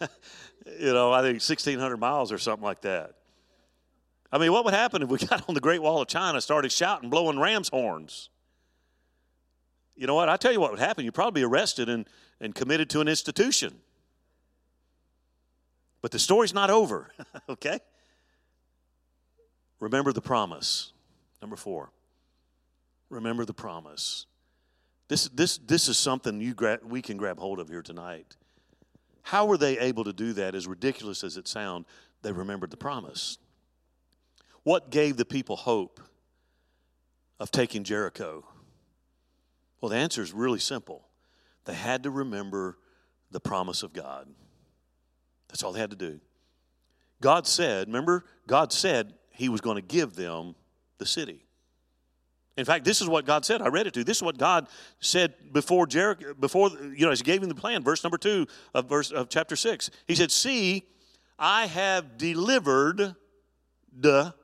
you 0.78 0.92
know, 0.92 1.12
I 1.12 1.22
think 1.22 1.42
1,600 1.42 1.96
miles 1.96 2.30
or 2.30 2.38
something 2.38 2.62
like 2.62 2.82
that. 2.82 3.16
I 4.32 4.38
mean, 4.38 4.52
what 4.52 4.64
would 4.64 4.74
happen 4.74 5.02
if 5.02 5.08
we 5.08 5.18
got 5.26 5.42
on 5.48 5.56
the 5.56 5.60
Great 5.60 5.82
Wall 5.82 6.00
of 6.00 6.06
China, 6.06 6.40
started 6.40 6.70
shouting, 6.70 7.10
blowing 7.10 7.40
ram's 7.40 7.68
horns? 7.68 8.28
You 9.96 10.06
know 10.06 10.14
what? 10.14 10.28
I 10.28 10.36
tell 10.36 10.52
you 10.52 10.60
what 10.60 10.70
would 10.70 10.78
happen. 10.78 11.04
You'd 11.04 11.14
probably 11.14 11.40
be 11.40 11.44
arrested 11.44 11.88
and, 11.88 12.06
and 12.40 12.54
committed 12.54 12.88
to 12.90 13.00
an 13.00 13.08
institution. 13.08 13.80
But 16.02 16.10
the 16.12 16.18
story's 16.18 16.54
not 16.54 16.70
over, 16.70 17.10
okay? 17.48 17.78
Remember 19.80 20.12
the 20.12 20.20
promise. 20.20 20.92
Number 21.40 21.56
four. 21.56 21.90
Remember 23.08 23.44
the 23.44 23.54
promise. 23.54 24.26
This, 25.08 25.28
this, 25.28 25.58
this 25.58 25.88
is 25.88 25.98
something 25.98 26.40
you 26.40 26.54
gra- 26.54 26.78
we 26.84 27.02
can 27.02 27.16
grab 27.16 27.38
hold 27.38 27.58
of 27.58 27.68
here 27.68 27.82
tonight. 27.82 28.36
How 29.22 29.46
were 29.46 29.58
they 29.58 29.78
able 29.78 30.04
to 30.04 30.12
do 30.12 30.32
that, 30.34 30.54
as 30.54 30.66
ridiculous 30.66 31.24
as 31.24 31.36
it 31.36 31.48
sounds? 31.48 31.86
They 32.22 32.32
remembered 32.32 32.70
the 32.70 32.76
promise. 32.76 33.38
What 34.62 34.90
gave 34.90 35.16
the 35.16 35.24
people 35.24 35.56
hope 35.56 36.00
of 37.38 37.50
taking 37.50 37.82
Jericho? 37.82 38.44
Well, 39.80 39.88
the 39.90 39.96
answer 39.96 40.22
is 40.22 40.32
really 40.32 40.58
simple. 40.58 41.08
They 41.64 41.74
had 41.74 42.02
to 42.04 42.10
remember 42.10 42.78
the 43.30 43.40
promise 43.40 43.82
of 43.82 43.92
God. 43.92 44.28
That's 45.50 45.62
all 45.62 45.72
they 45.72 45.80
had 45.80 45.90
to 45.90 45.96
do. 45.96 46.20
God 47.20 47.46
said, 47.46 47.88
remember, 47.88 48.24
God 48.46 48.72
said 48.72 49.14
He 49.30 49.48
was 49.48 49.60
going 49.60 49.76
to 49.76 49.82
give 49.82 50.14
them 50.14 50.54
the 50.98 51.06
city. 51.06 51.44
In 52.56 52.64
fact, 52.64 52.84
this 52.84 53.00
is 53.00 53.08
what 53.08 53.24
God 53.24 53.44
said. 53.44 53.62
I 53.62 53.68
read 53.68 53.86
it 53.86 53.94
to 53.94 54.00
you. 54.00 54.04
This 54.04 54.18
is 54.18 54.22
what 54.22 54.36
God 54.36 54.68
said 55.00 55.34
before 55.52 55.86
Jericho, 55.86 56.34
before 56.34 56.68
you 56.68 57.06
know, 57.06 57.10
as 57.10 57.20
He 57.20 57.24
gave 57.24 57.42
him 57.42 57.48
the 57.48 57.54
plan. 57.54 57.82
Verse 57.82 58.04
number 58.04 58.18
two 58.18 58.46
of 58.74 58.88
verse 58.88 59.10
of 59.10 59.28
chapter 59.28 59.56
six. 59.56 59.90
He 60.06 60.14
said, 60.14 60.30
"See, 60.30 60.84
I 61.38 61.66
have 61.66 62.18
delivered 62.18 63.14
the 63.96 64.34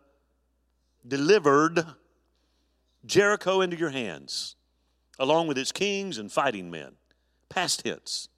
delivered 1.07 1.85
Jericho 3.05 3.61
into 3.61 3.77
your 3.77 3.91
hands, 3.91 4.55
along 5.19 5.49
with 5.49 5.59
its 5.59 5.73
kings 5.73 6.17
and 6.17 6.33
fighting 6.33 6.71
men." 6.71 6.93
Past 7.49 7.85
tense. 7.85 8.29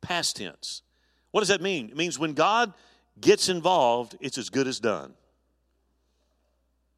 Past 0.00 0.36
tense. 0.36 0.82
What 1.30 1.40
does 1.40 1.48
that 1.48 1.60
mean? 1.60 1.88
It 1.90 1.96
means 1.96 2.18
when 2.18 2.32
God 2.32 2.72
gets 3.20 3.48
involved, 3.48 4.16
it's 4.20 4.38
as 4.38 4.50
good 4.50 4.66
as 4.66 4.80
done. 4.80 5.14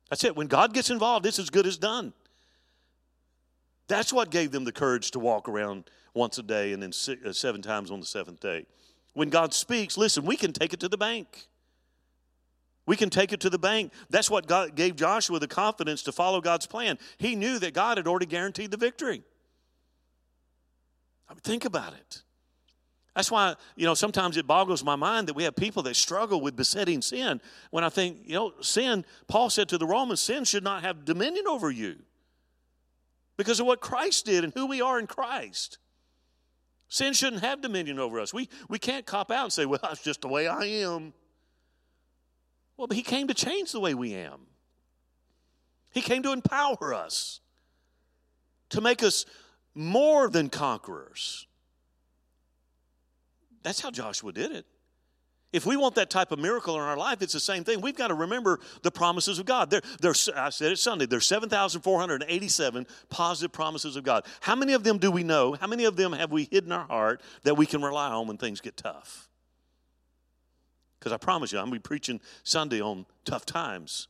That's 0.09 0.25
it. 0.25 0.37
When 0.37 0.49
God 0.49 0.75
gets 0.75 0.91
involved, 0.91 1.27
it's 1.27 1.39
as 1.39 1.51
good 1.51 1.67
as 1.67 1.79
done. 1.79 2.13
That's 3.89 4.13
what 4.13 4.31
gave 4.31 4.53
them 4.53 4.65
the 4.65 4.73
courage 4.73 5.13
to 5.13 5.19
walk 5.19 5.49
around 5.49 5.91
once 6.15 6.39
a 6.39 6.43
day 6.43 6.73
and 6.73 6.83
then 6.83 6.91
uh, 7.27 7.33
seven 7.33 7.63
times 7.63 7.91
on 7.91 8.01
the 8.01 8.07
seventh 8.07 8.41
day. 8.41 8.67
When 9.15 9.31
God 9.31 9.53
speaks, 9.53 9.97
listen, 9.97 10.25
we 10.25 10.37
can 10.37 10.53
take 10.53 10.73
it 10.73 10.81
to 10.81 10.89
the 10.89 10.97
bank. 10.97 11.47
We 12.87 12.97
can 12.97 13.11
take 13.11 13.33
it 13.33 13.41
to 13.41 13.51
the 13.51 13.59
bank. 13.59 13.93
That's 14.09 14.31
what 14.31 14.47
God 14.47 14.75
gave 14.75 14.97
Joshua 14.97 15.39
the 15.39 15.49
confidence 15.49 16.03
to 16.05 16.13
follow 16.13 16.41
God's 16.41 16.67
plan. 16.67 16.99
He 17.19 17.37
knew 17.37 17.59
that 17.59 17.75
God 17.75 17.99
had 17.99 18.07
already 18.07 18.27
guaranteed 18.27 18.71
the 18.71 18.77
victory. 18.77 19.23
I 21.29 21.35
mean, 21.35 21.41
think 21.41 21.65
about 21.65 21.93
it. 21.93 22.23
That's 23.15 23.31
why, 23.31 23.57
you 23.75 23.87
know, 23.87 23.95
sometimes 23.95 24.37
it 24.37 24.47
boggles 24.47 24.85
my 24.85 24.95
mind 24.97 25.29
that 25.29 25.35
we 25.35 25.43
have 25.45 25.57
people 25.57 25.83
that 25.83 25.97
struggle 25.97 26.41
with 26.41 26.55
besetting 26.57 27.03
sin. 27.03 27.41
When 27.71 27.83
I 27.83 27.89
think, 27.89 28.19
you 28.25 28.35
know, 28.35 28.53
sin, 28.61 29.05
Paul 29.27 29.51
said 29.51 29.69
to 29.71 29.79
the 29.79 29.87
Romans, 29.87 30.21
sin 30.21 30.45
should 30.45 30.63
not 30.63 30.83
have 30.83 31.05
dominion 31.05 31.47
over 31.49 31.71
you 31.71 31.97
because 33.37 33.59
of 33.59 33.67
what 33.67 33.81
Christ 33.81 34.27
did 34.27 34.45
and 34.45 34.53
who 34.55 34.67
we 34.67 34.81
are 34.81 34.99
in 34.99 35.09
Christ. 35.09 35.79
Sin 36.89 37.13
shouldn't 37.13 37.43
have 37.43 37.61
dominion 37.61 37.99
over 37.99 38.21
us. 38.21 38.35
We, 38.35 38.49
we 38.69 38.79
can't 38.79 39.07
cop 39.07 39.31
out 39.31 39.45
and 39.45 39.53
say, 39.53 39.67
well, 39.67 39.81
that's 39.83 40.03
just 40.03 40.21
the 40.21 40.29
way 40.29 40.47
I 40.47 40.65
am. 40.65 41.13
Well, 42.77 42.87
but 42.87 42.97
He 42.97 43.03
came 43.03 43.29
to 43.29 43.35
change 43.35 43.73
the 43.73 43.81
way 43.81 43.95
we 43.95 44.15
am, 44.15 44.41
He 45.91 46.01
came 46.01 46.23
to 46.23 46.33
empower 46.33 46.95
us, 46.95 47.41
to 48.71 48.81
make 48.81 49.03
us 49.03 49.27
more 49.75 50.29
than 50.29 50.49
conquerors. 50.49 51.47
That's 53.63 53.81
how 53.81 53.91
Joshua 53.91 54.33
did 54.33 54.53
it. 54.53 54.67
If 55.53 55.67
we 55.67 55.77
want 55.77 55.97
that 55.97 56.11
type 56.11 56.31
of 56.31 56.39
miracle 56.39 56.77
in 56.77 56.81
our 56.81 56.97
life, 56.97 57.23
it's 57.23 57.33
the 57.33 57.41
same 57.41 57.65
thing. 57.65 57.81
We've 57.81 57.97
got 57.97 58.09
to 58.09 58.15
remember 58.15 58.61
the 58.83 58.91
promises 58.93 59.41
of 59.41 59.47
God. 59.47 59.69
There, 59.69 59.81
there, 60.01 60.15
I 60.37 60.51
said 60.51 60.71
it 60.71 60.79
Sunday, 60.79 61.07
there's 61.07 61.27
7,487 61.27 62.87
positive 63.09 63.53
promises 63.53 63.97
of 63.97 64.05
God. 64.05 64.25
How 64.41 64.55
many 64.55 64.75
of 64.75 64.85
them 64.85 64.99
do 64.99 65.11
we 65.11 65.25
know? 65.25 65.55
How 65.55 65.67
many 65.67 65.85
of 65.85 65.97
them 65.97 66.13
have 66.13 66.31
we 66.31 66.45
hidden 66.45 66.71
our 66.71 66.87
heart 66.87 67.21
that 67.43 67.57
we 67.57 67.67
can 67.67 67.83
rely 67.83 68.11
on 68.11 68.29
when 68.29 68.37
things 68.37 68.61
get 68.61 68.77
tough? 68.77 69.29
Because 71.01 71.13
I 71.13 71.17
promise 71.17 71.51
you, 71.51 71.59
I'm 71.59 71.65
going 71.65 71.75
to 71.75 71.81
be 71.81 71.89
preaching 71.89 72.21
Sunday 72.45 72.81
on 72.81 73.07
tough 73.25 73.45
times. 73.45 74.07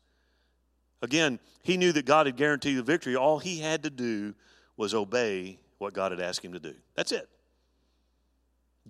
Again, 1.00 1.38
he 1.62 1.78
knew 1.78 1.92
that 1.92 2.04
God 2.04 2.26
had 2.26 2.36
guaranteed 2.36 2.76
the 2.76 2.82
victory. 2.82 3.16
All 3.16 3.38
he 3.38 3.60
had 3.60 3.84
to 3.84 3.90
do 3.90 4.34
was 4.76 4.92
obey 4.92 5.58
what 5.78 5.94
God 5.94 6.12
had 6.12 6.20
asked 6.20 6.44
him 6.44 6.52
to 6.52 6.60
do. 6.60 6.74
That's 6.94 7.12
it. 7.12 7.28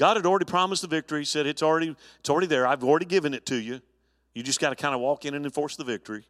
God 0.00 0.16
had 0.16 0.24
already 0.24 0.46
promised 0.46 0.80
the 0.80 0.88
victory, 0.88 1.20
He 1.20 1.24
said 1.26 1.46
it's 1.46 1.62
already, 1.62 1.94
it's 2.20 2.30
already 2.30 2.46
there. 2.46 2.66
I've 2.66 2.82
already 2.82 3.04
given 3.04 3.34
it 3.34 3.44
to 3.46 3.56
you. 3.56 3.82
You 4.32 4.42
just 4.42 4.58
got 4.58 4.70
to 4.70 4.74
kind 4.74 4.94
of 4.94 5.00
walk 5.02 5.26
in 5.26 5.34
and 5.34 5.44
enforce 5.44 5.76
the 5.76 5.84
victory. 5.84 6.24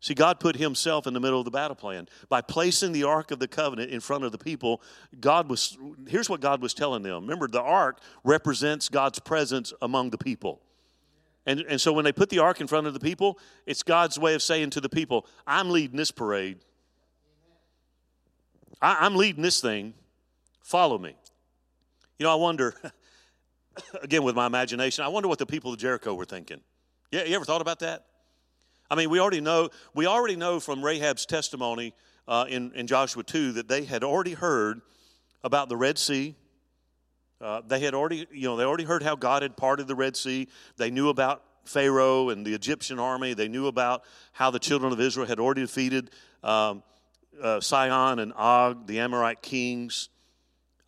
See, 0.00 0.14
God 0.14 0.40
put 0.40 0.56
himself 0.56 1.06
in 1.06 1.12
the 1.12 1.20
middle 1.20 1.38
of 1.38 1.44
the 1.44 1.50
battle 1.50 1.76
plan. 1.76 2.08
By 2.30 2.40
placing 2.40 2.92
the 2.92 3.04
Ark 3.04 3.30
of 3.30 3.40
the 3.40 3.46
Covenant 3.46 3.90
in 3.90 4.00
front 4.00 4.24
of 4.24 4.32
the 4.32 4.38
people, 4.38 4.80
God 5.20 5.50
was, 5.50 5.76
here's 6.08 6.30
what 6.30 6.40
God 6.40 6.62
was 6.62 6.72
telling 6.72 7.02
them. 7.02 7.24
Remember, 7.24 7.46
the 7.46 7.60
Ark 7.60 8.00
represents 8.24 8.88
God's 8.88 9.18
presence 9.18 9.74
among 9.82 10.08
the 10.08 10.16
people. 10.16 10.62
And, 11.44 11.60
and 11.68 11.78
so 11.78 11.92
when 11.92 12.06
they 12.06 12.12
put 12.12 12.30
the 12.30 12.38
Ark 12.38 12.62
in 12.62 12.68
front 12.68 12.86
of 12.86 12.94
the 12.94 13.00
people, 13.00 13.38
it's 13.66 13.82
God's 13.82 14.18
way 14.18 14.32
of 14.32 14.40
saying 14.40 14.70
to 14.70 14.80
the 14.80 14.88
people, 14.88 15.26
I'm 15.46 15.68
leading 15.68 15.98
this 15.98 16.10
parade. 16.10 16.60
I, 18.80 18.96
I'm 19.00 19.14
leading 19.14 19.42
this 19.42 19.60
thing. 19.60 19.92
Follow 20.62 20.96
me. 20.96 21.16
You 22.22 22.28
know, 22.28 22.34
I 22.34 22.36
wonder, 22.36 22.72
again 24.04 24.22
with 24.22 24.36
my 24.36 24.46
imagination, 24.46 25.04
I 25.04 25.08
wonder 25.08 25.28
what 25.28 25.40
the 25.40 25.44
people 25.44 25.72
of 25.72 25.80
Jericho 25.80 26.14
were 26.14 26.24
thinking. 26.24 26.60
Yeah, 27.10 27.24
you 27.24 27.34
ever 27.34 27.44
thought 27.44 27.60
about 27.60 27.80
that? 27.80 28.04
I 28.88 28.94
mean, 28.94 29.10
we 29.10 29.18
already 29.18 29.40
know, 29.40 29.70
we 29.92 30.06
already 30.06 30.36
know 30.36 30.60
from 30.60 30.84
Rahab's 30.84 31.26
testimony 31.26 31.94
uh, 32.28 32.44
in, 32.48 32.70
in 32.76 32.86
Joshua 32.86 33.24
2 33.24 33.54
that 33.54 33.66
they 33.66 33.82
had 33.82 34.04
already 34.04 34.34
heard 34.34 34.82
about 35.42 35.68
the 35.68 35.76
Red 35.76 35.98
Sea. 35.98 36.36
Uh, 37.40 37.62
they 37.66 37.80
had 37.80 37.92
already, 37.92 38.24
you 38.30 38.46
know, 38.46 38.56
they 38.56 38.62
already 38.62 38.84
heard 38.84 39.02
how 39.02 39.16
God 39.16 39.42
had 39.42 39.56
parted 39.56 39.88
the 39.88 39.96
Red 39.96 40.16
Sea. 40.16 40.46
They 40.76 40.92
knew 40.92 41.08
about 41.08 41.42
Pharaoh 41.64 42.28
and 42.28 42.46
the 42.46 42.54
Egyptian 42.54 43.00
army. 43.00 43.34
They 43.34 43.48
knew 43.48 43.66
about 43.66 44.04
how 44.30 44.52
the 44.52 44.60
children 44.60 44.92
of 44.92 45.00
Israel 45.00 45.26
had 45.26 45.40
already 45.40 45.62
defeated 45.62 46.12
um, 46.44 46.84
uh, 47.42 47.58
Sihon 47.58 48.20
and 48.20 48.32
Og, 48.36 48.86
the 48.86 49.00
Amorite 49.00 49.42
kings. 49.42 50.08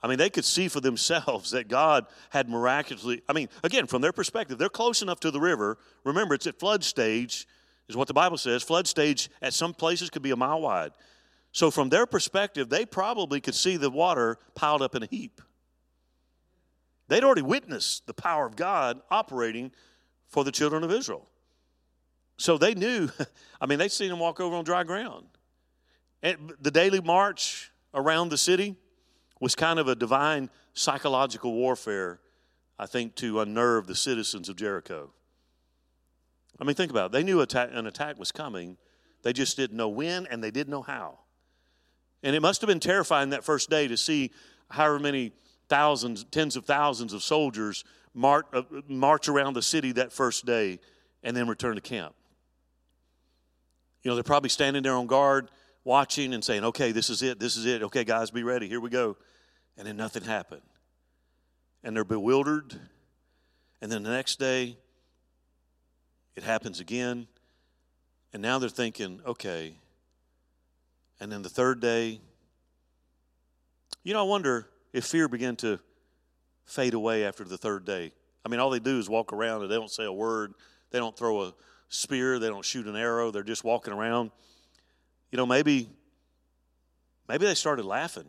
I 0.05 0.07
mean, 0.07 0.19
they 0.19 0.29
could 0.29 0.45
see 0.45 0.69
for 0.69 0.83
themselves 0.83 1.53
that 1.53 1.67
God 1.67 2.05
had 2.29 2.51
miraculously, 2.51 3.23
I 3.27 3.33
mean, 3.33 3.49
again, 3.63 3.87
from 3.87 4.03
their 4.03 4.13
perspective, 4.13 4.59
they're 4.59 4.69
close 4.69 5.01
enough 5.01 5.19
to 5.21 5.31
the 5.31 5.41
river. 5.41 5.79
Remember, 6.05 6.35
it's 6.35 6.47
at 6.47 6.59
flood 6.59 6.85
stage 6.85 7.49
is 7.89 7.97
what 7.97 8.07
the 8.07 8.13
Bible 8.13 8.37
says. 8.37 8.63
Flood 8.63 8.87
stage 8.87 9.31
at 9.41 9.55
some 9.55 9.73
places 9.73 10.11
could 10.11 10.21
be 10.21 10.31
a 10.31 10.37
mile 10.37 10.61
wide. 10.61 10.93
So, 11.53 11.71
from 11.71 11.89
their 11.89 12.05
perspective, 12.05 12.69
they 12.69 12.85
probably 12.85 13.41
could 13.41 13.55
see 13.55 13.79
the 13.79 13.89
water 13.89 14.37
piled 14.55 14.83
up 14.83 14.95
in 14.95 15.03
a 15.03 15.07
heap. 15.07 15.41
They'd 17.09 17.25
already 17.25 17.41
witnessed 17.41 18.07
the 18.07 18.15
power 18.15 18.45
of 18.45 18.57
God 18.57 19.01
operating 19.11 19.73
for 20.29 20.45
the 20.45 20.53
children 20.53 20.85
of 20.85 20.93
Israel. 20.93 21.31
So 22.37 22.59
they 22.59 22.75
knew, 22.75 23.09
I 23.61 23.65
mean, 23.65 23.79
they'd 23.79 23.91
seen 23.91 24.11
them 24.11 24.19
walk 24.19 24.39
over 24.39 24.55
on 24.55 24.65
dry 24.65 24.85
ground. 24.85 25.29
And 26.23 26.53
the 26.61 26.71
daily 26.71 27.01
march 27.01 27.73
around 27.95 28.29
the 28.29 28.39
city 28.39 28.77
was 29.41 29.55
kind 29.55 29.79
of 29.79 29.89
a 29.89 29.95
divine 29.95 30.51
psychological 30.73 31.53
warfare, 31.53 32.21
I 32.79 32.87
think, 32.87 33.15
to 33.17 33.41
unnerve 33.41 33.87
the 33.87 33.95
citizens 33.95 34.49
of 34.49 34.57
Jericho. 34.57 35.11
I 36.61 36.65
mean, 36.65 36.77
think 36.77 36.91
about 36.91 37.07
it. 37.07 37.13
They 37.13 37.23
knew 37.23 37.41
attack, 37.41 37.71
an 37.73 37.87
attack 37.87 38.19
was 38.19 38.33
coming, 38.33 38.77
they 39.23 39.33
just 39.33 39.57
didn't 39.57 39.77
know 39.77 39.89
when 39.89 40.27
and 40.27 40.43
they 40.43 40.51
didn't 40.51 40.71
know 40.71 40.83
how. 40.83 41.19
And 42.23 42.37
it 42.37 42.41
must 42.41 42.61
have 42.61 42.69
been 42.69 42.81
terrifying 42.81 43.31
that 43.31 43.45
first 43.45 43.71
day 43.71 43.89
to 43.89 43.97
see 43.97 44.31
however 44.71 44.99
many 44.99 45.33
thousands, 45.69 46.25
tens 46.31 46.57
of 46.57 46.65
thousands 46.65 47.13
of 47.13 47.23
soldiers 47.23 47.85
march, 48.15 48.47
uh, 48.53 48.63
march 48.89 49.29
around 49.29 49.55
the 49.55 49.63
city 49.63 49.93
that 49.93 50.13
first 50.13 50.47
day 50.47 50.79
and 51.23 51.37
then 51.37 51.49
return 51.49 51.75
to 51.75 51.81
camp. 51.81 52.15
You 54.03 54.11
know, 54.11 54.15
they're 54.15 54.23
probably 54.23 54.51
standing 54.51 54.83
there 54.83 54.95
on 54.95 55.07
guard, 55.07 55.51
watching 55.85 56.35
and 56.35 56.43
saying, 56.43 56.65
okay, 56.65 56.93
this 56.93 57.11
is 57.11 57.23
it, 57.23 57.39
this 57.39 57.57
is 57.57 57.67
it. 57.67 57.83
Okay, 57.83 58.05
guys, 58.05 58.31
be 58.31 58.43
ready, 58.43 58.69
here 58.69 58.81
we 58.81 58.91
go. 58.91 59.17
And 59.77 59.87
then 59.87 59.97
nothing 59.97 60.25
happened. 60.25 60.63
And 61.83 61.95
they're 61.95 62.05
bewildered. 62.05 62.75
And 63.83 63.93
then 63.93 64.03
the 64.03 64.11
next 64.11 64.39
day, 64.39 64.79
it 66.35 66.43
happens 66.43 66.81
again. 66.81 67.27
And 68.33 68.43
now 68.43 68.59
they're 68.59 68.69
thinking, 68.69 69.21
okay. 69.27 69.75
And 71.21 71.31
then 71.31 71.43
the 71.43 71.49
third 71.49 71.81
day, 71.81 72.21
you 74.03 74.13
know, 74.13 74.21
I 74.21 74.25
wonder 74.25 74.69
if 74.93 75.05
fear 75.05 75.29
began 75.29 75.57
to 75.57 75.79
fade 76.65 76.95
away 76.95 77.25
after 77.25 77.45
the 77.45 77.59
third 77.59 77.85
day. 77.85 78.13
I 78.45 78.49
mean, 78.49 78.61
all 78.61 78.71
they 78.71 78.79
do 78.79 78.99
is 78.99 79.09
walk 79.09 79.33
around 79.33 79.63
and 79.63 79.71
they 79.71 79.77
don't 79.77 79.91
say 79.91 80.05
a 80.05 80.13
word. 80.13 80.55
They 80.91 80.99
don't 80.99 81.17
throw 81.17 81.43
a 81.43 81.55
spear. 81.89 82.39
They 82.39 82.49
don't 82.49 82.65
shoot 82.65 82.87
an 82.87 82.97
arrow. 82.97 83.31
They're 83.31 83.43
just 83.43 83.65
walking 83.65 83.93
around. 83.93 84.31
You 85.35 85.39
know, 85.39 85.47
maybe, 85.47 85.89
maybe 87.29 87.45
they 87.45 87.57
started 87.57 87.85
laughing. 87.85 88.27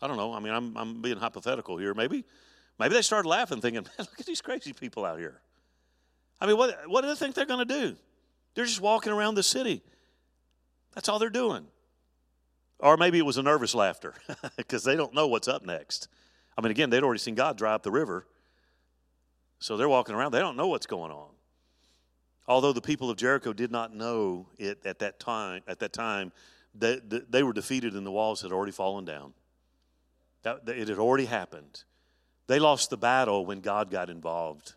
I 0.00 0.06
don't 0.06 0.16
know. 0.16 0.32
I 0.32 0.40
mean, 0.40 0.54
I'm, 0.54 0.74
I'm 0.74 1.02
being 1.02 1.18
hypothetical 1.18 1.76
here. 1.76 1.92
Maybe, 1.92 2.24
maybe 2.78 2.94
they 2.94 3.02
started 3.02 3.28
laughing, 3.28 3.60
thinking, 3.60 3.82
"Man, 3.98 4.06
look 4.10 4.18
at 4.18 4.24
these 4.24 4.40
crazy 4.40 4.72
people 4.72 5.04
out 5.04 5.18
here." 5.18 5.42
I 6.40 6.46
mean, 6.46 6.56
what, 6.56 6.88
what 6.88 7.02
do 7.02 7.08
they 7.08 7.14
think 7.14 7.34
they're 7.34 7.44
going 7.44 7.68
to 7.68 7.80
do? 7.80 7.96
They're 8.54 8.64
just 8.64 8.80
walking 8.80 9.12
around 9.12 9.34
the 9.34 9.42
city. 9.42 9.82
That's 10.94 11.10
all 11.10 11.18
they're 11.18 11.28
doing. 11.28 11.66
Or 12.78 12.96
maybe 12.96 13.18
it 13.18 13.26
was 13.26 13.36
a 13.36 13.42
nervous 13.42 13.74
laughter 13.74 14.14
because 14.56 14.82
they 14.82 14.96
don't 14.96 15.12
know 15.12 15.26
what's 15.26 15.46
up 15.46 15.62
next. 15.62 16.08
I 16.56 16.62
mean, 16.62 16.70
again, 16.70 16.88
they'd 16.88 17.02
already 17.02 17.20
seen 17.20 17.34
God 17.34 17.58
dry 17.58 17.74
up 17.74 17.82
the 17.82 17.90
river. 17.90 18.26
So 19.58 19.76
they're 19.76 19.90
walking 19.90 20.14
around. 20.14 20.32
They 20.32 20.40
don't 20.40 20.56
know 20.56 20.68
what's 20.68 20.86
going 20.86 21.12
on. 21.12 21.32
Although 22.50 22.72
the 22.72 22.80
people 22.80 23.10
of 23.10 23.16
Jericho 23.16 23.52
did 23.52 23.70
not 23.70 23.94
know 23.94 24.48
it 24.58 24.84
at 24.84 24.98
that 24.98 25.20
time, 25.20 25.62
at 25.68 25.78
that 25.78 25.92
time, 25.92 26.32
they, 26.74 26.98
they 27.30 27.44
were 27.44 27.52
defeated 27.52 27.94
and 27.94 28.04
the 28.04 28.10
walls 28.10 28.42
had 28.42 28.50
already 28.50 28.72
fallen 28.72 29.04
down. 29.04 29.34
That, 30.42 30.62
it 30.66 30.88
had 30.88 30.98
already 30.98 31.26
happened. 31.26 31.84
They 32.48 32.58
lost 32.58 32.90
the 32.90 32.96
battle 32.96 33.46
when 33.46 33.60
God 33.60 33.88
got 33.88 34.10
involved. 34.10 34.74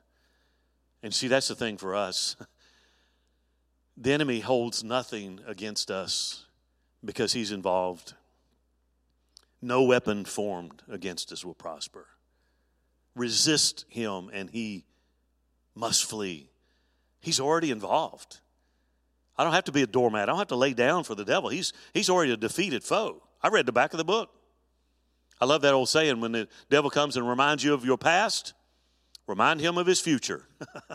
And 1.01 1.11
see, 1.11 1.27
that's 1.27 1.47
the 1.47 1.55
thing 1.55 1.77
for 1.77 1.95
us. 1.95 2.37
The 3.95 4.11
enemy 4.11 4.39
holds 4.39 4.83
nothing 4.83 5.39
against 5.45 5.91
us 5.91 6.47
because 7.05 7.33
he's 7.33 7.51
involved. 7.51 8.15
No 9.61 9.83
weapon 9.83 10.25
formed 10.25 10.81
against 10.89 11.31
us 11.31 11.45
will 11.45 11.53
prosper. 11.53 12.07
Resist 13.15 13.85
him 13.89 14.31
and 14.33 14.49
he 14.49 14.85
must 15.75 16.05
flee. 16.05 16.49
He's 17.23 17.39
already 17.39 17.71
involved. 17.71 18.41
I 19.35 19.43
don't 19.43 19.53
have 19.53 19.63
to 19.63 19.71
be 19.71 19.81
a 19.81 19.87
doormat. 19.87 20.23
I 20.23 20.25
don't 20.27 20.37
have 20.37 20.49
to 20.49 20.55
lay 20.55 20.75
down 20.75 21.03
for 21.03 21.15
the 21.15 21.25
devil. 21.25 21.49
He's, 21.49 21.73
he's 21.91 22.09
already 22.09 22.33
a 22.33 22.37
defeated 22.37 22.83
foe. 22.83 23.23
I 23.41 23.47
read 23.47 23.65
the 23.65 23.71
back 23.71 23.93
of 23.93 23.97
the 23.97 24.03
book. 24.03 24.29
I 25.41 25.45
love 25.45 25.63
that 25.63 25.73
old 25.73 25.89
saying 25.89 26.21
when 26.21 26.33
the 26.33 26.47
devil 26.69 26.91
comes 26.91 27.17
and 27.17 27.27
reminds 27.27 27.63
you 27.63 27.73
of 27.73 27.83
your 27.83 27.97
past, 27.97 28.53
Remind 29.27 29.61
him 29.61 29.77
of 29.77 29.87
his 29.87 30.01
future. 30.01 30.45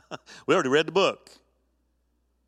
we 0.47 0.55
already 0.55 0.69
read 0.69 0.87
the 0.87 0.93
book. 0.93 1.31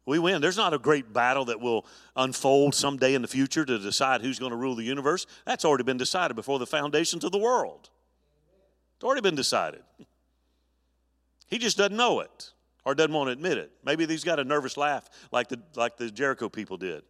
We 0.04 0.18
win. 0.18 0.40
There's 0.40 0.56
not 0.56 0.74
a 0.74 0.78
great 0.78 1.12
battle 1.12 1.46
that 1.46 1.60
will 1.60 1.86
unfold 2.16 2.74
someday 2.74 3.14
in 3.14 3.22
the 3.22 3.28
future 3.28 3.64
to 3.64 3.78
decide 3.78 4.20
who's 4.20 4.38
going 4.38 4.50
to 4.50 4.56
rule 4.56 4.74
the 4.74 4.82
universe. 4.82 5.26
That's 5.46 5.64
already 5.64 5.84
been 5.84 5.96
decided 5.96 6.34
before 6.34 6.58
the 6.58 6.66
foundations 6.66 7.24
of 7.24 7.32
the 7.32 7.38
world. 7.38 7.90
It's 8.96 9.04
already 9.04 9.20
been 9.22 9.36
decided. 9.36 9.82
He 11.46 11.58
just 11.58 11.78
doesn't 11.78 11.96
know 11.96 12.20
it 12.20 12.52
or 12.84 12.94
doesn't 12.94 13.12
want 13.12 13.28
to 13.28 13.32
admit 13.32 13.58
it. 13.58 13.70
Maybe 13.84 14.06
he's 14.06 14.24
got 14.24 14.38
a 14.38 14.44
nervous 14.44 14.76
laugh 14.76 15.08
like 15.32 15.48
the, 15.48 15.60
like 15.76 15.96
the 15.96 16.10
Jericho 16.10 16.48
people 16.48 16.76
did. 16.76 17.02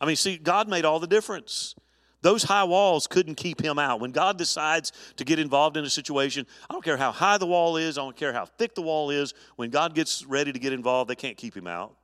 I 0.00 0.06
mean, 0.06 0.16
see, 0.16 0.36
God 0.36 0.68
made 0.68 0.84
all 0.84 1.00
the 1.00 1.06
difference. 1.06 1.74
Those 2.22 2.42
high 2.42 2.64
walls 2.64 3.06
couldn't 3.06 3.36
keep 3.36 3.62
him 3.62 3.78
out. 3.78 4.00
When 4.00 4.10
God 4.10 4.36
decides 4.36 4.92
to 5.16 5.24
get 5.24 5.38
involved 5.38 5.76
in 5.76 5.84
a 5.84 5.90
situation, 5.90 6.46
I 6.68 6.72
don't 6.72 6.84
care 6.84 6.96
how 6.96 7.12
high 7.12 7.38
the 7.38 7.46
wall 7.46 7.76
is, 7.76 7.98
I 7.98 8.02
don't 8.02 8.16
care 8.16 8.32
how 8.32 8.46
thick 8.46 8.74
the 8.74 8.82
wall 8.82 9.10
is, 9.10 9.32
when 9.56 9.70
God 9.70 9.94
gets 9.94 10.24
ready 10.24 10.52
to 10.52 10.58
get 10.58 10.72
involved, 10.72 11.08
they 11.08 11.14
can't 11.14 11.36
keep 11.36 11.56
him 11.56 11.66
out. 11.66 11.94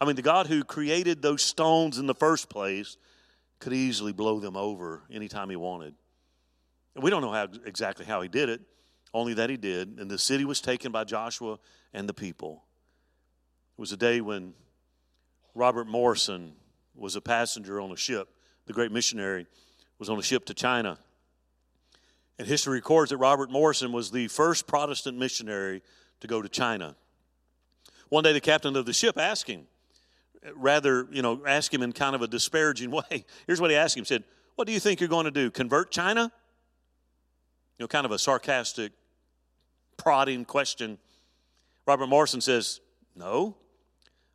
I 0.00 0.04
mean, 0.04 0.16
the 0.16 0.22
God 0.22 0.46
who 0.46 0.64
created 0.64 1.22
those 1.22 1.42
stones 1.42 1.98
in 1.98 2.06
the 2.06 2.14
first 2.14 2.48
place 2.48 2.96
could 3.60 3.72
easily 3.72 4.12
blow 4.12 4.40
them 4.40 4.56
over 4.56 5.02
anytime 5.12 5.50
he 5.50 5.56
wanted. 5.56 5.94
And 6.94 7.04
we 7.04 7.10
don't 7.10 7.22
know 7.22 7.30
how, 7.30 7.46
exactly 7.64 8.04
how 8.04 8.20
he 8.20 8.28
did 8.28 8.48
it, 8.48 8.60
only 9.14 9.34
that 9.34 9.50
he 9.50 9.56
did. 9.56 9.98
And 9.98 10.10
the 10.10 10.18
city 10.18 10.44
was 10.44 10.60
taken 10.60 10.92
by 10.92 11.04
Joshua 11.04 11.58
and 11.92 12.08
the 12.08 12.14
people. 12.14 12.64
It 13.76 13.80
was 13.80 13.92
a 13.92 13.96
day 13.96 14.20
when 14.20 14.54
Robert 15.54 15.86
Morrison 15.86 16.52
was 16.94 17.16
a 17.16 17.20
passenger 17.20 17.80
on 17.80 17.90
a 17.90 17.96
ship 17.96 18.28
the 18.66 18.72
great 18.72 18.92
missionary, 18.92 19.46
was 19.98 20.08
on 20.08 20.18
a 20.18 20.22
ship 20.22 20.44
to 20.46 20.54
China. 20.54 20.98
And 22.38 22.46
history 22.46 22.74
records 22.74 23.10
that 23.10 23.16
Robert 23.16 23.50
Morrison 23.50 23.92
was 23.92 24.10
the 24.10 24.28
first 24.28 24.66
Protestant 24.66 25.18
missionary 25.18 25.82
to 26.20 26.26
go 26.26 26.40
to 26.40 26.48
China. 26.48 26.96
One 28.08 28.24
day, 28.24 28.32
the 28.32 28.40
captain 28.40 28.76
of 28.76 28.86
the 28.86 28.92
ship 28.92 29.18
asked 29.18 29.48
him, 29.48 29.66
rather, 30.54 31.06
you 31.10 31.22
know, 31.22 31.42
asked 31.46 31.72
him 31.72 31.82
in 31.82 31.92
kind 31.92 32.14
of 32.14 32.22
a 32.22 32.26
disparaging 32.26 32.90
way. 33.10 33.24
Here's 33.46 33.60
what 33.60 33.70
he 33.70 33.76
asked 33.76 33.96
him: 33.96 34.04
he 34.04 34.08
said, 34.08 34.24
"What 34.54 34.66
do 34.66 34.72
you 34.72 34.80
think 34.80 35.00
you're 35.00 35.08
going 35.08 35.24
to 35.24 35.30
do? 35.30 35.50
Convert 35.50 35.90
China?" 35.90 36.32
You 37.78 37.84
know, 37.84 37.88
kind 37.88 38.04
of 38.04 38.12
a 38.12 38.18
sarcastic, 38.18 38.92
prodding 39.96 40.44
question. 40.44 40.98
Robert 41.86 42.06
Morrison 42.06 42.40
says, 42.40 42.80
No, 43.16 43.56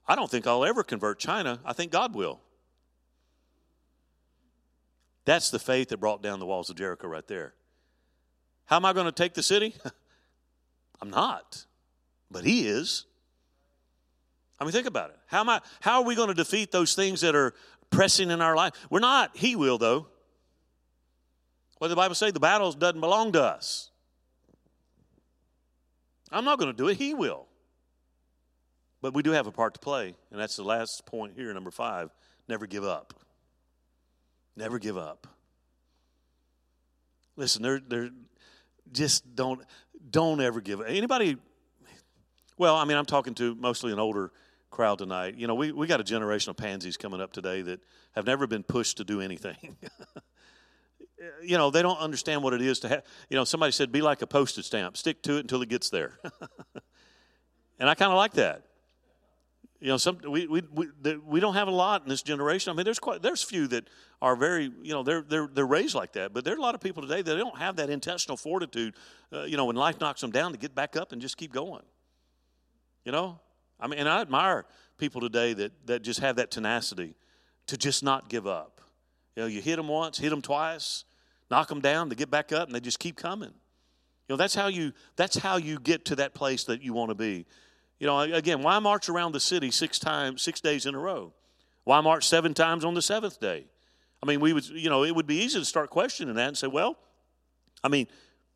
I 0.08 0.16
don't 0.16 0.30
think 0.30 0.48
I'll 0.48 0.66
ever 0.66 0.84
convert 0.84 1.20
China. 1.20 1.60
I 1.66 1.74
think 1.74 1.92
God 1.92 2.14
will. 2.14 2.42
That's 5.26 5.50
the 5.50 5.60
faith 5.60 5.90
that 5.90 5.98
brought 5.98 6.22
down 6.22 6.40
the 6.40 6.46
walls 6.46 6.70
of 6.70 6.78
Jericho 6.78 7.08
right 7.08 7.28
there. 7.28 7.54
How 8.66 8.78
am 8.78 8.86
I 8.86 8.94
going 8.94 9.06
to 9.06 9.12
take 9.12 9.34
the 9.34 9.44
city? 9.44 9.76
I'm 11.02 11.10
not, 11.10 11.66
but 12.32 12.44
He 12.44 12.68
is. 12.68 13.06
I 14.60 14.64
mean, 14.64 14.72
think 14.72 14.88
about 14.88 15.10
it. 15.12 15.18
How 15.28 15.42
am 15.42 15.50
I? 15.50 15.62
How 15.82 16.00
are 16.00 16.06
we 16.06 16.16
going 16.16 16.30
to 16.30 16.34
defeat 16.34 16.72
those 16.72 16.96
things 16.96 17.22
that 17.22 17.36
are 17.36 17.54
pressing 17.90 18.32
in 18.32 18.42
our 18.42 18.56
life? 18.56 18.74
We're 18.90 19.00
not. 19.00 19.36
He 19.38 19.56
will, 19.56 19.78
though. 19.78 20.08
What 21.78 21.88
did 21.88 21.92
the 21.92 21.98
Bible 21.98 22.16
say? 22.16 22.32
The 22.32 22.40
battle 22.40 22.72
doesn't 22.72 23.00
belong 23.00 23.34
to 23.34 23.44
us. 23.44 23.92
I'm 26.32 26.46
not 26.46 26.60
going 26.60 26.72
to 26.72 26.78
do 26.78 26.88
it. 26.88 26.98
He 26.98 27.14
will. 27.14 27.48
But 29.02 29.14
we 29.14 29.24
do 29.24 29.32
have 29.32 29.48
a 29.48 29.52
part 29.52 29.76
to 29.76 29.80
play, 29.80 30.16
and 30.32 30.40
that's 30.40 30.56
the 30.56 30.64
last 30.64 31.06
point 31.06 31.34
here, 31.36 31.54
number 31.54 31.72
five. 31.72 32.10
Never 32.48 32.66
give 32.66 32.84
up. 32.84 33.14
Never 34.56 34.80
give 34.80 34.98
up. 34.98 35.28
Listen, 37.36 37.62
they're, 37.62 37.80
they're 37.80 38.10
just 38.92 39.36
don't 39.36 39.62
don't 40.10 40.42
ever 40.42 40.62
give 40.62 40.80
up. 40.80 40.88
Anybody 40.90 41.38
well, 42.58 42.76
I 42.76 42.86
mean, 42.86 42.98
I'm 42.98 43.06
talking 43.06 43.36
to 43.36 43.54
mostly 43.56 43.92
an 43.94 44.00
older 44.00 44.32
crowd 44.72 44.98
tonight. 44.98 45.36
You 45.38 45.48
know, 45.48 45.56
we, 45.56 45.72
we 45.72 45.86
got 45.86 46.00
a 46.00 46.04
generation 46.04 46.50
of 46.50 46.58
pansies 46.58 46.98
coming 46.98 47.22
up 47.22 47.32
today 47.32 47.62
that 47.62 47.80
have 48.14 48.26
never 48.26 48.48
been 48.48 48.64
pushed 48.64 48.98
to 48.98 49.04
do 49.04 49.22
anything. 49.22 49.78
you 51.42 51.58
know, 51.58 51.72
they 51.72 51.82
don't 51.82 52.00
understand 52.00 52.44
what 52.44 52.54
it 52.54 52.62
is 52.62 52.80
to 52.80 52.90
have, 52.90 53.04
you 53.30 53.36
know, 53.36 53.44
somebody 53.44 53.72
said, 53.72 53.92
be 53.92 54.02
like 54.02 54.22
a 54.22 54.28
postage 54.28 54.66
stamp, 54.66 54.98
stick 54.98 55.22
to 55.24 55.38
it 55.38 55.42
until 55.42 55.62
it 55.62 55.70
gets 55.70 55.90
there. 55.90 56.20
and 57.80 57.90
I 57.90 57.96
kind 57.96 58.12
of 58.12 58.18
like 58.18 58.34
that. 58.34 58.64
You 59.80 59.90
know, 59.90 59.98
some 59.98 60.18
we, 60.28 60.48
we 60.48 60.64
we 60.74 61.18
we 61.18 61.40
don't 61.40 61.54
have 61.54 61.68
a 61.68 61.72
lot 61.72 62.02
in 62.02 62.10
this 62.10 62.24
generation. 62.24 62.72
I 62.72 62.76
mean, 62.76 62.84
there's 62.84 62.98
quite 62.98 63.22
there's 63.22 63.44
few 63.44 63.68
that 63.68 63.88
are 64.24 64.36
very 64.36 64.72
you 64.82 64.92
know 64.92 65.04
they're 65.04 65.22
they're 65.22 65.48
they're 65.54 65.68
raised 65.68 65.94
like 65.94 66.14
that, 66.14 66.34
but 66.34 66.44
there 66.44 66.56
are 66.56 66.58
a 66.58 66.62
lot 66.62 66.74
of 66.74 66.82
people 66.82 67.04
today 67.04 67.22
that 67.22 67.36
don't 67.36 67.60
have 67.60 67.76
that 67.76 67.92
intestinal 67.92 68.38
fortitude. 68.38 68.96
Uh, 69.32 69.44
you 69.44 69.56
know, 69.56 69.66
when 69.66 69.76
life 69.76 70.00
knocks 70.00 70.22
them 70.22 70.32
down, 70.32 70.52
to 70.52 70.58
get 70.58 70.74
back 70.74 70.96
up 70.96 71.12
and 71.12 71.22
just 71.22 71.38
keep 71.38 71.54
going. 71.54 71.84
You 73.06 73.12
know, 73.12 73.40
I 73.80 73.86
mean, 73.86 74.00
and 74.00 74.10
I 74.10 74.22
admire 74.22 74.66
people 74.98 75.22
today 75.22 75.54
that 75.54 75.72
that 75.86 76.02
just 76.02 76.22
have 76.22 76.38
that 76.38 76.50
tenacity 76.50 77.14
to 77.68 77.78
just 77.78 78.04
not 78.04 78.30
give 78.30 78.48
up. 78.48 78.77
You 79.38 79.44
know, 79.44 79.48
you 79.50 79.62
hit 79.62 79.76
them 79.76 79.88
once, 79.88 80.18
hit 80.18 80.32
them 80.32 80.42
twice, 80.42 81.06
knock 81.52 81.68
them 81.68 81.80
down, 81.80 82.10
they 82.10 82.16
get 82.16 82.32
back 82.32 82.52
up, 82.52 82.68
and 82.68 82.76
they 82.76 82.80
just 82.80 82.98
keep 82.98 83.16
coming. 83.16 83.52
You 83.52 84.34
know, 84.34 84.36
that's 84.36 84.56
how 84.56 84.66
you 84.66 84.94
that's 85.16 85.38
how 85.38 85.58
you 85.58 85.80
get 85.80 86.06
to 86.06 86.16
that 86.16 86.34
place 86.34 86.64
that 86.64 86.82
you 86.82 86.92
want 86.92 87.12
to 87.12 87.16
be. 87.16 87.46
You 88.00 88.08
know, 88.08 88.20
again, 88.20 88.64
why 88.64 88.80
march 88.80 89.10
around 89.10 89.34
the 89.34 89.40
city 89.40 89.70
six 89.70 90.00
times, 90.00 90.42
six 90.42 90.60
days 90.60 90.88
in 90.88 90.96
a 90.96 90.98
row? 90.98 91.34
Why 91.84 92.02
march 92.02 92.28
seven 92.28 92.56
times 92.56 92.84
on 92.84 92.96
the 92.96 93.02
seventh 93.02 93.40
day? 93.40 93.68
I 94.24 94.26
mean, 94.26 94.40
we 94.40 94.54
would, 94.54 94.68
you 94.70 94.90
know, 94.90 95.04
it 95.04 95.16
would 95.16 95.28
be 95.28 95.44
easy 95.44 95.60
to 95.60 95.66
start 95.66 95.92
questioning 95.92 96.34
that 96.34 96.48
and 96.48 96.58
say, 96.58 96.66
well, 96.66 96.98
I 97.84 97.90
mean, 97.90 98.08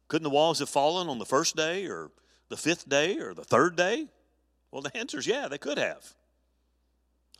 couldn't 0.08 0.24
the 0.24 0.32
walls 0.32 0.58
have 0.58 0.70
fallen 0.70 1.10
on 1.10 1.20
the 1.20 1.28
first 1.28 1.56
day 1.56 1.86
or 1.86 2.10
the 2.50 2.58
fifth 2.58 2.90
day 2.90 3.20
or 3.20 3.36
the 3.36 3.44
third 3.44 3.76
day? 3.76 4.08
Well, 4.72 4.82
the 4.82 4.98
answer 4.98 5.20
is 5.20 5.28
yeah, 5.28 5.48
they 5.48 5.60
could 5.60 5.78
have. 5.78 6.16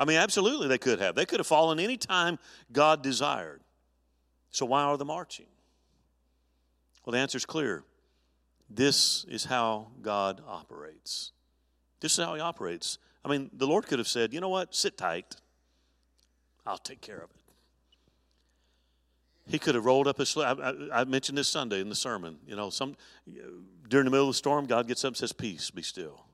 I 0.02 0.06
mean, 0.06 0.18
absolutely, 0.18 0.68
they 0.68 0.80
could 0.80 1.00
have. 1.00 1.14
They 1.14 1.28
could 1.28 1.40
have 1.40 1.46
fallen 1.46 1.80
any 1.80 1.96
time 1.96 2.40
God 2.72 3.04
desired. 3.04 3.62
So 4.50 4.66
why 4.66 4.82
are 4.82 4.98
they 4.98 5.06
marching? 5.06 5.46
Well, 7.06 7.12
the 7.12 7.20
answer 7.20 7.38
is 7.38 7.46
clear. 7.46 7.84
This 8.68 9.26
is 9.26 9.46
how 9.46 9.92
God 10.02 10.42
operates. 10.48 11.34
This 12.00 12.18
is 12.18 12.26
how 12.26 12.34
he 12.34 12.42
operates. 12.42 12.98
I 13.24 13.30
mean, 13.30 13.52
the 13.54 13.68
Lord 13.68 13.86
could 13.86 14.00
have 14.00 14.08
said, 14.08 14.34
you 14.34 14.40
know 14.40 14.50
what, 14.50 14.74
sit 14.74 14.98
tight. 14.98 15.36
I'll 16.66 16.80
take 16.80 17.02
care 17.02 17.18
of 17.18 17.30
it. 17.30 17.44
He 19.52 19.60
could 19.60 19.76
have 19.76 19.86
rolled 19.86 20.08
up 20.08 20.18
his 20.18 20.30
sleeve. 20.30 20.60
I, 20.60 20.74
I, 20.92 21.04
mentioned 21.04 21.38
this 21.38 21.48
Sunday 21.48 21.80
in 21.80 21.90
the 21.90 21.96
sermon. 21.96 22.40
You 22.48 22.56
know, 22.56 22.72
some 22.72 22.96
during 23.88 24.06
the 24.06 24.12
middle 24.12 24.30
of 24.30 24.34
the 24.34 24.38
storm, 24.38 24.66
God 24.66 24.88
gets 24.88 25.06
up 25.06 25.10
and 25.10 25.18
says, 25.18 25.32
Peace, 25.32 25.70
be 25.70 25.84
still. 25.84 26.26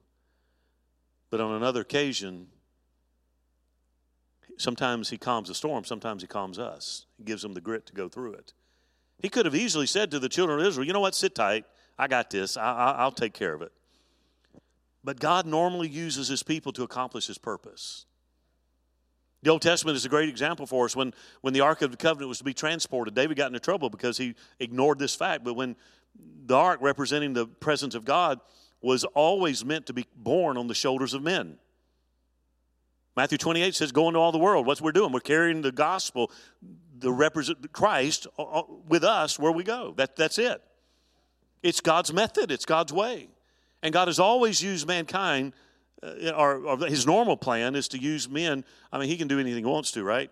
But 1.30 1.42
on 1.42 1.52
another 1.54 1.82
occasion, 1.82 2.48
sometimes 4.58 5.10
he 5.10 5.18
calms 5.18 5.48
the 5.48 5.56
storm, 5.56 5.86
sometimes 5.86 6.22
he 6.22 6.28
calms 6.28 6.60
us. 6.60 7.06
He 7.18 7.24
gives 7.24 7.42
them 7.42 7.54
the 7.54 7.62
grit 7.62 7.86
to 7.88 7.94
go 7.94 8.10
through 8.10 8.34
it. 8.34 8.54
He 9.20 9.30
could 9.30 9.46
have 9.46 9.56
easily 9.56 9.88
said 9.88 10.12
to 10.12 10.20
the 10.20 10.30
children 10.30 10.60
of 10.60 10.66
Israel, 10.66 10.86
You 10.86 10.94
know 10.94 11.00
what, 11.00 11.16
sit 11.16 11.34
tight. 11.36 11.66
I 11.98 12.08
got 12.08 12.30
this. 12.30 12.58
I, 12.58 13.04
will 13.04 13.12
take 13.12 13.34
care 13.34 13.54
of 13.54 13.62
it. 13.62 13.72
But 15.04 15.20
God 15.20 15.46
normally 15.46 15.88
uses 15.88 16.28
his 16.28 16.44
people 16.44 16.72
to 16.74 16.84
accomplish 16.84 17.28
his 17.28 17.38
purpose. 17.38 18.06
The 19.42 19.50
Old 19.50 19.62
Testament 19.62 19.96
is 19.96 20.06
a 20.06 20.10
great 20.10 20.30
example 20.30 20.66
for 20.66 20.86
us. 20.86 20.96
When, 20.96 21.14
when 21.42 21.54
the 21.54 21.62
Ark 21.62 21.82
of 21.82 21.92
the 21.92 21.98
Covenant 21.98 22.28
was 22.30 22.40
to 22.40 22.44
be 22.44 22.54
transported, 22.54 23.16
David 23.16 23.38
got 23.38 23.48
into 23.48 23.60
trouble 23.60 23.90
because 23.90 24.18
he 24.18 24.36
ignored 24.60 25.00
this 25.00 25.16
fact. 25.16 25.44
But 25.44 25.54
when 25.54 25.76
the 26.46 26.56
Ark, 26.56 26.80
representing 26.82 27.34
the 27.34 27.48
presence 27.48 27.96
of 27.96 28.04
God, 28.04 28.40
was 28.82 29.04
always 29.04 29.64
meant 29.64 29.86
to 29.88 29.94
be 29.94 30.06
borne 30.16 30.58
on 30.58 30.68
the 30.68 30.76
shoulders 30.76 31.14
of 31.14 31.24
men. 31.24 31.58
Matthew 33.18 33.40
28 33.40 33.74
says, 33.74 33.92
Go 33.92 34.08
into 34.08 34.20
all 34.20 34.32
the 34.32 34.38
world. 34.38 34.68
What's 34.68 34.80
we're 34.80 34.92
doing? 34.92 35.12
We're 35.12 35.22
carrying 35.22 35.64
the 35.64 35.72
gospel, 35.72 36.32
the 37.00 37.12
represent 37.12 37.74
Christ 37.74 38.28
uh, 38.38 38.44
uh, 38.44 38.64
with 38.88 39.04
us 39.04 39.40
where 39.40 39.52
we 39.52 39.64
go. 39.64 39.96
That, 39.98 40.16
that's 40.16 40.38
it. 40.38 40.62
It's 41.64 41.82
God's 41.82 42.14
method, 42.14 42.52
it's 42.52 42.64
God's 42.64 42.94
way. 42.94 43.30
And 43.82 43.92
God 43.92 44.08
has 44.08 44.20
always 44.20 44.62
used 44.62 44.88
mankind, 44.88 45.54
uh, 46.04 46.30
or, 46.30 46.64
or, 46.64 46.78
his 46.86 47.08
normal 47.08 47.38
plan 47.38 47.76
is 47.76 47.88
to 47.90 47.98
use 47.98 48.30
men. 48.30 48.64
I 48.92 49.00
mean, 49.00 49.10
he 49.10 49.18
can 49.18 49.28
do 49.28 49.40
anything 49.40 49.66
he 49.66 49.70
wants 49.70 49.92
to, 49.94 50.04
right? 50.04 50.30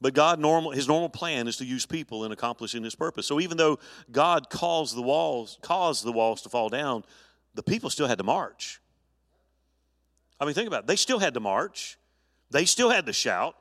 But 0.00 0.14
God 0.14 0.38
normal 0.38 0.70
his 0.70 0.86
normal 0.86 1.08
plan 1.08 1.48
is 1.48 1.56
to 1.56 1.64
use 1.64 1.86
people 1.86 2.24
in 2.24 2.30
accomplishing 2.30 2.84
his 2.84 2.94
purpose. 2.94 3.26
So 3.26 3.40
even 3.40 3.56
though 3.56 3.80
God 4.12 4.48
caused 4.48 4.96
the 4.96 5.02
walls 5.02 5.58
caused 5.60 6.04
the 6.04 6.12
walls 6.12 6.42
to 6.42 6.48
fall 6.48 6.68
down, 6.68 7.02
the 7.54 7.64
people 7.64 7.90
still 7.90 8.06
had 8.06 8.18
to 8.18 8.24
march. 8.24 8.80
I 10.42 10.44
mean, 10.44 10.54
think 10.54 10.66
about 10.66 10.80
it. 10.80 10.86
They 10.88 10.96
still 10.96 11.18
had 11.18 11.34
to 11.34 11.40
march. 11.40 11.96
They 12.50 12.64
still 12.64 12.90
had 12.90 13.06
to 13.06 13.12
shout. 13.12 13.54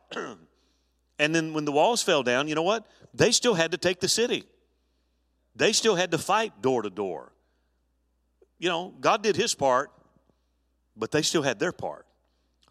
and 1.19 1.36
then 1.36 1.53
when 1.53 1.65
the 1.65 1.71
walls 1.71 2.01
fell 2.01 2.23
down, 2.23 2.47
you 2.47 2.55
know 2.55 2.63
what? 2.63 2.88
They 3.13 3.32
still 3.32 3.53
had 3.53 3.71
to 3.71 3.77
take 3.77 3.99
the 3.99 4.09
city. 4.09 4.43
They 5.55 5.71
still 5.73 5.95
had 5.95 6.11
to 6.11 6.17
fight 6.17 6.61
door 6.61 6.82
to 6.82 6.89
door 6.89 7.32
you 8.61 8.69
know, 8.69 8.93
God 9.01 9.23
did 9.23 9.36
his 9.36 9.55
part, 9.55 9.89
but 10.95 11.09
they 11.09 11.23
still 11.23 11.41
had 11.41 11.57
their 11.57 11.71
part. 11.71 12.05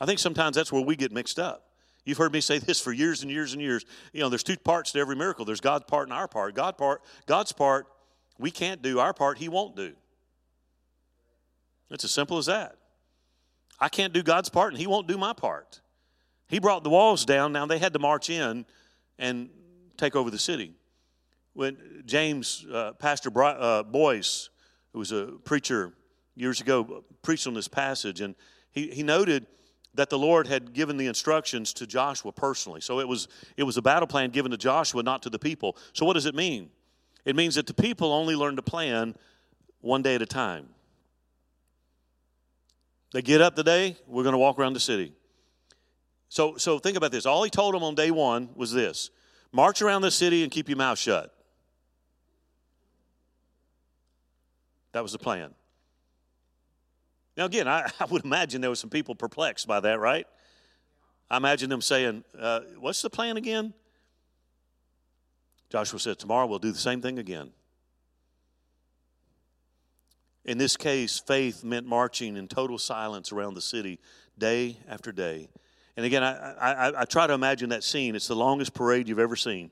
I 0.01 0.07
think 0.07 0.21
sometimes 0.21 0.55
that's 0.55 0.71
where 0.71 0.81
we 0.81 0.95
get 0.95 1.11
mixed 1.11 1.41
up. 1.41 1.67
You've 2.05 2.17
heard 2.17 2.33
me 2.33 2.41
say 2.41 2.59
this 2.59 2.81
for 2.81 2.93
years 2.93 3.23
and 3.23 3.31
years 3.31 3.55
and 3.55 3.61
years. 3.61 3.85
You 4.13 4.21
know, 4.21 4.29
there's 4.29 4.45
two 4.45 4.57
parts 4.57 4.93
to 4.93 5.01
every 5.01 5.17
miracle. 5.17 5.45
There's 5.45 5.61
God's 5.61 5.87
part 5.87 6.07
and 6.07 6.13
our 6.17 6.29
part. 6.29 6.55
God 6.55 6.79
part, 6.79 7.03
God's 7.27 7.51
part, 7.51 7.87
we 8.39 8.53
can't 8.53 8.83
do. 8.83 9.01
Our 9.01 9.13
part, 9.13 9.39
He 9.39 9.49
won't 9.49 9.75
do. 9.75 9.93
It's 11.91 12.05
as 12.05 12.13
simple 12.13 12.39
as 12.39 12.47
that. 12.47 12.77
I 13.81 13.89
can't 13.89 14.13
do 14.13 14.23
God's 14.23 14.49
part, 14.49 14.73
and 14.73 14.81
He 14.81 14.87
won't 14.87 15.07
do 15.07 15.17
my 15.17 15.33
part. 15.33 15.81
He 16.49 16.59
brought 16.59 16.85
the 16.85 16.91
walls 16.91 17.25
down. 17.25 17.53
Now 17.53 17.67
they 17.67 17.79
had 17.79 17.93
to 17.93 17.99
march 17.99 18.29
in 18.29 18.67
and 19.19 19.51
take 19.97 20.17
over 20.17 20.31
the 20.31 20.39
city. 20.39 20.75
When 21.53 22.03
James, 22.07 22.67
uh, 22.73 22.93
Pastor 22.93 23.31
Bri- 23.31 23.57
uh, 23.57 23.83
Boice, 23.85 24.51
who 24.93 24.99
was 24.99 25.13
a 25.13 25.27
preacher 25.45 25.93
years 26.35 26.61
ago, 26.61 27.05
preached 27.23 27.47
on 27.47 27.55
this 27.55 27.69
passage, 27.69 28.21
and 28.21 28.35
he, 28.73 28.89
he 28.89 29.03
noted 29.03 29.47
that 29.95 30.11
the 30.11 30.19
Lord 30.19 30.47
had 30.47 30.73
given 30.73 30.97
the 30.97 31.07
instructions 31.07 31.73
to 31.75 31.87
Joshua 31.87 32.33
personally. 32.33 32.81
So 32.81 33.01
it 33.01 33.09
was, 33.09 33.29
it 33.57 33.65
was 33.65 33.77
a 33.77 33.83
battle 33.83 34.07
plan 34.07 34.31
given 34.31 34.51
to 34.53 34.57
Joshua, 34.57 35.03
not 35.03 35.23
to 35.23 35.31
the 35.31 35.39
people. 35.39 35.77
So 35.93 36.07
what 36.07 36.15
does 36.15 36.27
it 36.27 36.35
mean? 36.35 36.71
It 37.25 37.37
means 37.37 37.57
that 37.57 37.67
the 37.67 37.75
people 37.75 38.13
only 38.13 38.35
learn 38.35 38.57
to 38.57 38.63
plan 38.63 39.17
one 39.81 40.03
day 40.03 40.15
at 40.15 40.23
a 40.23 40.27
time. 40.27 40.69
They 43.13 43.23
get 43.23 43.41
up 43.41 43.57
today, 43.57 43.97
we're 44.07 44.23
going 44.23 44.35
to 44.35 44.39
walk 44.39 44.59
around 44.59 44.75
the 44.75 44.81
city. 44.81 45.13
So, 46.29 46.57
so 46.57 46.79
think 46.79 46.97
about 46.97 47.11
this. 47.11 47.27
All 47.27 47.43
he 47.43 47.51
told 47.51 47.75
them 47.75 47.83
on 47.83 47.95
day 47.95 48.11
one 48.11 48.51
was 48.55 48.73
this 48.73 49.11
march 49.53 49.83
around 49.83 50.03
the 50.03 50.11
city 50.11 50.43
and 50.45 50.53
keep 50.53 50.69
your 50.69 50.79
mouth 50.79 50.99
shut. 50.99 51.35
That 54.93 55.03
was 55.03 55.13
the 55.13 55.19
plan. 55.19 55.55
Now, 57.37 57.47
again, 57.47 57.67
I, 57.69 57.91
I 58.01 58.05
would 58.07 58.25
imagine 58.25 58.61
there 58.61 58.71
were 58.71 58.77
some 58.77 58.91
people 58.91 59.15
perplexed 59.15 59.67
by 59.67 59.81
that, 59.81 59.99
right? 59.99 60.27
I 61.29 61.37
imagine 61.37 61.71
them 61.71 61.81
saying, 61.81 62.25
uh, 62.39 62.61
What's 62.79 63.03
the 63.03 63.11
plan 63.11 63.37
again? 63.37 63.73
Joshua 65.69 65.99
said, 65.99 66.19
Tomorrow 66.19 66.47
we'll 66.47 66.59
do 66.59 66.73
the 66.73 66.79
same 66.79 67.01
thing 67.01 67.19
again. 67.19 67.51
In 70.45 70.59
this 70.59 70.77
case, 70.77 71.19
faith 71.19 71.63
meant 71.63 71.87
marching 71.87 72.37
in 72.37 72.49
total 72.49 72.79
silence 72.79 73.33
around 73.33 73.55
the 73.55 73.61
city 73.61 74.01
day 74.39 74.79
after 74.89 75.13
day. 75.13 75.49
And 75.97 76.07
again, 76.07 76.23
I, 76.23 76.53
I, 76.53 77.03
I, 77.03 77.05
try 77.05 77.27
to 77.27 77.35
imagine 77.35 77.71
that 77.71 77.85
scene. 77.85 78.15
It's 78.15 78.29
the 78.29 78.37
longest 78.37 78.73
parade 78.73 79.09
you've 79.09 79.19
ever 79.19 79.37
seen. 79.37 79.71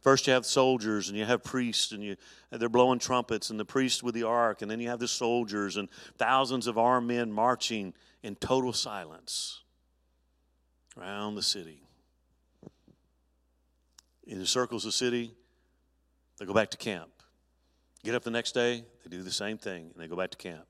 First, 0.00 0.26
you 0.26 0.32
have 0.32 0.46
soldiers 0.46 1.08
and 1.08 1.18
you 1.18 1.24
have 1.24 1.44
priests, 1.44 1.92
and 1.92 2.02
you, 2.02 2.16
they're 2.50 2.68
blowing 2.68 2.98
trumpets, 2.98 3.50
and 3.50 3.60
the 3.60 3.64
priests 3.64 4.02
with 4.02 4.14
the 4.14 4.24
ark, 4.24 4.62
and 4.62 4.70
then 4.70 4.80
you 4.80 4.88
have 4.88 4.98
the 4.98 5.08
soldiers 5.08 5.76
and 5.76 5.88
thousands 6.16 6.66
of 6.66 6.78
armed 6.78 7.08
men 7.08 7.30
marching 7.30 7.94
in 8.22 8.34
total 8.36 8.72
silence 8.72 9.60
around 10.96 11.34
the 11.34 11.42
city. 11.42 11.82
In 14.26 14.38
the 14.38 14.46
circles 14.46 14.84
the 14.84 14.92
city, 14.92 15.34
they 16.38 16.46
go 16.46 16.54
back 16.54 16.70
to 16.70 16.76
camp. 16.76 17.10
Get 18.04 18.14
up 18.14 18.22
the 18.22 18.30
next 18.30 18.52
day, 18.52 18.84
they 19.02 19.10
do 19.10 19.22
the 19.22 19.32
same 19.32 19.56
thing, 19.56 19.90
and 19.92 19.94
they 19.96 20.06
go 20.06 20.14
back 20.14 20.30
to 20.30 20.36
camp. 20.36 20.66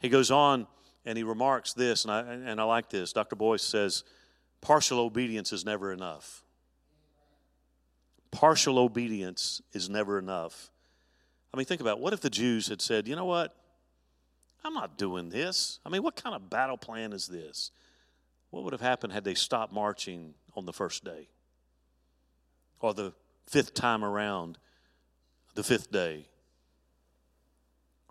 He 0.00 0.10
goes 0.10 0.30
on 0.30 0.66
and 1.06 1.16
he 1.16 1.24
remarks 1.24 1.72
this, 1.72 2.04
and 2.04 2.12
I, 2.12 2.20
and 2.20 2.60
I 2.60 2.64
like 2.64 2.90
this. 2.90 3.14
Dr. 3.14 3.36
Boice 3.36 3.62
says, 3.62 4.04
partial 4.60 4.98
obedience 4.98 5.50
is 5.50 5.64
never 5.64 5.92
enough. 5.92 6.44
Partial 8.30 8.78
obedience 8.78 9.62
is 9.72 9.88
never 9.88 10.18
enough. 10.18 10.70
I 11.52 11.56
mean, 11.56 11.64
think 11.64 11.80
about 11.80 11.98
it. 11.98 12.02
what 12.02 12.12
if 12.12 12.20
the 12.20 12.30
Jews 12.30 12.68
had 12.68 12.82
said, 12.82 13.08
you 13.08 13.16
know 13.16 13.24
what? 13.24 13.56
I'm 14.62 14.74
not 14.74 14.98
doing 14.98 15.30
this. 15.30 15.80
I 15.86 15.88
mean, 15.88 16.02
what 16.02 16.16
kind 16.16 16.34
of 16.34 16.50
battle 16.50 16.76
plan 16.76 17.14
is 17.14 17.26
this? 17.26 17.70
What 18.50 18.62
would 18.64 18.72
have 18.72 18.80
happened 18.82 19.14
had 19.14 19.24
they 19.24 19.34
stopped 19.34 19.72
marching 19.72 20.34
on 20.54 20.66
the 20.66 20.72
first 20.72 21.02
day? 21.02 21.28
Or 22.80 22.92
the 22.92 23.14
fifth 23.46 23.72
time 23.72 24.04
around, 24.04 24.58
the 25.54 25.62
fifth 25.62 25.90
day? 25.90 26.26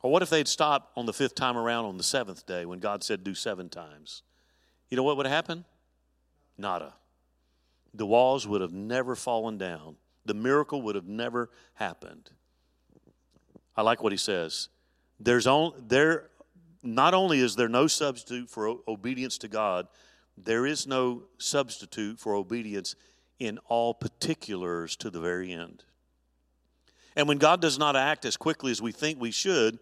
Or 0.01 0.11
what 0.11 0.21
if 0.21 0.29
they'd 0.29 0.47
stopped 0.47 0.97
on 0.97 1.05
the 1.05 1.13
fifth 1.13 1.35
time 1.35 1.57
around 1.57 1.85
on 1.85 1.97
the 1.97 2.03
seventh 2.03 2.45
day 2.45 2.65
when 2.65 2.79
God 2.79 3.03
said 3.03 3.23
do 3.23 3.33
seven 3.33 3.69
times? 3.69 4.23
You 4.89 4.97
know 4.97 5.03
what 5.03 5.17
would 5.17 5.25
happen? 5.25 5.65
Nada. 6.57 6.93
The 7.93 8.05
walls 8.05 8.47
would 8.47 8.61
have 8.61 8.73
never 8.73 9.15
fallen 9.15 9.57
down 9.57 9.95
the 10.25 10.33
miracle 10.33 10.81
would 10.81 10.95
have 10.95 11.07
never 11.07 11.49
happened. 11.75 12.29
I 13.75 13.81
like 13.81 14.03
what 14.03 14.11
he 14.11 14.17
says. 14.17 14.69
There's 15.19 15.47
only, 15.47 15.77
there, 15.87 16.29
not 16.81 17.13
only 17.13 17.39
is 17.39 17.55
there 17.55 17.69
no 17.69 17.87
substitute 17.87 18.49
for 18.49 18.77
obedience 18.87 19.37
to 19.39 19.47
God, 19.47 19.87
there 20.37 20.65
is 20.65 20.87
no 20.87 21.23
substitute 21.37 22.19
for 22.19 22.33
obedience 22.35 22.95
in 23.39 23.57
all 23.67 23.93
particulars 23.93 24.95
to 24.97 25.09
the 25.09 25.19
very 25.19 25.51
end. 25.51 25.83
And 27.15 27.27
when 27.27 27.37
God 27.37 27.61
does 27.61 27.77
not 27.77 27.95
act 27.95 28.25
as 28.25 28.37
quickly 28.37 28.71
as 28.71 28.81
we 28.81 28.91
think 28.91 29.19
we 29.19 29.31
should, 29.31 29.79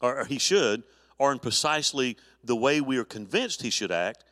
or 0.00 0.24
he 0.24 0.38
should, 0.38 0.82
or 1.18 1.32
in 1.32 1.38
precisely 1.38 2.16
the 2.42 2.56
way 2.56 2.80
we 2.80 2.98
are 2.98 3.04
convinced 3.04 3.62
he 3.62 3.70
should 3.70 3.92
act, 3.92 4.24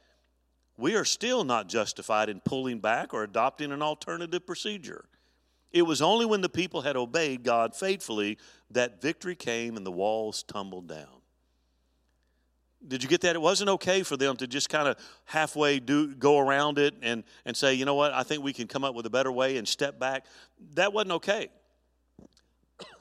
we 0.77 0.97
are 0.97 1.05
still 1.05 1.45
not 1.45 1.69
justified 1.69 2.29
in 2.29 2.41
pulling 2.41 2.81
back 2.81 3.15
or 3.15 3.23
adopting 3.23 3.71
an 3.71 3.83
alternative 3.83 4.47
procedure. 4.47 5.05
It 5.73 5.83
was 5.83 6.03
only 6.03 6.27
when 6.27 6.41
the 6.41 6.49
people 6.49 6.81
had 6.81 6.97
obeyed 6.97 7.45
God 7.45 7.77
faithfully 7.77 8.39
that 8.71 9.01
victory 9.01 9.37
came 9.37 9.77
and 9.77 9.87
the 9.87 9.93
walls 9.93 10.43
tumbled 10.43 10.89
down. 10.89 11.21
Did 12.87 13.03
you 13.03 13.09
get 13.09 13.21
that? 13.21 13.37
It 13.37 13.43
wasn't 13.43 13.71
okay 13.71 14.03
for 14.03 14.17
them 14.17 14.37
to 14.39 14.47
just 14.47 14.71
kind 14.71 14.89
of 14.89 14.97
halfway 15.27 15.81
do 15.81 16.15
go 16.15 16.39
around 16.39 16.79
it 16.79 16.95
and, 17.03 17.25
and 17.45 17.55
say, 17.55 17.75
you 17.75 17.85
know 17.85 17.95
what, 17.95 18.13
I 18.13 18.23
think 18.23 18.43
we 18.43 18.55
can 18.55 18.67
come 18.67 18.85
up 18.85 18.95
with 18.95 19.05
a 19.05 19.11
better 19.11 19.31
way 19.31 19.59
and 19.59 19.69
step 19.69 20.01
back. 20.01 20.25
That 20.75 20.93
wasn't 20.93 21.13
okay. 21.13 21.51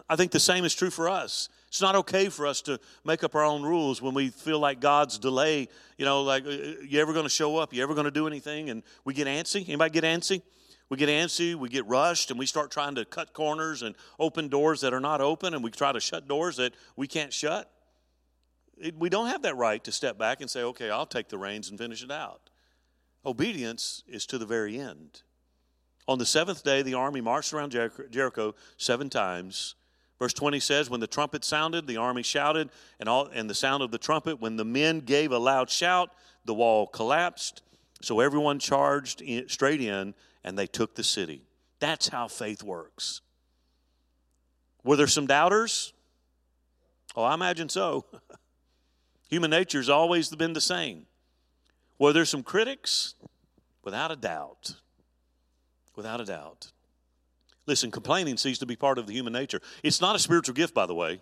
I 0.09 0.15
think 0.15 0.31
the 0.31 0.39
same 0.39 0.65
is 0.65 0.73
true 0.73 0.89
for 0.89 1.07
us. 1.07 1.49
It's 1.67 1.81
not 1.81 1.95
okay 1.95 2.29
for 2.29 2.47
us 2.47 2.61
to 2.63 2.79
make 3.05 3.23
up 3.23 3.35
our 3.35 3.43
own 3.43 3.61
rules 3.61 4.01
when 4.01 4.15
we 4.15 4.29
feel 4.29 4.59
like 4.59 4.79
God's 4.79 5.19
delay, 5.19 5.67
you 5.97 6.05
know, 6.05 6.23
like, 6.23 6.45
uh, 6.45 6.49
you 6.49 6.99
ever 6.99 7.13
going 7.13 7.25
to 7.25 7.29
show 7.29 7.57
up? 7.57 7.73
You 7.73 7.83
ever 7.83 7.93
going 7.93 8.05
to 8.05 8.11
do 8.11 8.25
anything? 8.25 8.71
And 8.71 8.81
we 9.05 9.13
get 9.13 9.27
antsy. 9.27 9.67
Anybody 9.67 9.91
get 9.91 10.03
antsy? 10.03 10.41
we 10.89 10.97
get 10.97 11.09
antsy, 11.09 11.55
we 11.55 11.69
get 11.69 11.85
rushed, 11.85 12.31
and 12.31 12.39
we 12.39 12.47
start 12.47 12.71
trying 12.71 12.95
to 12.95 13.05
cut 13.05 13.33
corners 13.33 13.83
and 13.83 13.95
open 14.19 14.47
doors 14.47 14.81
that 14.81 14.93
are 14.93 14.99
not 14.99 15.21
open, 15.21 15.53
and 15.53 15.63
we 15.63 15.69
try 15.69 15.91
to 15.91 15.99
shut 15.99 16.27
doors 16.27 16.57
that 16.57 16.73
we 16.95 17.07
can't 17.07 17.31
shut. 17.31 17.71
It, 18.77 18.95
we 18.97 19.09
don't 19.09 19.27
have 19.27 19.43
that 19.43 19.55
right 19.55 19.83
to 19.83 19.91
step 19.91 20.17
back 20.17 20.41
and 20.41 20.49
say, 20.49 20.63
okay, 20.63 20.89
I'll 20.89 21.05
take 21.05 21.29
the 21.29 21.37
reins 21.37 21.69
and 21.69 21.77
finish 21.77 22.03
it 22.03 22.11
out. 22.11 22.49
Obedience 23.23 24.03
is 24.07 24.25
to 24.27 24.39
the 24.39 24.47
very 24.47 24.79
end. 24.79 25.21
On 26.07 26.17
the 26.17 26.25
seventh 26.25 26.63
day, 26.63 26.81
the 26.81 26.95
army 26.95 27.21
marched 27.21 27.53
around 27.53 27.71
Jericho 28.09 28.55
seven 28.77 29.11
times. 29.11 29.75
Verse 30.19 30.33
20 30.33 30.59
says, 30.59 30.89
When 30.89 30.99
the 30.99 31.07
trumpet 31.07 31.45
sounded, 31.45 31.87
the 31.87 31.97
army 31.97 32.23
shouted, 32.23 32.69
and, 32.99 33.07
all, 33.07 33.27
and 33.27 33.49
the 33.49 33.55
sound 33.55 33.81
of 33.81 33.91
the 33.91 33.97
trumpet, 33.97 34.39
when 34.41 34.57
the 34.57 34.65
men 34.65 34.99
gave 34.99 35.31
a 35.31 35.37
loud 35.37 35.69
shout, 35.69 36.11
the 36.45 36.53
wall 36.53 36.85
collapsed. 36.87 37.63
So 38.01 38.19
everyone 38.19 38.59
charged 38.59 39.21
in, 39.21 39.47
straight 39.49 39.81
in 39.81 40.13
and 40.43 40.57
they 40.57 40.67
took 40.67 40.95
the 40.95 41.03
city. 41.03 41.43
That's 41.79 42.09
how 42.09 42.27
faith 42.27 42.63
works. 42.63 43.21
Were 44.83 44.95
there 44.95 45.07
some 45.07 45.27
doubters? 45.27 45.93
Oh, 47.15 47.23
I 47.23 47.33
imagine 47.33 47.69
so. 47.69 48.05
Human 49.29 49.51
nature's 49.51 49.89
always 49.89 50.29
been 50.29 50.53
the 50.53 50.61
same. 50.61 51.05
Were 51.97 52.13
there 52.13 52.25
some 52.25 52.43
critics? 52.43 53.15
Without 53.83 54.11
a 54.11 54.15
doubt. 54.15 54.75
Without 55.95 56.21
a 56.21 56.25
doubt. 56.25 56.71
Listen, 57.69 57.91
complaining 57.91 58.35
seems 58.35 58.57
to 58.57 58.65
be 58.65 58.75
part 58.75 58.97
of 58.97 59.05
the 59.05 59.13
human 59.13 59.31
nature. 59.31 59.61
It's 59.83 60.01
not 60.01 60.15
a 60.15 60.19
spiritual 60.19 60.55
gift, 60.55 60.73
by 60.73 60.87
the 60.87 60.95
way. 60.95 61.21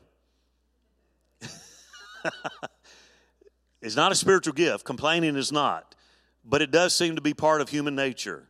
it's 3.82 3.98
not 3.98 4.14
a 4.14 4.16
spiritual 4.16 4.54
gift. 4.54 4.86
Complaining 4.86 5.36
is 5.36 5.52
not. 5.52 5.93
But 6.45 6.62
it 6.62 6.72
does 6.72 6.95
seem 6.95 7.18
to 7.18 7.22
be 7.22 7.34
part 7.34 7.60
of 7.60 7.68
human 7.68 7.95
nature. 7.95 8.48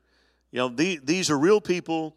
You 0.52 0.60
know, 0.60 0.70
the, 0.70 1.00
these 1.04 1.32
are 1.32 1.39
real 1.39 1.60
people 1.60 2.16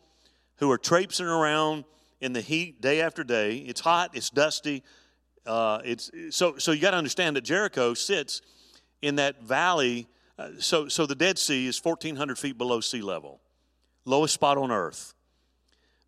who 0.57 0.71
are 0.71 0.77
traipsing 0.77 1.25
around 1.25 1.85
in 2.21 2.35
the 2.35 2.43
heat 2.43 2.83
day 2.83 3.01
after 3.01 3.25
day. 3.25 3.57
It's 3.57 3.81
hot, 3.81 4.11
it's 4.13 4.29
dusty. 4.29 4.83
Uh, 5.47 5.81
it's 5.83 6.11
so 6.29 6.59
so 6.59 6.73
you 6.73 6.83
got 6.83 6.91
to 6.91 6.99
understand 6.99 7.37
that 7.37 7.45
Jericho 7.45 7.95
sits 7.95 8.43
in 9.01 9.17
that 9.17 9.43
valley. 9.45 10.09
Uh, 10.39 10.51
so 10.59 10.89
so 10.89 11.07
the 11.07 11.15
Dead 11.15 11.39
Sea 11.39 11.67
is 11.67 11.83
1,400 11.83 12.39
feet 12.39 12.59
below 12.59 12.83
sea 12.83 13.01
level, 13.01 13.41
lowest 14.05 14.35
spot 14.35 14.59
on 14.59 14.71
earth. 14.71 15.15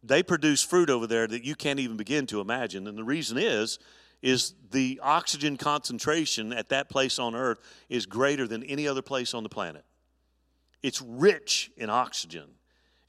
They 0.03 0.23
produce 0.23 0.63
fruit 0.63 0.91
over 0.91 1.07
there 1.07 1.27
that 1.27 1.45
you 1.45 1.55
can't 1.55 1.79
even 1.79 1.97
begin 1.97 2.27
to 2.27 2.41
imagine, 2.41 2.87
and 2.87 2.99
the 2.99 3.05
reason 3.05 3.39
is 3.39 3.79
is 4.23 4.55
the 4.71 5.01
oxygen 5.03 5.57
concentration 5.57 6.53
at 6.53 6.69
that 6.69 6.89
place 6.89 7.19
on 7.19 7.35
earth 7.35 7.59
is 7.89 8.07
greater 8.07 8.47
than 8.47 8.63
any 8.63 8.87
other 8.87 9.03
place 9.03 9.35
on 9.35 9.43
the 9.43 9.49
planet. 9.49 9.85
It's 10.83 11.03
rich 11.03 11.71
in 11.77 11.91
oxygen. 11.91 12.49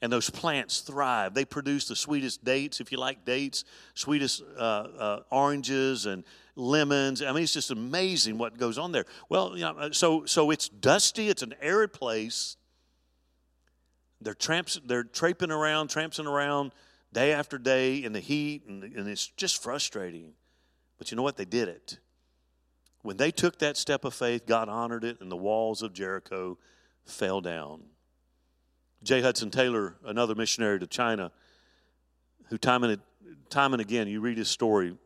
And 0.02 0.12
those 0.12 0.28
plants 0.28 0.80
thrive. 0.80 1.32
They 1.32 1.46
produce 1.46 1.88
the 1.88 1.96
sweetest 1.96 2.44
dates, 2.44 2.80
if 2.80 2.92
you 2.92 2.98
like 2.98 3.24
dates, 3.24 3.64
sweetest 3.94 4.42
uh, 4.58 4.60
uh, 4.60 5.20
oranges 5.30 6.04
and 6.04 6.24
lemons. 6.56 7.22
I 7.22 7.32
mean, 7.32 7.44
it's 7.44 7.54
just 7.54 7.70
amazing 7.70 8.36
what 8.36 8.58
goes 8.58 8.76
on 8.76 8.92
there. 8.92 9.06
Well, 9.30 9.56
you 9.56 9.62
know, 9.62 9.76
uh, 9.78 9.92
so 9.92 10.26
so 10.26 10.50
it's 10.50 10.68
dusty. 10.68 11.28
It's 11.28 11.42
an 11.42 11.54
arid 11.60 11.94
place. 11.94 12.56
They're 14.24 14.34
tramps. 14.34 14.80
They're 14.84 15.04
traipsing 15.04 15.50
around, 15.50 15.88
tramping 15.88 16.26
around 16.26 16.72
day 17.12 17.32
after 17.32 17.58
day 17.58 18.02
in 18.02 18.12
the 18.12 18.20
heat, 18.20 18.66
and, 18.66 18.82
and 18.82 19.08
it's 19.08 19.28
just 19.28 19.62
frustrating. 19.62 20.32
But 20.98 21.10
you 21.10 21.16
know 21.16 21.22
what? 21.22 21.36
They 21.36 21.44
did 21.44 21.68
it. 21.68 21.98
When 23.02 23.18
they 23.18 23.30
took 23.30 23.58
that 23.58 23.76
step 23.76 24.04
of 24.04 24.14
faith, 24.14 24.46
God 24.46 24.68
honored 24.68 25.04
it, 25.04 25.20
and 25.20 25.30
the 25.30 25.36
walls 25.36 25.82
of 25.82 25.92
Jericho 25.92 26.58
fell 27.04 27.42
down. 27.42 27.82
J. 29.02 29.20
Hudson 29.20 29.50
Taylor, 29.50 29.96
another 30.06 30.34
missionary 30.34 30.80
to 30.80 30.86
China, 30.86 31.30
who 32.48 32.56
time 32.56 32.82
and, 32.82 33.00
time 33.50 33.74
and 33.74 33.82
again, 33.82 34.08
you 34.08 34.20
read 34.20 34.38
his 34.38 34.48
story, 34.48 34.96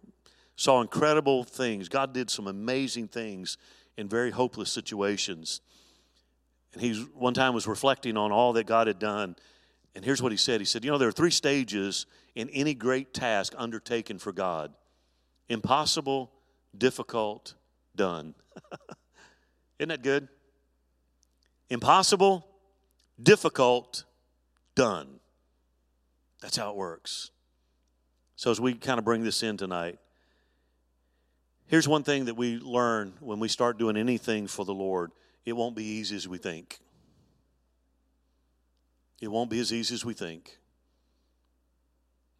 saw 0.54 0.80
incredible 0.80 1.42
things. 1.42 1.88
God 1.88 2.14
did 2.14 2.30
some 2.30 2.46
amazing 2.46 3.08
things 3.08 3.58
in 3.96 4.08
very 4.08 4.30
hopeless 4.30 4.70
situations. 4.70 5.60
And 6.78 6.86
he 6.86 7.02
one 7.12 7.34
time 7.34 7.54
was 7.54 7.66
reflecting 7.66 8.16
on 8.16 8.30
all 8.30 8.52
that 8.52 8.68
God 8.68 8.86
had 8.86 9.00
done. 9.00 9.34
And 9.96 10.04
here's 10.04 10.22
what 10.22 10.30
he 10.30 10.38
said 10.38 10.60
He 10.60 10.64
said, 10.64 10.84
You 10.84 10.92
know, 10.92 10.98
there 10.98 11.08
are 11.08 11.12
three 11.12 11.32
stages 11.32 12.06
in 12.36 12.48
any 12.50 12.72
great 12.72 13.12
task 13.12 13.52
undertaken 13.56 14.20
for 14.20 14.30
God 14.30 14.72
impossible, 15.48 16.30
difficult, 16.76 17.54
done. 17.96 18.34
Isn't 19.80 19.88
that 19.88 20.02
good? 20.02 20.28
Impossible, 21.68 22.46
difficult, 23.20 24.04
done. 24.76 25.18
That's 26.40 26.56
how 26.56 26.70
it 26.70 26.76
works. 26.76 27.32
So, 28.36 28.52
as 28.52 28.60
we 28.60 28.74
kind 28.74 29.00
of 29.00 29.04
bring 29.04 29.24
this 29.24 29.42
in 29.42 29.56
tonight, 29.56 29.98
here's 31.66 31.88
one 31.88 32.04
thing 32.04 32.26
that 32.26 32.36
we 32.36 32.58
learn 32.58 33.14
when 33.18 33.40
we 33.40 33.48
start 33.48 33.78
doing 33.78 33.96
anything 33.96 34.46
for 34.46 34.64
the 34.64 34.74
Lord 34.74 35.10
it 35.48 35.56
won't 35.56 35.74
be 35.74 35.84
easy 35.84 36.14
as 36.14 36.28
we 36.28 36.36
think. 36.36 36.78
It 39.20 39.28
won't 39.28 39.48
be 39.48 39.58
as 39.60 39.72
easy 39.72 39.94
as 39.94 40.04
we 40.04 40.12
think. 40.12 40.58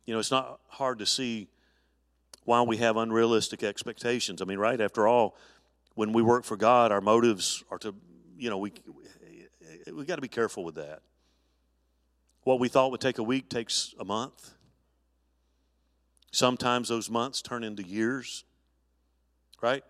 You 0.04 0.12
know, 0.12 0.20
it's 0.20 0.30
not 0.30 0.60
hard 0.68 0.98
to 0.98 1.06
see 1.06 1.48
why 2.44 2.60
we 2.62 2.76
have 2.76 2.96
unrealistic 2.96 3.62
expectations. 3.62 4.42
I 4.42 4.44
mean, 4.44 4.58
right? 4.58 4.80
After 4.80 5.08
all, 5.08 5.36
when 5.94 6.12
we 6.12 6.22
work 6.22 6.44
for 6.44 6.56
God, 6.56 6.92
our 6.92 7.00
motives 7.00 7.64
are 7.70 7.78
to, 7.78 7.94
you 8.36 8.50
know, 8.50 8.58
we 8.58 8.72
we 9.92 10.04
got 10.04 10.16
to 10.16 10.22
be 10.22 10.28
careful 10.28 10.62
with 10.62 10.74
that. 10.74 11.00
What 12.42 12.60
we 12.60 12.68
thought 12.68 12.90
would 12.90 13.00
take 13.00 13.18
a 13.18 13.22
week 13.22 13.48
takes 13.48 13.94
a 13.98 14.04
month. 14.04 14.52
Sometimes 16.30 16.88
those 16.88 17.08
months 17.08 17.40
turn 17.40 17.64
into 17.64 17.82
years, 17.82 18.44
right? 19.62 19.82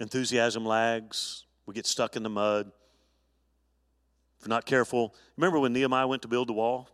Enthusiasm 0.00 0.64
lags. 0.66 1.44
We 1.68 1.74
get 1.74 1.84
stuck 1.84 2.16
in 2.16 2.22
the 2.22 2.30
mud. 2.30 2.72
If 4.38 4.46
we're 4.46 4.48
not 4.48 4.64
careful, 4.64 5.14
remember 5.36 5.58
when 5.58 5.74
Nehemiah 5.74 6.06
went 6.06 6.22
to 6.22 6.28
build 6.28 6.48
the 6.48 6.54
wall? 6.54 6.88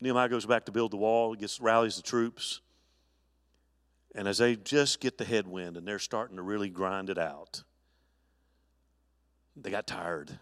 Nehemiah 0.00 0.30
goes 0.30 0.46
back 0.46 0.64
to 0.64 0.72
build 0.72 0.92
the 0.92 0.96
wall, 0.96 1.34
gets 1.34 1.60
rallies 1.60 1.96
the 1.96 2.02
troops. 2.02 2.62
And 4.14 4.26
as 4.26 4.38
they 4.38 4.56
just 4.56 4.98
get 4.98 5.18
the 5.18 5.26
headwind 5.26 5.76
and 5.76 5.86
they're 5.86 5.98
starting 5.98 6.36
to 6.36 6.42
really 6.42 6.70
grind 6.70 7.10
it 7.10 7.18
out, 7.18 7.64
they 9.54 9.70
got 9.70 9.86
tired. 9.86 10.38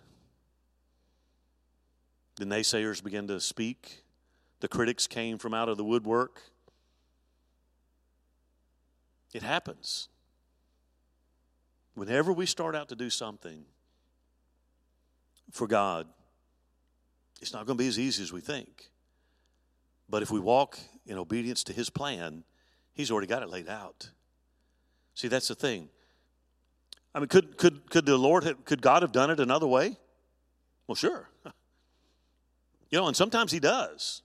The 2.37 2.45
naysayers 2.45 3.03
began 3.03 3.27
to 3.27 3.41
speak. 3.41 4.05
The 4.61 4.69
critics 4.69 5.09
came 5.09 5.39
from 5.39 5.55
out 5.55 5.69
of 5.69 5.77
the 5.77 5.85
woodwork. 5.85 6.41
It 9.33 9.43
happens. 9.43 10.09
Whenever 11.95 12.33
we 12.33 12.47
start 12.47 12.75
out 12.75 12.89
to 12.89 12.97
do 12.97 13.09
something 13.09 13.65
for 15.51 15.67
God, 15.67 16.07
it's 17.41 17.53
not 17.53 17.67
going 17.67 17.79
to 17.79 17.83
be 17.83 17.89
as 17.89 17.99
easy 17.99 18.23
as 18.23 18.33
we 18.33 18.41
think. 18.41 18.91
But 20.09 20.23
if 20.23 20.31
we 20.31 20.41
walk 20.41 20.79
in 21.07 21.19
obedience 21.19 21.65
to 21.65 21.73
His 21.73 21.91
plan, 21.91 22.45
He's 22.95 23.11
already 23.11 23.27
got 23.27 23.43
it 23.43 23.49
laid 23.49 23.69
out. 23.69 24.11
See, 25.15 25.29
that's 25.29 25.49
the 25.49 25.55
thing. 25.55 25.89
I 27.15 27.21
mean, 27.21 27.29
could, 27.29 27.57
could, 27.57 27.91
could 27.91 28.07
the 28.07 28.17
Lord, 28.19 28.45
have, 28.45 28.65
could 28.65 28.83
God 28.83 29.03
have 29.03 29.13
done 29.13 29.31
it 29.31 29.41
another 29.41 29.67
way? 29.67 29.97
Well, 30.87 30.97
sure. 30.97 31.29
You 32.91 33.01
know, 33.01 33.09
and 33.09 33.17
sometimes 33.17 33.51
He 33.51 33.59
does. 33.59 34.23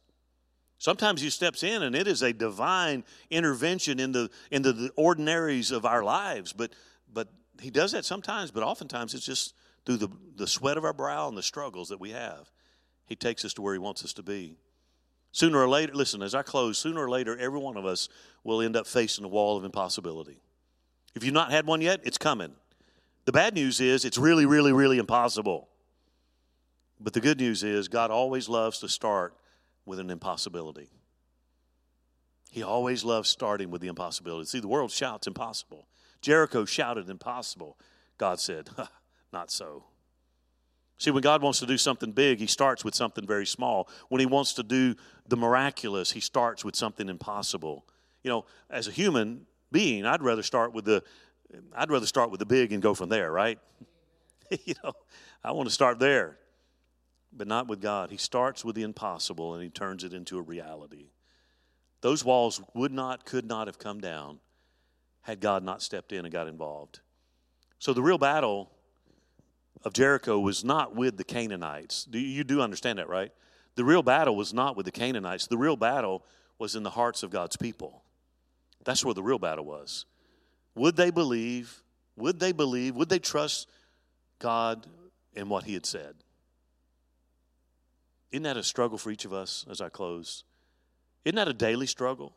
Sometimes 0.77 1.21
He 1.21 1.31
steps 1.31 1.63
in 1.63 1.81
and 1.81 1.95
it 1.95 2.07
is 2.07 2.21
a 2.21 2.31
divine 2.31 3.03
intervention 3.31 3.99
in 3.99 4.11
the, 4.11 4.29
in 4.51 4.61
the 4.61 4.91
ordinaries 4.95 5.71
of 5.71 5.85
our 5.85 6.03
lives. 6.03 6.53
But, 6.53 6.73
but 7.11 7.29
He 7.61 7.69
does 7.69 7.91
that 7.91 8.05
sometimes, 8.05 8.51
but 8.51 8.63
oftentimes 8.63 9.13
it's 9.13 9.25
just 9.25 9.53
through 9.85 9.97
the, 9.97 10.09
the 10.35 10.47
sweat 10.47 10.77
of 10.77 10.85
our 10.85 10.93
brow 10.93 11.27
and 11.27 11.37
the 11.37 11.43
struggles 11.43 11.89
that 11.89 11.99
we 11.99 12.11
have. 12.11 12.51
He 13.05 13.15
takes 13.15 13.43
us 13.43 13.53
to 13.55 13.61
where 13.61 13.73
He 13.73 13.79
wants 13.79 14.03
us 14.03 14.13
to 14.13 14.23
be. 14.23 14.57
Sooner 15.31 15.59
or 15.59 15.69
later, 15.69 15.93
listen, 15.93 16.21
as 16.21 16.33
I 16.33 16.41
close, 16.41 16.77
sooner 16.77 17.01
or 17.01 17.09
later, 17.09 17.37
every 17.37 17.59
one 17.59 17.77
of 17.77 17.85
us 17.85 18.09
will 18.43 18.61
end 18.61 18.75
up 18.75 18.87
facing 18.87 19.25
a 19.25 19.27
wall 19.27 19.57
of 19.57 19.63
impossibility. 19.63 20.41
If 21.15 21.23
you've 21.23 21.33
not 21.33 21.51
had 21.51 21.65
one 21.65 21.81
yet, 21.81 22.01
it's 22.03 22.17
coming. 22.17 22.53
The 23.25 23.31
bad 23.31 23.53
news 23.53 23.79
is 23.79 24.05
it's 24.05 24.17
really, 24.17 24.45
really, 24.45 24.73
really 24.73 24.97
impossible. 24.97 25.69
But 26.99 27.13
the 27.13 27.21
good 27.21 27.39
news 27.39 27.63
is 27.63 27.87
God 27.87 28.11
always 28.11 28.49
loves 28.49 28.79
to 28.79 28.89
start 28.89 29.35
with 29.85 29.99
an 29.99 30.09
impossibility. 30.09 30.89
He 32.51 32.63
always 32.63 33.03
loves 33.03 33.29
starting 33.29 33.69
with 33.69 33.81
the 33.81 33.87
impossibility. 33.87 34.45
See, 34.45 34.59
the 34.59 34.67
world 34.67 34.91
shouts 34.91 35.27
impossible. 35.27 35.87
Jericho 36.21 36.65
shouted 36.65 37.09
impossible. 37.09 37.77
God 38.17 38.39
said, 38.39 38.69
not 39.33 39.51
so. 39.51 39.85
See, 40.97 41.11
when 41.11 41.21
God 41.21 41.41
wants 41.41 41.59
to 41.59 41.65
do 41.65 41.77
something 41.77 42.11
big, 42.11 42.39
He 42.39 42.47
starts 42.47 42.83
with 42.83 42.93
something 42.93 43.25
very 43.25 43.45
small. 43.45 43.89
When 44.09 44.19
He 44.19 44.25
wants 44.25 44.53
to 44.53 44.63
do 44.63 44.95
the 45.27 45.37
miraculous, 45.37 46.11
He 46.11 46.19
starts 46.19 46.65
with 46.65 46.75
something 46.75 47.07
impossible. 47.07 47.85
You 48.23 48.29
know, 48.29 48.45
as 48.69 48.87
a 48.87 48.91
human 48.91 49.45
being, 49.71 50.05
I'd 50.05 50.21
rather 50.21 50.43
start 50.43 50.73
with 50.73 50.85
the 50.85 51.03
I'd 51.75 51.89
rather 51.89 52.05
start 52.05 52.29
with 52.29 52.39
the 52.39 52.45
big 52.45 52.73
and 52.73 52.81
go 52.81 52.93
from 52.93 53.09
there, 53.09 53.31
right? 53.31 53.57
you 54.65 54.75
know, 54.83 54.93
I 55.43 55.51
want 55.51 55.67
to 55.67 55.73
start 55.73 55.99
there. 55.99 56.37
But 57.31 57.47
not 57.47 57.67
with 57.67 57.81
God. 57.81 58.11
He 58.11 58.17
starts 58.17 58.65
with 58.65 58.75
the 58.75 58.83
impossible 58.83 59.53
and 59.53 59.63
he 59.63 59.69
turns 59.69 60.03
it 60.03 60.13
into 60.13 60.37
a 60.37 60.41
reality. 60.41 61.09
Those 62.01 62.23
walls 62.23 62.61
would 62.73 62.91
not, 62.91 63.25
could 63.25 63.45
not 63.45 63.67
have 63.67 63.77
come 63.79 63.99
down 63.99 64.39
had 65.21 65.39
God 65.39 65.63
not 65.63 65.81
stepped 65.81 66.11
in 66.11 66.25
and 66.25 66.31
got 66.31 66.47
involved. 66.47 66.99
So 67.77 67.93
the 67.93 68.01
real 68.01 68.17
battle 68.17 68.71
of 69.83 69.93
Jericho 69.93 70.39
was 70.39 70.63
not 70.63 70.95
with 70.95 71.17
the 71.17 71.23
Canaanites. 71.23 72.07
You 72.11 72.43
do 72.43 72.61
understand 72.61 72.99
that, 72.99 73.07
right? 73.07 73.31
The 73.75 73.85
real 73.85 74.03
battle 74.03 74.35
was 74.35 74.53
not 74.53 74.75
with 74.75 74.85
the 74.85 74.91
Canaanites. 74.91 75.47
The 75.47 75.57
real 75.57 75.77
battle 75.77 76.25
was 76.57 76.75
in 76.75 76.83
the 76.83 76.89
hearts 76.89 77.23
of 77.23 77.29
God's 77.29 77.55
people. 77.55 78.03
That's 78.83 79.05
where 79.05 79.13
the 79.13 79.23
real 79.23 79.39
battle 79.39 79.65
was. 79.65 80.05
Would 80.75 80.95
they 80.95 81.11
believe? 81.11 81.81
Would 82.17 82.39
they 82.39 82.51
believe? 82.51 82.95
Would 82.95 83.09
they 83.09 83.19
trust 83.19 83.69
God 84.39 84.87
and 85.35 85.49
what 85.49 85.63
He 85.63 85.73
had 85.73 85.85
said? 85.85 86.15
Isn't 88.31 88.43
that 88.43 88.57
a 88.57 88.63
struggle 88.63 88.97
for 88.97 89.11
each 89.11 89.25
of 89.25 89.33
us 89.33 89.65
as 89.69 89.81
I 89.81 89.89
close? 89.89 90.43
Isn't 91.25 91.37
that 91.37 91.47
a 91.47 91.53
daily 91.53 91.87
struggle? 91.87 92.33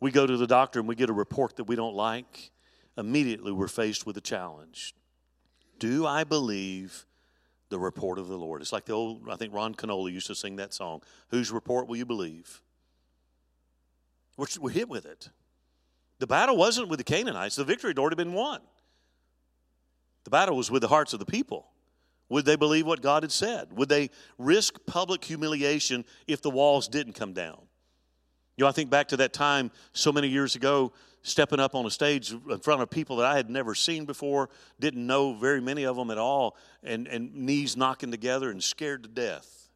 We 0.00 0.10
go 0.10 0.26
to 0.26 0.36
the 0.36 0.46
doctor 0.46 0.78
and 0.78 0.88
we 0.88 0.94
get 0.94 1.10
a 1.10 1.14
report 1.14 1.56
that 1.56 1.64
we 1.64 1.76
don't 1.76 1.94
like. 1.94 2.50
Immediately, 2.98 3.52
we're 3.52 3.68
faced 3.68 4.06
with 4.06 4.16
a 4.16 4.20
challenge. 4.20 4.94
Do 5.78 6.06
I 6.06 6.24
believe 6.24 7.06
the 7.68 7.78
report 7.78 8.18
of 8.18 8.28
the 8.28 8.38
Lord? 8.38 8.62
It's 8.62 8.72
like 8.72 8.86
the 8.86 8.92
old, 8.92 9.28
I 9.28 9.36
think 9.36 9.52
Ron 9.52 9.74
Kenoly 9.74 10.12
used 10.12 10.26
to 10.28 10.34
sing 10.34 10.56
that 10.56 10.72
song. 10.72 11.02
Whose 11.28 11.50
report 11.50 11.88
will 11.88 11.96
you 11.96 12.06
believe? 12.06 12.62
We're, 14.36 14.46
we're 14.60 14.70
hit 14.70 14.88
with 14.88 15.06
it. 15.06 15.30
The 16.18 16.26
battle 16.26 16.56
wasn't 16.56 16.88
with 16.88 16.98
the 16.98 17.04
Canaanites, 17.04 17.56
the 17.56 17.64
victory 17.64 17.90
had 17.90 17.98
already 17.98 18.16
been 18.16 18.32
won. 18.32 18.60
The 20.24 20.30
battle 20.30 20.56
was 20.56 20.70
with 20.70 20.82
the 20.82 20.88
hearts 20.88 21.12
of 21.12 21.18
the 21.18 21.26
people. 21.26 21.68
Would 22.28 22.44
they 22.44 22.56
believe 22.56 22.86
what 22.86 23.02
God 23.02 23.22
had 23.22 23.30
said? 23.30 23.72
Would 23.72 23.88
they 23.88 24.10
risk 24.38 24.78
public 24.86 25.22
humiliation 25.22 26.04
if 26.26 26.42
the 26.42 26.50
walls 26.50 26.88
didn't 26.88 27.12
come 27.12 27.32
down? 27.32 27.58
You 28.56 28.64
know, 28.64 28.68
I 28.68 28.72
think 28.72 28.90
back 28.90 29.08
to 29.08 29.18
that 29.18 29.32
time 29.32 29.70
so 29.92 30.12
many 30.12 30.28
years 30.28 30.56
ago 30.56 30.92
stepping 31.26 31.58
up 31.58 31.74
on 31.74 31.84
a 31.84 31.90
stage 31.90 32.32
in 32.32 32.58
front 32.60 32.80
of 32.80 32.88
people 32.88 33.16
that 33.16 33.26
I 33.26 33.36
had 33.36 33.50
never 33.50 33.74
seen 33.74 34.04
before, 34.04 34.48
didn't 34.78 35.04
know 35.04 35.34
very 35.34 35.60
many 35.60 35.84
of 35.84 35.96
them 35.96 36.10
at 36.12 36.18
all, 36.18 36.56
and, 36.84 37.08
and 37.08 37.34
knees 37.34 37.76
knocking 37.76 38.12
together 38.12 38.48
and 38.48 38.62
scared 38.62 39.02
to 39.02 39.08
death. 39.08 39.68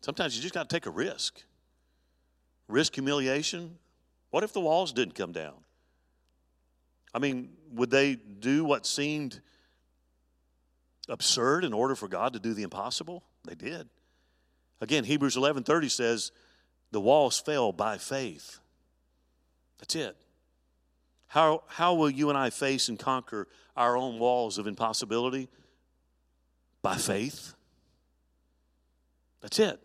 Sometimes 0.00 0.34
you 0.34 0.42
just 0.42 0.54
got 0.54 0.68
to 0.68 0.74
take 0.74 0.86
a 0.86 0.90
risk. 0.90 1.40
Risk 2.66 2.94
humiliation. 2.94 3.78
What 4.30 4.42
if 4.42 4.52
the 4.52 4.60
walls 4.60 4.92
didn't 4.92 5.14
come 5.14 5.30
down? 5.30 5.54
I 7.14 7.20
mean, 7.20 7.50
would 7.74 7.90
they 7.90 8.16
do 8.16 8.64
what 8.64 8.86
seemed 8.86 9.40
absurd 11.08 11.64
in 11.64 11.72
order 11.72 11.94
for 11.94 12.08
God 12.08 12.32
to 12.32 12.40
do 12.40 12.54
the 12.54 12.64
impossible? 12.64 13.22
They 13.44 13.54
did. 13.54 13.88
Again, 14.82 15.04
Hebrews 15.04 15.36
11:30 15.36 15.90
says, 15.90 16.32
the 16.92 17.00
walls 17.00 17.40
fell 17.40 17.72
by 17.72 17.98
faith. 17.98 18.60
That's 19.78 19.96
it. 19.96 20.16
How, 21.26 21.62
how 21.66 21.94
will 21.94 22.10
you 22.10 22.28
and 22.28 22.38
I 22.38 22.50
face 22.50 22.88
and 22.88 22.98
conquer 22.98 23.48
our 23.74 23.96
own 23.96 24.18
walls 24.18 24.58
of 24.58 24.66
impossibility? 24.66 25.48
By 26.82 26.96
faith. 26.96 27.54
That's 29.40 29.58
it. 29.58 29.80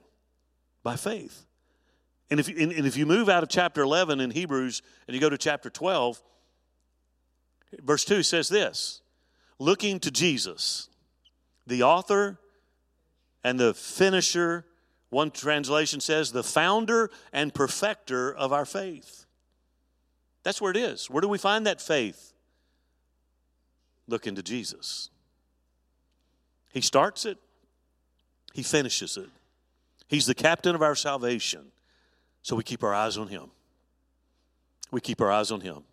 By 0.83 0.97
faith. 0.97 1.45
And 2.29 2.41
if, 2.41 2.49
and, 2.49 2.73
and 2.73 2.85
if 2.85 2.97
you 2.97 3.05
move 3.05 3.29
out 3.29 3.41
of 3.41 3.49
chapter 3.49 3.81
11 3.81 4.19
in 4.19 4.31
Hebrews 4.31 4.81
and 5.07 5.15
you 5.15 5.21
go 5.21 5.29
to 5.29 5.37
chapter 5.37 5.69
12, 5.69 6.21
verse 7.81 8.03
2 8.03 8.21
says 8.21 8.49
this 8.49 9.01
looking 9.59 10.01
to 10.01 10.11
Jesus, 10.11 10.89
the 11.65 11.83
author 11.83 12.37
and 13.45 13.57
the 13.57 13.73
finisher 13.73 14.65
one 15.09 15.31
translation 15.31 15.99
says, 15.99 16.31
the 16.31 16.43
founder 16.43 17.09
and 17.31 17.53
perfecter 17.53 18.33
of 18.33 18.51
our 18.51 18.65
faith. 18.65 19.25
That's 20.43 20.61
where 20.61 20.71
it 20.71 20.77
is. 20.77 21.09
Where 21.09 21.21
do 21.21 21.27
we 21.27 21.37
find 21.37 21.65
that 21.65 21.81
faith? 21.81 22.33
Look 24.07 24.27
into 24.27 24.43
Jesus. 24.43 25.09
He 26.71 26.81
starts 26.81 27.25
it, 27.25 27.37
He 28.53 28.63
finishes 28.63 29.17
it. 29.17 29.29
He's 30.07 30.25
the 30.25 30.35
captain 30.35 30.75
of 30.75 30.81
our 30.81 30.95
salvation. 30.95 31.71
So 32.41 32.55
we 32.55 32.63
keep 32.63 32.83
our 32.83 32.93
eyes 32.93 33.17
on 33.17 33.27
Him. 33.27 33.51
We 34.89 35.01
keep 35.01 35.19
our 35.19 35.31
eyes 35.31 35.51
on 35.51 35.59
Him. 35.59 35.83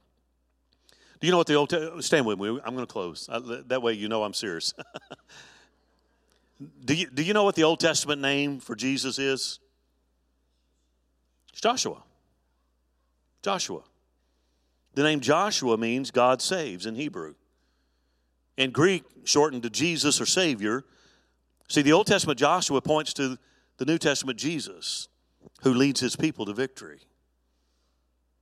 Do 1.21 1.27
you 1.27 1.33
know 1.33 1.39
what 1.39 1.47
the 1.47 1.55
Old 1.55 1.71
Testament? 1.71 2.05
Stand 2.05 2.27
with 2.27 2.39
me. 2.39 2.49
I'm 2.65 2.75
going 2.75 2.87
to 2.87 2.93
close. 2.93 3.29
that 3.31 3.83
way 3.83 3.95
you 3.95 4.09
know 4.09 4.23
I'm 4.23 4.35
serious. 4.35 4.75
Do 6.85 6.95
you, 6.95 7.09
do 7.09 7.23
you 7.23 7.33
know 7.33 7.45
what 7.45 7.55
the 7.55 7.65
Old 7.65 7.81
Testament 7.81 8.21
name 8.21 8.61
for 8.61 8.75
Jesus 8.75 9.19
is? 9.19 9.61
It's 11.53 11.61
Joshua. 11.61 12.03
Joshua. 13.43 13.83
The 14.95 15.03
name 15.03 15.21
Joshua 15.21 15.77
means 15.77 16.11
God 16.11 16.41
saves 16.41 16.87
in 16.87 16.95
Hebrew. 16.95 17.35
In 18.57 18.71
Greek, 18.71 19.05
shortened 19.25 19.65
to 19.65 19.71
Jesus 19.71 20.21
or 20.21 20.27
Savior. 20.27 20.85
See, 21.69 21.83
the 21.83 21.93
Old 21.93 22.07
Testament 22.07 22.39
Joshua 22.39 22.81
points 22.81 23.13
to 23.15 23.39
the 23.79 23.85
New 23.85 23.99
Testament 23.99 24.39
Jesus, 24.39 25.09
who 25.63 25.75
leads 25.75 26.01
his 26.01 26.15
people 26.15 26.47
to 26.47 26.53
victory. 26.53 27.01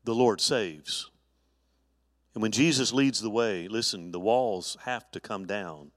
The 0.04 0.14
Lord 0.14 0.40
saves. 0.40 1.10
And 2.34 2.42
when 2.42 2.52
Jesus 2.52 2.92
leads 2.92 3.20
the 3.20 3.30
way, 3.30 3.68
listen, 3.68 4.10
the 4.10 4.20
walls 4.20 4.76
have 4.84 5.10
to 5.12 5.20
come 5.20 5.46
down. 5.46 5.90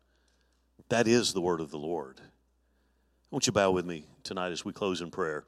That 0.89 1.07
is 1.07 1.33
the 1.33 1.41
word 1.41 1.61
of 1.61 1.71
the 1.71 1.77
Lord. 1.77 2.21
Won't 3.31 3.47
you 3.47 3.53
bow 3.53 3.71
with 3.71 3.85
me 3.85 4.05
tonight 4.23 4.51
as 4.51 4.63
we 4.63 4.71
close 4.71 5.01
in 5.01 5.11
prayer? 5.11 5.45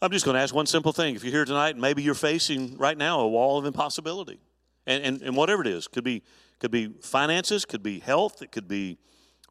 I'm 0.00 0.10
just 0.10 0.24
going 0.24 0.34
to 0.34 0.40
ask 0.40 0.52
one 0.52 0.66
simple 0.66 0.92
thing. 0.92 1.14
If 1.14 1.22
you're 1.22 1.32
here 1.32 1.44
tonight, 1.44 1.76
maybe 1.76 2.02
you're 2.02 2.14
facing 2.14 2.76
right 2.76 2.98
now 2.98 3.20
a 3.20 3.28
wall 3.28 3.56
of 3.56 3.66
impossibility. 3.66 4.40
And, 4.84 5.04
and, 5.04 5.22
and 5.22 5.36
whatever 5.36 5.62
it 5.62 5.68
is, 5.68 5.86
could 5.86 6.02
be, 6.02 6.24
could 6.58 6.72
be 6.72 6.88
finances, 7.02 7.64
could 7.64 7.84
be 7.84 8.00
health, 8.00 8.42
it 8.42 8.50
could 8.50 8.66
be 8.66 8.98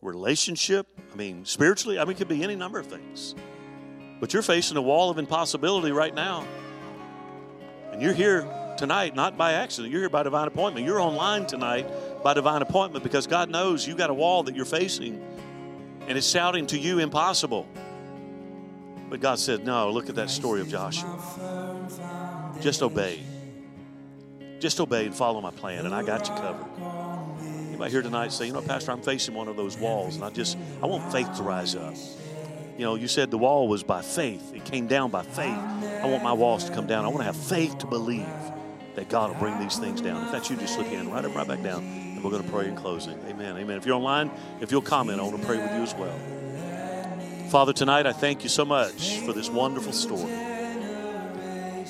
relationship. 0.01 0.87
I 1.13 1.15
mean, 1.15 1.45
spiritually, 1.45 1.97
I 1.97 2.03
mean, 2.03 2.11
it 2.11 2.17
could 2.17 2.27
be 2.27 2.43
any 2.43 2.55
number 2.55 2.79
of 2.79 2.87
things. 2.87 3.33
But 4.19 4.33
you're 4.33 4.43
facing 4.43 4.75
a 4.75 4.81
wall 4.81 5.09
of 5.09 5.17
impossibility 5.17 5.93
right 5.93 6.13
now. 6.13 6.45
And 7.93 8.01
you're 8.01 8.13
here 8.13 8.41
tonight 8.81 9.15
not 9.15 9.37
by 9.37 9.53
accident. 9.53 9.91
You're 9.91 10.01
here 10.01 10.09
by 10.09 10.23
divine 10.23 10.47
appointment. 10.47 10.87
You're 10.87 10.99
online 10.99 11.45
tonight 11.45 11.87
by 12.23 12.33
divine 12.33 12.63
appointment 12.63 13.03
because 13.03 13.27
God 13.27 13.47
knows 13.47 13.87
you 13.87 13.95
got 13.95 14.09
a 14.09 14.13
wall 14.13 14.41
that 14.43 14.55
you're 14.55 14.65
facing 14.65 15.23
and 16.07 16.17
it's 16.17 16.27
shouting 16.27 16.65
to 16.67 16.79
you 16.79 16.97
impossible. 16.97 17.67
But 19.07 19.19
God 19.19 19.37
said, 19.37 19.63
No, 19.65 19.91
look 19.91 20.09
at 20.09 20.15
that 20.15 20.31
story 20.31 20.61
of 20.61 20.67
Joshua. 20.67 21.15
Just 22.59 22.81
obey. 22.81 23.19
Just 24.59 24.79
obey 24.79 25.05
and 25.05 25.15
follow 25.15 25.41
my 25.41 25.51
plan, 25.51 25.85
and 25.85 25.93
I 25.93 26.01
got 26.01 26.27
you 26.27 26.33
covered. 26.33 26.65
Anybody 27.67 27.91
here 27.91 28.01
tonight 28.01 28.31
say, 28.31 28.47
you 28.47 28.53
know, 28.53 28.61
Pastor, 28.61 28.91
I'm 28.91 29.01
facing 29.01 29.35
one 29.35 29.47
of 29.47 29.57
those 29.57 29.77
walls, 29.77 30.15
and 30.15 30.25
I 30.25 30.31
just 30.31 30.57
I 30.81 30.87
want 30.87 31.11
faith 31.11 31.31
to 31.35 31.43
rise 31.43 31.75
up. 31.75 31.93
You 32.77 32.85
know, 32.85 32.95
you 32.95 33.07
said 33.07 33.29
the 33.29 33.37
wall 33.37 33.67
was 33.67 33.83
by 33.83 34.01
faith. 34.01 34.53
It 34.55 34.65
came 34.65 34.87
down 34.87 35.11
by 35.11 35.21
faith. 35.21 35.59
I 36.01 36.07
want 36.07 36.23
my 36.23 36.33
walls 36.33 36.63
to 36.65 36.73
come 36.73 36.87
down. 36.87 37.05
I 37.05 37.09
want 37.09 37.19
to 37.19 37.25
have 37.25 37.37
faith 37.37 37.77
to 37.79 37.85
believe 37.85 38.25
that 38.95 39.09
God 39.09 39.31
will 39.31 39.39
bring 39.39 39.59
these 39.59 39.77
things 39.77 40.01
down. 40.01 40.25
If 40.25 40.31
that's 40.31 40.49
you, 40.49 40.55
just 40.57 40.75
slip 40.75 40.87
your 40.87 40.97
hand 40.97 41.11
right 41.11 41.23
up, 41.23 41.35
right 41.35 41.47
back 41.47 41.63
down, 41.63 41.83
and 41.83 42.23
we're 42.23 42.31
going 42.31 42.43
to 42.43 42.49
pray 42.49 42.67
in 42.67 42.75
closing. 42.75 43.17
Amen. 43.27 43.57
Amen. 43.57 43.77
If 43.77 43.85
you're 43.85 43.95
online, 43.95 44.31
if 44.59 44.71
you'll 44.71 44.81
comment, 44.81 45.19
I 45.19 45.23
want 45.23 45.39
to 45.39 45.45
pray 45.45 45.57
with 45.57 45.71
you 45.71 45.81
as 45.81 45.93
well. 45.95 46.17
Father, 47.49 47.73
tonight 47.73 48.05
I 48.05 48.13
thank 48.13 48.43
you 48.43 48.49
so 48.49 48.63
much 48.63 49.19
for 49.19 49.33
this 49.33 49.49
wonderful 49.49 49.93
story. 49.93 50.31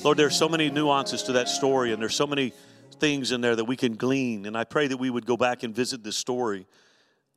Lord, 0.02 0.16
there's 0.16 0.36
so 0.36 0.48
many 0.48 0.70
nuances 0.70 1.22
to 1.24 1.32
that 1.32 1.48
story, 1.48 1.92
and 1.92 2.02
there's 2.02 2.16
so 2.16 2.26
many 2.26 2.52
things 2.98 3.30
in 3.30 3.40
there 3.40 3.54
that 3.54 3.64
we 3.64 3.76
can 3.76 3.94
glean. 3.94 4.46
And 4.46 4.56
I 4.56 4.64
pray 4.64 4.88
that 4.88 4.96
we 4.96 5.10
would 5.10 5.26
go 5.26 5.36
back 5.36 5.62
and 5.62 5.74
visit 5.74 6.02
this 6.02 6.16
story. 6.16 6.66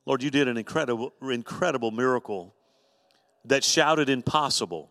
Lord, 0.04 0.22
you 0.22 0.30
did 0.30 0.48
an 0.48 0.56
incredible, 0.56 1.12
incredible 1.22 1.90
miracle 1.92 2.54
that 3.44 3.62
shouted 3.62 4.08
impossible. 4.08 4.90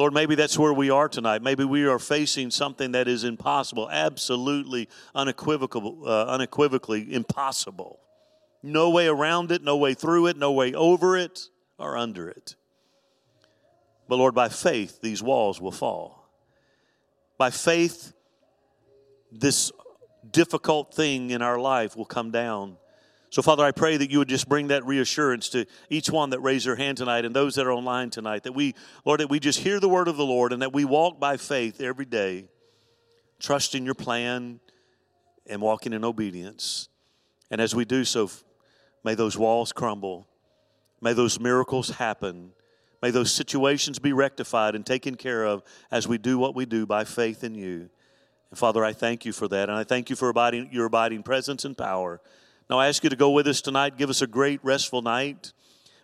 Lord, 0.00 0.14
maybe 0.14 0.34
that's 0.34 0.58
where 0.58 0.72
we 0.72 0.88
are 0.88 1.10
tonight. 1.10 1.42
Maybe 1.42 1.62
we 1.62 1.84
are 1.84 1.98
facing 1.98 2.50
something 2.50 2.92
that 2.92 3.06
is 3.06 3.22
impossible, 3.22 3.90
absolutely 3.90 4.88
unequivocal, 5.14 6.08
uh, 6.08 6.24
unequivocally 6.24 7.12
impossible. 7.12 8.00
No 8.62 8.88
way 8.88 9.08
around 9.08 9.52
it, 9.52 9.62
no 9.62 9.76
way 9.76 9.92
through 9.92 10.28
it, 10.28 10.38
no 10.38 10.52
way 10.52 10.72
over 10.72 11.18
it 11.18 11.50
or 11.76 11.98
under 11.98 12.30
it. 12.30 12.56
But 14.08 14.16
Lord, 14.16 14.34
by 14.34 14.48
faith, 14.48 15.02
these 15.02 15.22
walls 15.22 15.60
will 15.60 15.70
fall. 15.70 16.30
By 17.36 17.50
faith, 17.50 18.14
this 19.30 19.70
difficult 20.30 20.94
thing 20.94 21.28
in 21.28 21.42
our 21.42 21.58
life 21.58 21.94
will 21.94 22.06
come 22.06 22.30
down. 22.30 22.78
So, 23.30 23.42
Father, 23.42 23.64
I 23.64 23.70
pray 23.70 23.96
that 23.96 24.10
you 24.10 24.18
would 24.18 24.28
just 24.28 24.48
bring 24.48 24.68
that 24.68 24.84
reassurance 24.84 25.48
to 25.50 25.66
each 25.88 26.10
one 26.10 26.30
that 26.30 26.40
raised 26.40 26.66
their 26.66 26.76
hand 26.76 26.98
tonight 26.98 27.24
and 27.24 27.34
those 27.34 27.54
that 27.54 27.66
are 27.66 27.72
online 27.72 28.10
tonight. 28.10 28.42
That 28.42 28.52
we, 28.52 28.74
Lord, 29.04 29.20
that 29.20 29.30
we 29.30 29.38
just 29.38 29.60
hear 29.60 29.78
the 29.78 29.88
word 29.88 30.08
of 30.08 30.16
the 30.16 30.26
Lord 30.26 30.52
and 30.52 30.62
that 30.62 30.72
we 30.72 30.84
walk 30.84 31.20
by 31.20 31.36
faith 31.36 31.80
every 31.80 32.04
day, 32.04 32.46
trusting 33.38 33.84
your 33.84 33.94
plan 33.94 34.60
and 35.46 35.62
walking 35.62 35.92
in 35.92 36.04
obedience. 36.04 36.88
And 37.50 37.60
as 37.60 37.74
we 37.74 37.84
do 37.84 38.04
so, 38.04 38.30
may 39.04 39.14
those 39.14 39.38
walls 39.38 39.72
crumble 39.72 40.26
May 41.00 41.12
those 41.12 41.40
miracles 41.40 41.90
happen. 41.90 42.52
May 43.02 43.10
those 43.10 43.32
situations 43.32 43.98
be 43.98 44.12
rectified 44.12 44.74
and 44.74 44.84
taken 44.84 45.14
care 45.14 45.44
of 45.44 45.62
as 45.90 46.06
we 46.06 46.18
do 46.18 46.38
what 46.38 46.54
we 46.54 46.66
do 46.66 46.84
by 46.84 47.04
faith 47.04 47.42
in 47.42 47.54
you. 47.54 47.88
And 48.50 48.58
Father, 48.58 48.84
I 48.84 48.92
thank 48.92 49.24
you 49.24 49.32
for 49.32 49.48
that. 49.48 49.68
And 49.70 49.78
I 49.78 49.84
thank 49.84 50.10
you 50.10 50.16
for 50.16 50.28
abiding, 50.28 50.68
your 50.72 50.86
abiding 50.86 51.22
presence 51.22 51.64
and 51.64 51.76
power. 51.76 52.20
Now 52.70 52.78
I 52.78 52.86
ask 52.86 53.02
you 53.02 53.10
to 53.10 53.16
go 53.16 53.32
with 53.32 53.48
us 53.48 53.60
tonight. 53.60 53.98
Give 53.98 54.10
us 54.10 54.22
a 54.22 54.28
great, 54.28 54.60
restful 54.62 55.02
night. 55.02 55.52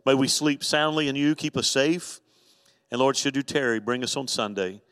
May 0.05 0.15
we 0.15 0.27
sleep 0.27 0.65
soundly 0.65 1.07
in 1.07 1.15
you. 1.15 1.37
Keep 1.37 1.57
us 1.57 1.69
safe. 1.69 2.21
And 2.91 3.01
Lord, 3.01 3.17
should 3.17 3.37
you 3.37 3.45
tarry, 3.45 3.79
bring 3.79 4.03
us 4.03 4.17
on 4.17 4.27
Sunday. 4.27 4.83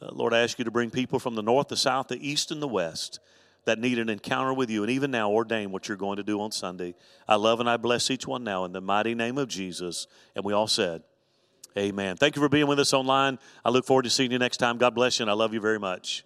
Uh, 0.00 0.10
Lord, 0.12 0.32
I 0.32 0.38
ask 0.40 0.56
you 0.56 0.64
to 0.64 0.70
bring 0.70 0.88
people 0.88 1.18
from 1.18 1.34
the 1.34 1.42
north, 1.42 1.66
the 1.66 1.76
south, 1.76 2.06
the 2.08 2.28
east, 2.28 2.52
and 2.52 2.62
the 2.62 2.68
west 2.68 3.18
that 3.64 3.80
need 3.80 3.98
an 3.98 4.08
encounter 4.08 4.54
with 4.54 4.70
you, 4.70 4.84
and 4.84 4.92
even 4.92 5.10
now 5.10 5.28
ordain 5.28 5.72
what 5.72 5.88
you're 5.88 5.96
going 5.96 6.18
to 6.18 6.22
do 6.22 6.40
on 6.40 6.52
Sunday. 6.52 6.94
I 7.26 7.34
love 7.34 7.58
and 7.58 7.68
I 7.68 7.76
bless 7.76 8.08
each 8.08 8.28
one 8.28 8.44
now 8.44 8.64
in 8.64 8.70
the 8.70 8.80
mighty 8.80 9.16
name 9.16 9.36
of 9.36 9.48
Jesus. 9.48 10.06
And 10.36 10.44
we 10.44 10.52
all 10.52 10.68
said, 10.68 11.02
Amen. 11.76 12.16
Thank 12.16 12.36
you 12.36 12.42
for 12.42 12.48
being 12.48 12.68
with 12.68 12.78
us 12.78 12.94
online. 12.94 13.40
I 13.64 13.70
look 13.70 13.84
forward 13.84 14.04
to 14.04 14.10
seeing 14.10 14.30
you 14.30 14.38
next 14.38 14.58
time. 14.58 14.78
God 14.78 14.94
bless 14.94 15.18
you, 15.18 15.24
and 15.24 15.30
I 15.30 15.34
love 15.34 15.52
you 15.52 15.60
very 15.60 15.80
much. 15.80 16.22